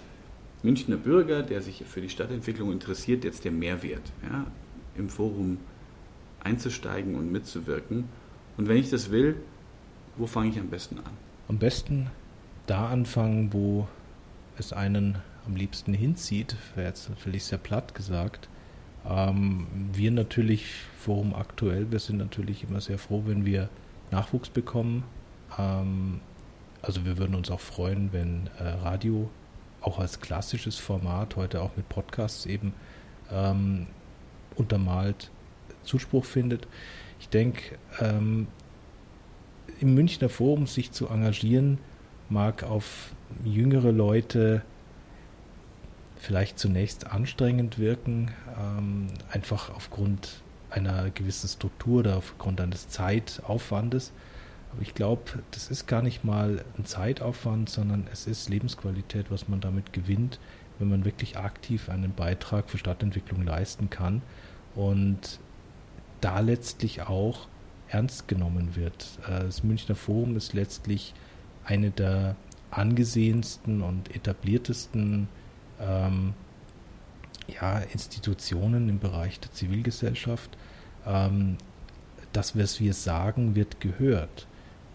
Münchner 0.64 0.98
Bürger, 0.98 1.44
der 1.44 1.62
sich 1.62 1.84
für 1.86 2.02
die 2.02 2.10
Stadtentwicklung 2.10 2.72
interessiert, 2.72 3.24
jetzt 3.24 3.44
der 3.46 3.52
Mehrwert, 3.52 4.12
ja, 4.24 4.46
im 4.96 5.10
Forum 5.10 5.58
einzusteigen 6.44 7.16
und 7.16 7.32
mitzuwirken? 7.32 8.06
Und 8.58 8.68
wenn 8.68 8.78
ich 8.78 8.90
das 8.90 9.12
will, 9.12 9.36
wo 10.16 10.28
fange 10.28 10.50
ich 10.50 10.60
am 10.60 10.68
besten 10.68 10.98
an? 11.00 11.12
Am 11.48 11.58
besten 11.58 12.10
da 12.68 12.90
anfangen, 12.90 13.52
wo 13.52 13.88
es 14.58 14.74
einen 14.74 15.18
am 15.46 15.56
liebsten 15.56 15.94
hinzieht, 15.94 16.56
wäre 16.76 16.88
jetzt 16.88 17.10
natürlich 17.10 17.44
sehr 17.44 17.58
platt 17.58 17.96
gesagt. 17.96 18.48
Ähm, 19.06 19.68
wir 19.92 20.12
natürlich, 20.12 20.66
Forum 20.98 21.34
aktuell, 21.34 21.92
wir 21.92 22.00
sind 22.00 22.18
natürlich 22.18 22.64
immer 22.64 22.80
sehr 22.80 22.98
froh, 22.98 23.24
wenn 23.26 23.46
wir 23.46 23.70
Nachwuchs 24.12 24.50
bekommen, 24.50 25.04
ähm, 25.58 26.20
also 26.82 27.06
wir 27.06 27.18
würden 27.18 27.36
uns 27.36 27.50
auch 27.50 27.60
freuen, 27.60 28.12
wenn 28.12 28.50
äh, 28.60 28.68
Radio 28.68 29.30
auch 29.82 30.00
als 30.00 30.20
klassisches 30.20 30.78
Format, 30.78 31.36
heute 31.36 31.62
auch 31.62 31.76
mit 31.76 31.88
Podcasts 31.90 32.46
eben 32.46 32.74
ähm, 33.32 33.88
untermalt 34.56 35.30
Zuspruch 35.84 36.26
findet. 36.26 36.68
Ich 37.20 37.30
denke, 37.30 37.78
ähm, 38.00 38.48
im 39.80 39.94
Münchner 39.94 40.30
Forum 40.30 40.68
sich 40.68 40.92
zu 40.92 41.08
engagieren, 41.10 41.80
mag 42.30 42.64
auf 42.64 43.14
jüngere 43.44 43.92
Leute 43.92 44.62
vielleicht 46.18 46.58
zunächst 46.58 47.08
anstrengend 47.08 47.80
wirken, 47.80 48.32
ähm, 48.58 49.08
einfach 49.30 49.70
aufgrund 49.76 50.42
einer 50.70 51.10
gewissen 51.10 51.50
Struktur 51.50 52.00
oder 52.00 52.18
aufgrund 52.18 52.62
eines 52.62 52.88
Zeitaufwandes. 52.88 54.14
Aber 54.74 54.82
ich 54.82 54.96
glaube, 54.96 55.44
das 55.52 55.70
ist 55.70 55.88
gar 55.88 56.02
nicht 56.02 56.24
mal 56.24 56.66
ein 56.78 56.86
Zeitaufwand, 56.86 57.70
sondern 57.70 58.08
es 58.12 58.26
ist 58.26 58.50
Lebensqualität, 58.50 59.30
was 59.30 59.48
man 59.48 59.62
damit 59.62 59.94
gewinnt, 59.94 60.40
wenn 60.80 60.90
man 60.90 61.06
wirklich 61.06 61.38
aktiv 61.38 61.90
einen 61.90 62.14
Beitrag 62.14 62.70
für 62.70 62.80
Stadtentwicklung 62.80 63.44
leisten 63.44 63.92
kann 63.92 64.24
und 64.74 65.40
da 66.22 66.40
letztlich 66.40 67.04
auch 67.04 67.48
ernst 67.88 68.28
genommen 68.28 68.76
wird. 68.76 69.20
Äh, 69.28 69.44
das 69.44 69.64
Münchner 69.64 69.96
Forum 69.96 70.36
ist 70.36 70.54
letztlich 70.54 71.14
eine 71.64 71.92
der 71.92 72.36
angesehensten 72.72 73.84
und 73.84 74.16
etabliertesten 74.16 75.28
ähm, 75.80 76.34
ja, 77.48 77.78
Institutionen 77.80 78.90
im 78.90 78.98
Bereich 78.98 79.40
der 79.40 79.52
Zivilgesellschaft. 79.52 80.58
Ähm, 81.06 81.58
das, 82.32 82.58
was 82.58 82.80
wir 82.80 82.96
sagen, 82.96 83.54
wird 83.54 83.80
gehört, 83.80 84.48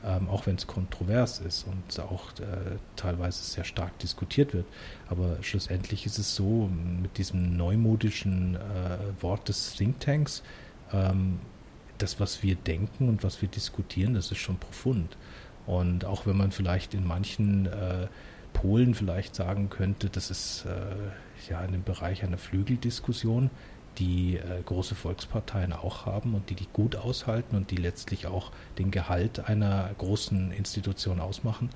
ähm, 0.04 0.28
auch 0.28 0.46
wenn 0.46 0.56
es 0.56 0.66
kontrovers 0.66 1.40
ist 1.40 1.66
und 1.66 2.00
auch 2.00 2.30
äh, 2.40 2.76
teilweise 2.96 3.42
sehr 3.42 3.64
stark 3.64 3.98
diskutiert 3.98 4.54
wird. 4.54 4.66
Aber 5.08 5.42
schlussendlich 5.42 6.06
ist 6.06 6.18
es 6.18 6.34
so, 6.34 6.70
mit 7.02 7.18
diesem 7.18 7.56
neumodischen 7.56 8.56
äh, 8.56 9.22
Wort 9.22 9.48
des 9.48 9.74
Thinktanks, 9.74 10.42
ähm, 10.92 11.40
das, 11.98 12.20
was 12.20 12.42
wir 12.42 12.54
denken 12.54 13.08
und 13.08 13.24
was 13.24 13.42
wir 13.42 13.48
diskutieren, 13.48 14.14
das 14.14 14.30
ist 14.30 14.38
schon 14.38 14.56
profund. 14.56 15.16
Und 15.66 16.04
auch 16.04 16.26
wenn 16.26 16.36
man 16.36 16.52
vielleicht 16.52 16.94
in 16.94 17.06
manchen 17.06 17.66
äh, 17.66 18.06
Polen 18.52 18.94
vielleicht 18.94 19.34
sagen 19.34 19.68
könnte, 19.68 20.08
das 20.08 20.30
ist 20.30 20.64
äh, 20.64 21.50
ja 21.50 21.60
in 21.62 21.72
dem 21.72 21.82
Bereich 21.82 22.22
einer 22.24 22.38
Flügeldiskussion, 22.38 23.50
die 23.98 24.36
äh, 24.36 24.62
große 24.64 24.94
Volksparteien 24.94 25.72
auch 25.72 26.06
haben 26.06 26.34
und 26.34 26.50
die 26.50 26.54
die 26.54 26.68
gut 26.72 26.96
aushalten 26.96 27.56
und 27.56 27.70
die 27.70 27.76
letztlich 27.76 28.26
auch 28.26 28.52
den 28.78 28.90
Gehalt 28.90 29.48
einer 29.48 29.90
großen 29.98 30.52
Institution 30.52 31.20
ausmachen, 31.20 31.70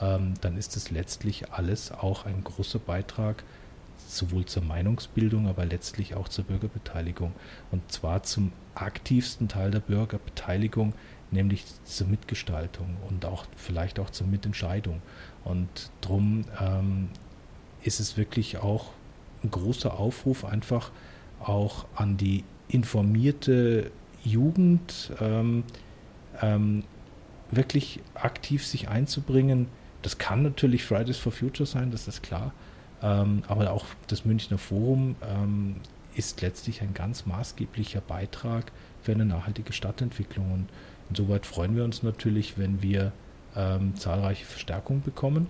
ähm, 0.00 0.34
dann 0.40 0.56
ist 0.56 0.76
es 0.76 0.90
letztlich 0.90 1.52
alles 1.52 1.92
auch 1.92 2.26
ein 2.26 2.42
großer 2.44 2.78
Beitrag 2.78 3.44
sowohl 4.06 4.46
zur 4.46 4.62
Meinungsbildung, 4.62 5.48
aber 5.48 5.64
letztlich 5.64 6.14
auch 6.14 6.28
zur 6.28 6.44
Bürgerbeteiligung. 6.44 7.32
Und 7.70 7.90
zwar 7.92 8.22
zum 8.22 8.52
aktivsten 8.74 9.48
Teil 9.48 9.70
der 9.70 9.80
Bürgerbeteiligung, 9.80 10.94
nämlich 11.30 11.64
zur 11.84 12.06
Mitgestaltung 12.06 12.96
und 13.08 13.24
auch 13.24 13.44
vielleicht 13.56 13.98
auch 13.98 14.10
zur 14.10 14.26
Mitentscheidung. 14.26 15.02
Und 15.44 15.90
darum 16.00 16.44
ähm, 16.60 17.10
ist 17.82 18.00
es 18.00 18.16
wirklich 18.16 18.58
auch 18.58 18.92
ein 19.42 19.50
großer 19.50 19.98
Aufruf 19.98 20.44
einfach 20.44 20.90
auch 21.40 21.86
an 21.94 22.16
die 22.16 22.44
informierte 22.68 23.90
Jugend, 24.24 25.12
ähm, 25.20 25.64
ähm, 26.40 26.84
wirklich 27.50 28.00
aktiv 28.14 28.66
sich 28.66 28.88
einzubringen. 28.88 29.68
Das 30.02 30.18
kann 30.18 30.42
natürlich 30.42 30.84
Fridays 30.84 31.16
for 31.16 31.32
Future 31.32 31.66
sein, 31.66 31.90
das 31.90 32.08
ist 32.08 32.22
klar. 32.22 32.52
Ähm, 33.02 33.42
aber 33.48 33.70
auch 33.72 33.86
das 34.08 34.24
Münchner 34.24 34.58
Forum 34.58 35.16
ähm, 35.22 35.76
ist 36.14 36.40
letztlich 36.42 36.82
ein 36.82 36.94
ganz 36.94 37.26
maßgeblicher 37.26 38.00
Beitrag 38.00 38.72
für 39.02 39.12
eine 39.12 39.24
nachhaltige 39.24 39.72
Stadtentwicklung. 39.72 40.52
Und 40.52 40.68
insoweit 41.08 41.46
freuen 41.46 41.76
wir 41.76 41.84
uns 41.84 42.02
natürlich, 42.02 42.58
wenn 42.58 42.82
wir 42.82 43.12
ähm, 43.56 43.96
zahlreiche 43.96 44.44
Verstärkungen 44.44 45.02
bekommen, 45.02 45.46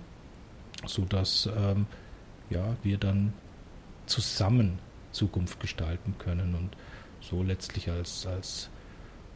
sodass 0.87 1.49
ähm, 1.57 1.87
ja, 2.51 2.77
wir 2.83 2.99
dann 2.99 3.33
zusammen 4.07 4.79
Zukunft 5.13 5.61
gestalten 5.61 6.15
können 6.19 6.55
und 6.55 6.71
so 7.21 7.43
letztlich 7.43 7.91
als, 7.91 8.27
als 8.27 8.71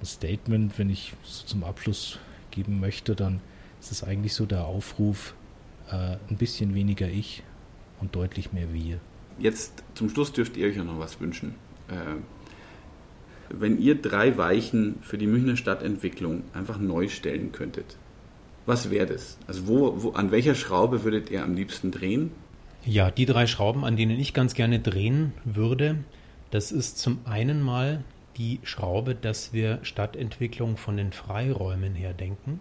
Statement, 0.04 0.78
wenn 0.78 0.90
ich 0.90 1.14
so 1.22 1.46
zum 1.46 1.64
Abschluss 1.64 2.18
geben 2.50 2.80
möchte, 2.80 3.14
dann 3.14 3.40
ist 3.80 3.92
es 3.92 4.04
eigentlich 4.04 4.34
so 4.34 4.46
der 4.46 4.64
Aufruf, 4.64 5.34
äh, 5.90 6.16
ein 6.28 6.36
bisschen 6.36 6.74
weniger 6.74 7.08
ich 7.08 7.42
und 8.00 8.14
deutlich 8.14 8.52
mehr 8.52 8.72
wir. 8.72 8.98
Jetzt 9.38 9.82
zum 9.94 10.08
Schluss 10.08 10.32
dürft 10.32 10.56
ihr 10.56 10.68
euch 10.68 10.76
ja 10.76 10.84
noch 10.84 10.98
was 10.98 11.20
wünschen. 11.20 11.54
Äh, 11.88 12.16
wenn 13.48 13.78
ihr 13.78 14.00
drei 14.00 14.36
Weichen 14.36 14.96
für 15.02 15.18
die 15.18 15.26
Münchner 15.26 15.56
Stadtentwicklung 15.56 16.44
einfach 16.54 16.78
neu 16.78 17.08
stellen 17.08 17.52
könntet, 17.52 17.96
was 18.66 18.90
wäre 18.90 19.06
das? 19.06 19.38
Also 19.46 19.66
wo, 19.66 20.02
wo, 20.02 20.10
an 20.12 20.30
welcher 20.30 20.54
Schraube 20.54 21.04
würdet 21.04 21.30
ihr 21.30 21.42
am 21.42 21.54
liebsten 21.54 21.90
drehen? 21.90 22.30
Ja, 22.84 23.12
die 23.12 23.26
drei 23.26 23.46
Schrauben, 23.46 23.84
an 23.84 23.96
denen 23.96 24.18
ich 24.18 24.34
ganz 24.34 24.54
gerne 24.54 24.80
drehen 24.80 25.32
würde, 25.44 26.02
das 26.50 26.72
ist 26.72 26.98
zum 26.98 27.20
einen 27.24 27.62
mal 27.62 28.02
die 28.36 28.58
Schraube, 28.64 29.14
dass 29.14 29.52
wir 29.52 29.78
Stadtentwicklung 29.82 30.76
von 30.76 30.96
den 30.96 31.12
Freiräumen 31.12 31.94
her 31.94 32.12
denken. 32.12 32.58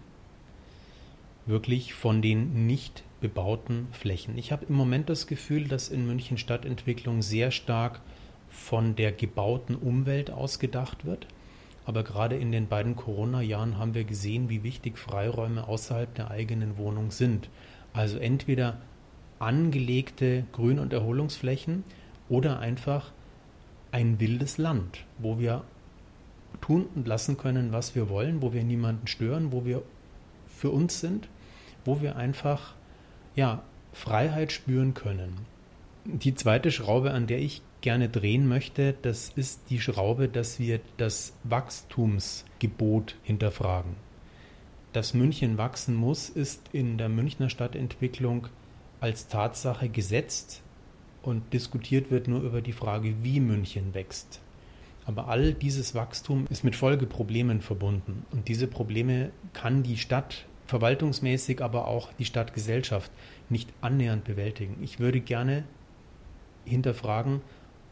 Wirklich 1.47 1.95
von 1.95 2.21
den 2.21 2.67
nicht 2.67 3.03
bebauten 3.19 3.87
Flächen. 3.93 4.37
Ich 4.37 4.51
habe 4.51 4.65
im 4.69 4.75
Moment 4.75 5.09
das 5.09 5.25
Gefühl, 5.25 5.67
dass 5.67 5.89
in 5.89 6.05
München 6.05 6.37
Stadtentwicklung 6.37 7.23
sehr 7.23 7.49
stark 7.49 8.01
von 8.47 8.95
der 8.95 9.11
gebauten 9.11 9.75
Umwelt 9.75 10.29
ausgedacht 10.29 11.03
wird. 11.03 11.25
Aber 11.83 12.03
gerade 12.03 12.35
in 12.35 12.51
den 12.51 12.67
beiden 12.67 12.95
Corona-Jahren 12.95 13.79
haben 13.79 13.95
wir 13.95 14.03
gesehen, 14.03 14.49
wie 14.49 14.61
wichtig 14.61 14.99
Freiräume 14.99 15.67
außerhalb 15.67 16.13
der 16.13 16.29
eigenen 16.29 16.77
Wohnung 16.77 17.09
sind. 17.09 17.49
Also 17.91 18.19
entweder 18.19 18.77
angelegte 19.41 20.45
Grün- 20.51 20.79
und 20.79 20.93
Erholungsflächen 20.93 21.83
oder 22.29 22.59
einfach 22.59 23.11
ein 23.91 24.19
wildes 24.19 24.57
Land, 24.57 25.05
wo 25.17 25.39
wir 25.39 25.63
tun 26.61 26.87
und 26.95 27.07
lassen 27.07 27.37
können, 27.37 27.71
was 27.71 27.95
wir 27.95 28.09
wollen, 28.09 28.41
wo 28.41 28.53
wir 28.53 28.63
niemanden 28.63 29.07
stören, 29.07 29.51
wo 29.51 29.65
wir 29.65 29.81
für 30.47 30.69
uns 30.69 30.99
sind, 30.99 31.27
wo 31.85 32.01
wir 32.01 32.15
einfach 32.15 32.75
ja, 33.35 33.63
Freiheit 33.93 34.51
spüren 34.51 34.93
können. 34.93 35.33
Die 36.05 36.35
zweite 36.35 36.71
Schraube, 36.71 37.11
an 37.11 37.27
der 37.27 37.39
ich 37.39 37.61
gerne 37.81 38.09
drehen 38.09 38.47
möchte, 38.47 38.93
das 39.01 39.31
ist 39.35 39.61
die 39.69 39.79
Schraube, 39.79 40.27
dass 40.27 40.59
wir 40.59 40.79
das 40.97 41.33
Wachstumsgebot 41.43 43.15
hinterfragen. 43.23 43.95
Dass 44.93 45.13
München 45.13 45.57
wachsen 45.57 45.95
muss, 45.95 46.29
ist 46.29 46.61
in 46.73 46.97
der 46.97 47.09
Münchner 47.09 47.49
Stadtentwicklung 47.49 48.47
als 49.01 49.27
Tatsache 49.27 49.89
gesetzt 49.89 50.61
und 51.23 51.53
diskutiert 51.53 52.09
wird 52.11 52.27
nur 52.27 52.41
über 52.41 52.61
die 52.61 52.71
Frage, 52.71 53.15
wie 53.23 53.39
München 53.39 53.93
wächst. 53.93 54.39
Aber 55.05 55.27
all 55.27 55.53
dieses 55.53 55.95
Wachstum 55.95 56.45
ist 56.49 56.63
mit 56.63 56.75
Folgeproblemen 56.75 57.61
verbunden. 57.61 58.25
Und 58.31 58.47
diese 58.47 58.67
Probleme 58.67 59.31
kann 59.53 59.83
die 59.83 59.97
Stadt 59.97 60.45
verwaltungsmäßig, 60.67 61.61
aber 61.61 61.87
auch 61.87 62.13
die 62.13 62.25
Stadtgesellschaft 62.25 63.11
nicht 63.49 63.73
annähernd 63.81 64.23
bewältigen. 64.23 64.77
Ich 64.81 64.99
würde 64.99 65.19
gerne 65.19 65.63
hinterfragen, 66.63 67.41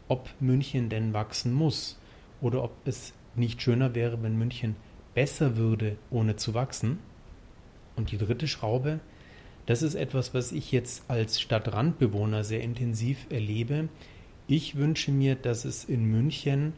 ob 0.08 0.30
München 0.40 0.88
denn 0.88 1.12
wachsen 1.12 1.52
muss 1.52 1.98
oder 2.40 2.62
ob 2.62 2.72
es 2.84 3.12
nicht 3.34 3.60
schöner 3.60 3.94
wäre, 3.94 4.22
wenn 4.22 4.38
München 4.38 4.76
besser 5.14 5.56
würde, 5.56 5.96
ohne 6.10 6.36
zu 6.36 6.54
wachsen. 6.54 7.00
Und 7.96 8.12
die 8.12 8.18
dritte 8.18 8.46
Schraube, 8.46 9.00
das 9.66 9.82
ist 9.82 9.94
etwas, 9.94 10.34
was 10.34 10.52
ich 10.52 10.72
jetzt 10.72 11.04
als 11.08 11.40
Stadtrandbewohner 11.40 12.44
sehr 12.44 12.62
intensiv 12.62 13.26
erlebe. 13.30 13.88
Ich 14.46 14.76
wünsche 14.76 15.12
mir, 15.12 15.36
dass 15.36 15.64
es 15.64 15.84
in 15.84 16.04
München 16.04 16.72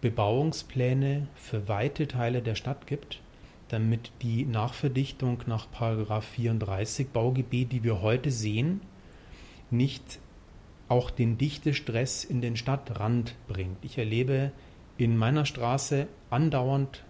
Bebauungspläne 0.00 1.28
für 1.34 1.68
weite 1.68 2.08
Teile 2.08 2.40
der 2.40 2.54
Stadt 2.54 2.86
gibt, 2.86 3.20
damit 3.68 4.10
die 4.22 4.44
Nachverdichtung 4.46 5.42
nach 5.46 5.68
34 5.70 7.08
Baugebiet, 7.08 7.72
die 7.72 7.84
wir 7.84 8.00
heute 8.00 8.30
sehen, 8.30 8.80
nicht 9.70 10.18
auch 10.88 11.10
den 11.10 11.38
Dichtestress 11.38 12.24
in 12.24 12.40
den 12.40 12.56
Stadtrand 12.56 13.34
bringt. 13.46 13.76
Ich 13.82 13.98
erlebe 13.98 14.50
in 14.98 15.16
meiner 15.16 15.46
Straße 15.46 16.08
andauernd 16.30 17.04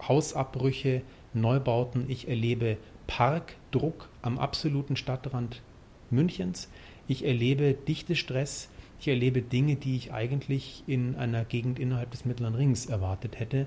Hausabbrüche, 0.00 1.02
Neubauten. 1.34 2.08
Ich 2.08 2.28
erlebe 2.28 2.78
Parkdruck 3.10 4.08
am 4.22 4.38
absoluten 4.38 4.94
Stadtrand 4.94 5.62
Münchens. 6.10 6.68
Ich 7.08 7.24
erlebe 7.24 7.74
Dichtestress. 7.74 8.68
Ich 9.00 9.08
erlebe 9.08 9.42
Dinge, 9.42 9.74
die 9.74 9.96
ich 9.96 10.12
eigentlich 10.12 10.84
in 10.86 11.16
einer 11.16 11.44
Gegend 11.44 11.80
innerhalb 11.80 12.12
des 12.12 12.24
Mittleren 12.24 12.54
Rings 12.54 12.86
erwartet 12.86 13.40
hätte 13.40 13.66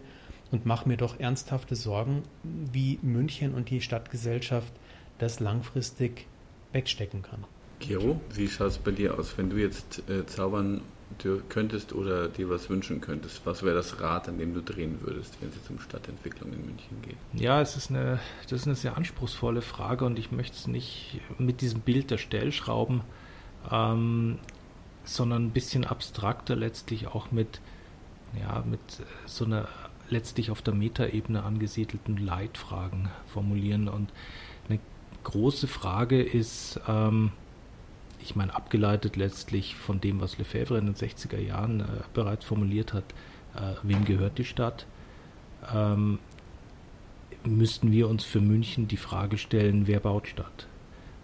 und 0.51 0.65
mache 0.65 0.87
mir 0.87 0.95
doch 0.95 1.19
ernsthafte 1.19 1.75
Sorgen, 1.75 2.23
wie 2.43 2.99
München 3.01 3.53
und 3.53 3.69
die 3.69 3.81
Stadtgesellschaft 3.81 4.71
das 5.17 5.41
langfristig 5.41 6.25
wegstecken 6.71 7.21
kann. 7.21 7.43
Gero, 7.79 8.21
wie 8.33 8.47
schaut 8.47 8.67
es 8.69 8.77
bei 8.77 8.91
dir 8.91 9.19
aus, 9.19 9.37
wenn 9.37 9.49
du 9.49 9.57
jetzt 9.57 10.09
äh, 10.09 10.25
zaubern 10.25 10.79
könntest 11.49 11.93
oder 11.93 12.27
dir 12.27 12.49
was 12.49 12.69
wünschen 12.69 13.01
könntest? 13.01 13.45
Was 13.45 13.63
wäre 13.63 13.75
das 13.75 13.99
Rad, 13.99 14.29
an 14.29 14.37
dem 14.37 14.53
du 14.53 14.61
drehen 14.61 14.99
würdest, 15.01 15.37
wenn 15.39 15.49
es 15.49 15.55
jetzt 15.55 15.69
um 15.69 15.79
Stadtentwicklung 15.79 16.51
in 16.53 16.65
München 16.65 17.01
geht? 17.01 17.17
Ja, 17.33 17.61
es 17.61 17.75
ist 17.75 17.89
eine, 17.89 18.19
das 18.43 18.61
ist 18.61 18.67
eine 18.67 18.75
sehr 18.75 18.97
anspruchsvolle 18.97 19.61
Frage 19.61 20.05
und 20.05 20.19
ich 20.19 20.31
möchte 20.31 20.57
es 20.57 20.67
nicht 20.67 21.21
mit 21.37 21.61
diesem 21.61 21.81
Bild 21.81 22.11
der 22.11 22.17
Stellschrauben, 22.17 23.01
ähm, 23.71 24.39
sondern 25.03 25.45
ein 25.45 25.51
bisschen 25.51 25.85
abstrakter 25.85 26.55
letztlich 26.55 27.07
auch 27.07 27.31
mit, 27.31 27.61
ja, 28.39 28.63
mit 28.65 28.79
so 29.25 29.45
einer 29.45 29.67
letztlich 30.09 30.51
auf 30.51 30.61
der 30.61 30.73
Metaebene 30.73 31.43
angesiedelten 31.43 32.17
Leitfragen 32.17 33.09
formulieren. 33.25 33.87
Und 33.87 34.11
eine 34.69 34.79
große 35.23 35.67
Frage 35.67 36.21
ist, 36.21 36.79
ähm, 36.87 37.31
ich 38.23 38.35
meine, 38.35 38.55
abgeleitet 38.55 39.15
letztlich 39.15 39.75
von 39.75 39.99
dem, 39.99 40.21
was 40.21 40.37
Lefebvre 40.37 40.77
in 40.77 40.85
den 40.85 40.95
60er 40.95 41.39
Jahren 41.39 41.81
äh, 41.81 41.85
bereits 42.13 42.45
formuliert 42.45 42.93
hat, 42.93 43.03
äh, 43.55 43.75
wem 43.83 44.05
gehört 44.05 44.37
die 44.37 44.45
Stadt? 44.45 44.85
Ähm, 45.73 46.19
müssten 47.45 47.91
wir 47.91 48.09
uns 48.09 48.23
für 48.23 48.41
München 48.41 48.87
die 48.87 48.97
Frage 48.97 49.37
stellen, 49.37 49.87
wer 49.87 49.99
baut 49.99 50.27
Stadt? 50.27 50.67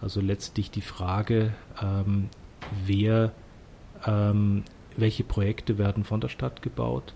Also 0.02 0.22
letztlich 0.22 0.72
die 0.72 0.82
Frage, 0.82 1.54
ähm, 1.82 2.30
wer, 2.86 3.32
ähm, 4.06 4.64
welche 4.96 5.24
Projekte 5.24 5.78
werden 5.78 6.04
von 6.04 6.22
der 6.22 6.30
Stadt 6.30 6.62
gebaut, 6.62 7.14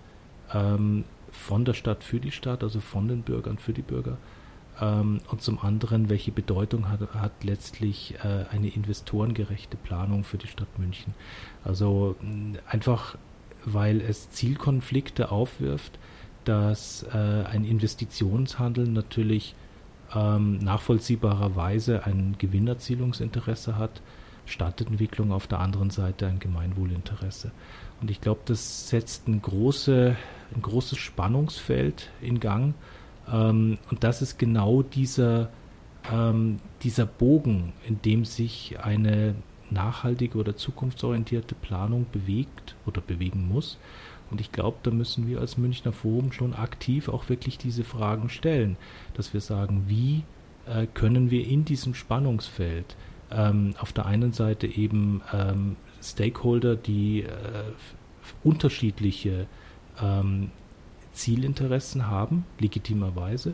ähm, 0.54 1.06
von 1.32 1.66
der 1.66 1.74
Stadt 1.74 2.04
für 2.04 2.20
die 2.20 2.32
Stadt, 2.32 2.64
also 2.64 2.80
von 2.80 3.08
den 3.08 3.24
Bürgern 3.24 3.58
für 3.58 3.74
die 3.74 3.82
Bürger. 3.82 4.18
Ähm, 4.82 5.20
und 5.30 5.42
zum 5.42 5.60
anderen, 5.60 6.10
welche 6.10 6.32
Bedeutung 6.32 6.90
hat, 6.90 7.14
hat 7.14 7.44
letztlich 7.44 8.16
äh, 8.24 8.46
eine 8.52 8.70
investorengerechte 8.70 9.78
Planung 9.78 10.24
für 10.24 10.38
die 10.38 10.48
Stadt 10.48 10.80
München? 10.80 11.14
Also 11.64 12.16
einfach, 12.68 13.18
weil 13.66 14.02
es 14.02 14.30
Zielkonflikte 14.30 15.32
aufwirft, 15.32 16.00
dass 16.46 17.04
äh, 17.04 17.18
ein 17.18 17.64
Investitionshandel 17.64 18.88
natürlich 18.88 19.56
ähm, 20.14 20.58
nachvollziehbarerweise 20.60 22.06
ein 22.06 22.36
Gewinnerzielungsinteresse 22.38 23.78
hat, 23.78 24.02
Stadtentwicklung 24.46 25.32
auf 25.32 25.48
der 25.48 25.60
anderen 25.60 25.90
Seite 25.90 26.28
ein 26.28 26.40
Gemeinwohlinteresse. 26.40 27.52
Und 28.02 28.12
ich 28.12 28.20
glaube, 28.20 28.42
das 28.46 28.90
setzt 28.90 29.28
ein, 29.28 29.42
große, 29.42 30.18
ein 30.54 30.62
großes 30.62 30.98
Spannungsfeld 30.98 32.10
in 32.22 32.40
Gang. 32.40 32.74
Ähm, 33.32 33.78
und 33.90 34.04
das 34.04 34.22
ist 34.22 34.38
genau 34.38 34.82
dieser, 34.82 35.50
ähm, 36.12 36.60
dieser 36.82 37.06
Bogen, 37.06 37.74
in 37.88 38.02
dem 38.02 38.26
sich 38.26 38.78
eine 38.82 39.36
nachhaltige 39.70 40.38
oder 40.38 40.56
zukunftsorientierte 40.56 41.56
Planung 41.56 42.06
bewegt 42.12 42.76
oder 42.86 43.02
bewegen 43.02 43.48
muss. 43.48 43.78
Und 44.30 44.42
ich 44.42 44.52
glaube, 44.52 44.78
da 44.84 44.92
müssen 44.92 45.28
wir 45.28 45.40
als 45.40 45.58
Münchner 45.58 45.92
Forum 45.92 46.32
schon 46.32 46.54
aktiv 46.54 47.10
auch 47.10 47.30
wirklich 47.30 47.58
diese 47.58 47.84
Fragen 47.84 48.30
stellen, 48.30 48.78
dass 49.14 49.34
wir 49.34 49.42
sagen, 49.42 49.86
wie 49.88 50.24
äh, 50.66 50.88
können 50.88 51.30
wir 51.30 51.46
in 51.48 51.66
diesem 51.66 51.94
Spannungsfeld 51.94 52.96
ähm, 53.32 53.76
auf 53.80 53.94
der 53.94 54.06
einen 54.06 54.34
Seite 54.34 54.68
eben 54.68 55.22
ähm, 55.34 55.76
Stakeholder, 56.02 56.76
die 56.76 57.24
äh, 57.24 57.30
unterschiedliche 58.44 59.48
ähm, 60.02 60.52
Zielinteressen 61.14 62.08
haben, 62.08 62.46
legitimerweise, 62.60 63.54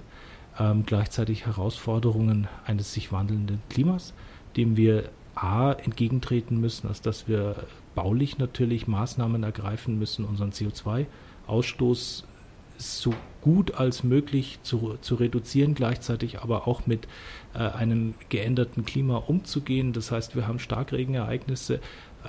ähm, 0.59 0.83
gleichzeitig 0.85 1.45
Herausforderungen 1.45 2.47
eines 2.65 2.93
sich 2.93 3.11
wandelnden 3.11 3.61
Klimas, 3.69 4.13
dem 4.57 4.77
wir 4.77 5.09
A 5.35 5.71
entgegentreten 5.71 6.59
müssen, 6.59 6.87
als 6.87 7.01
dass 7.01 7.27
wir 7.27 7.67
baulich 7.95 8.37
natürlich 8.37 8.87
Maßnahmen 8.87 9.43
ergreifen 9.43 9.97
müssen, 9.97 10.25
unseren 10.25 10.51
CO2-Ausstoß 10.51 12.23
so 12.77 13.13
gut 13.41 13.75
als 13.75 14.03
möglich 14.03 14.59
zu, 14.63 14.97
zu 15.01 15.15
reduzieren, 15.15 15.75
gleichzeitig 15.75 16.39
aber 16.39 16.67
auch 16.67 16.87
mit 16.87 17.07
äh, 17.53 17.59
einem 17.59 18.15
geänderten 18.29 18.85
Klima 18.85 19.17
umzugehen. 19.17 19.93
Das 19.93 20.11
heißt, 20.11 20.35
wir 20.35 20.47
haben 20.47 20.59
Starkregenereignisse, 20.59 21.79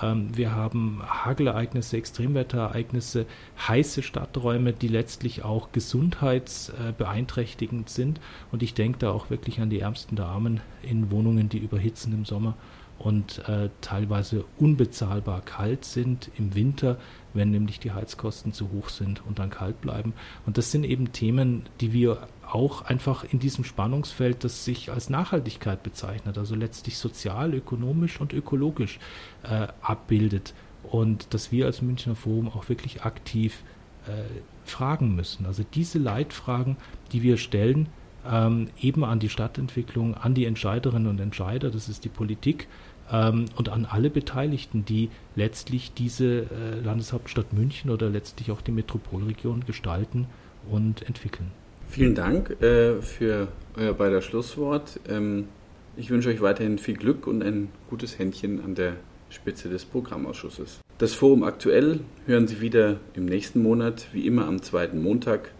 wir 0.02 0.54
haben 0.54 1.02
Hagelereignisse, 1.04 1.96
Extremwetterereignisse, 1.96 3.26
heiße 3.68 4.02
Stadträume, 4.02 4.72
die 4.72 4.88
letztlich 4.88 5.44
auch 5.44 5.72
gesundheitsbeeinträchtigend 5.72 7.90
sind. 7.90 8.20
Und 8.52 8.62
ich 8.62 8.74
denke 8.74 9.00
da 9.00 9.10
auch 9.10 9.30
wirklich 9.30 9.60
an 9.60 9.68
die 9.68 9.80
ärmsten 9.80 10.14
Damen 10.14 10.60
in 10.82 11.10
Wohnungen, 11.10 11.48
die 11.48 11.58
überhitzen 11.58 12.12
im 12.12 12.24
Sommer 12.24 12.54
und 13.00 13.48
äh, 13.48 13.70
teilweise 13.80 14.44
unbezahlbar 14.58 15.40
kalt 15.40 15.86
sind 15.86 16.30
im 16.36 16.54
Winter, 16.54 16.98
wenn 17.32 17.50
nämlich 17.50 17.80
die 17.80 17.92
Heizkosten 17.92 18.52
zu 18.52 18.70
hoch 18.70 18.90
sind 18.90 19.24
und 19.26 19.38
dann 19.38 19.48
kalt 19.48 19.80
bleiben. 19.80 20.12
Und 20.44 20.58
das 20.58 20.70
sind 20.70 20.84
eben 20.84 21.10
Themen, 21.12 21.62
die 21.80 21.94
wir 21.94 22.28
auch 22.50 22.82
einfach 22.82 23.24
in 23.24 23.38
diesem 23.38 23.64
Spannungsfeld, 23.64 24.44
das 24.44 24.64
sich 24.64 24.90
als 24.90 25.08
Nachhaltigkeit 25.10 25.82
bezeichnet, 25.82 26.38
also 26.38 26.54
letztlich 26.54 26.98
sozial, 26.98 27.54
ökonomisch 27.54 28.20
und 28.20 28.32
ökologisch 28.32 28.98
äh, 29.42 29.68
abbildet. 29.82 30.54
Und 30.82 31.32
dass 31.34 31.52
wir 31.52 31.66
als 31.66 31.82
Münchner 31.82 32.16
Forum 32.16 32.48
auch 32.48 32.68
wirklich 32.68 33.02
aktiv 33.02 33.62
äh, 34.06 34.22
fragen 34.64 35.14
müssen. 35.14 35.46
Also 35.46 35.64
diese 35.74 35.98
Leitfragen, 35.98 36.76
die 37.12 37.22
wir 37.22 37.36
stellen, 37.36 37.88
ähm, 38.28 38.68
eben 38.80 39.04
an 39.04 39.18
die 39.18 39.28
Stadtentwicklung, 39.28 40.14
an 40.14 40.34
die 40.34 40.44
Entscheiderinnen 40.44 41.08
und 41.08 41.20
Entscheider, 41.20 41.70
das 41.70 41.88
ist 41.88 42.04
die 42.04 42.08
Politik, 42.08 42.68
ähm, 43.10 43.46
und 43.56 43.68
an 43.68 43.86
alle 43.86 44.10
Beteiligten, 44.10 44.84
die 44.84 45.10
letztlich 45.36 45.92
diese 45.92 46.42
äh, 46.42 46.80
Landeshauptstadt 46.82 47.52
München 47.52 47.90
oder 47.90 48.08
letztlich 48.08 48.50
auch 48.50 48.60
die 48.60 48.72
Metropolregion 48.72 49.64
gestalten 49.66 50.26
und 50.70 51.02
entwickeln. 51.02 51.50
Vielen 51.90 52.14
Dank 52.14 52.62
äh, 52.62 53.02
für 53.02 53.48
euer 53.76 53.94
beider 53.94 54.22
Schlusswort. 54.22 55.00
Ähm, 55.08 55.48
ich 55.96 56.10
wünsche 56.10 56.28
euch 56.28 56.40
weiterhin 56.40 56.78
viel 56.78 56.96
Glück 56.96 57.26
und 57.26 57.42
ein 57.42 57.68
gutes 57.88 58.16
Händchen 58.16 58.62
an 58.64 58.76
der 58.76 58.92
Spitze 59.28 59.68
des 59.68 59.84
Programmausschusses. 59.86 60.78
Das 60.98 61.14
Forum 61.14 61.42
aktuell 61.42 62.00
hören 62.26 62.46
Sie 62.46 62.60
wieder 62.60 63.00
im 63.14 63.24
nächsten 63.24 63.60
Monat, 63.60 64.06
wie 64.12 64.24
immer 64.24 64.46
am 64.46 64.62
zweiten 64.62 65.02
Montag 65.02 65.50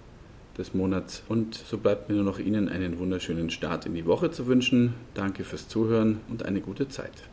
des 0.57 0.73
Monats. 0.73 1.25
Und 1.29 1.57
so 1.57 1.79
bleibt 1.79 2.09
mir 2.09 2.15
nur 2.15 2.25
noch 2.25 2.39
Ihnen 2.39 2.69
einen 2.69 3.01
wunderschönen 3.01 3.51
Start 3.51 3.87
in 3.87 3.95
die 3.95 4.07
Woche 4.07 4.31
zu 4.31 4.47
wünschen. 4.47 4.95
Danke 5.15 5.43
fürs 5.43 5.67
Zuhören 5.67 6.21
und 6.29 6.45
eine 6.45 6.61
gute 6.61 6.89
Zeit. 6.89 7.30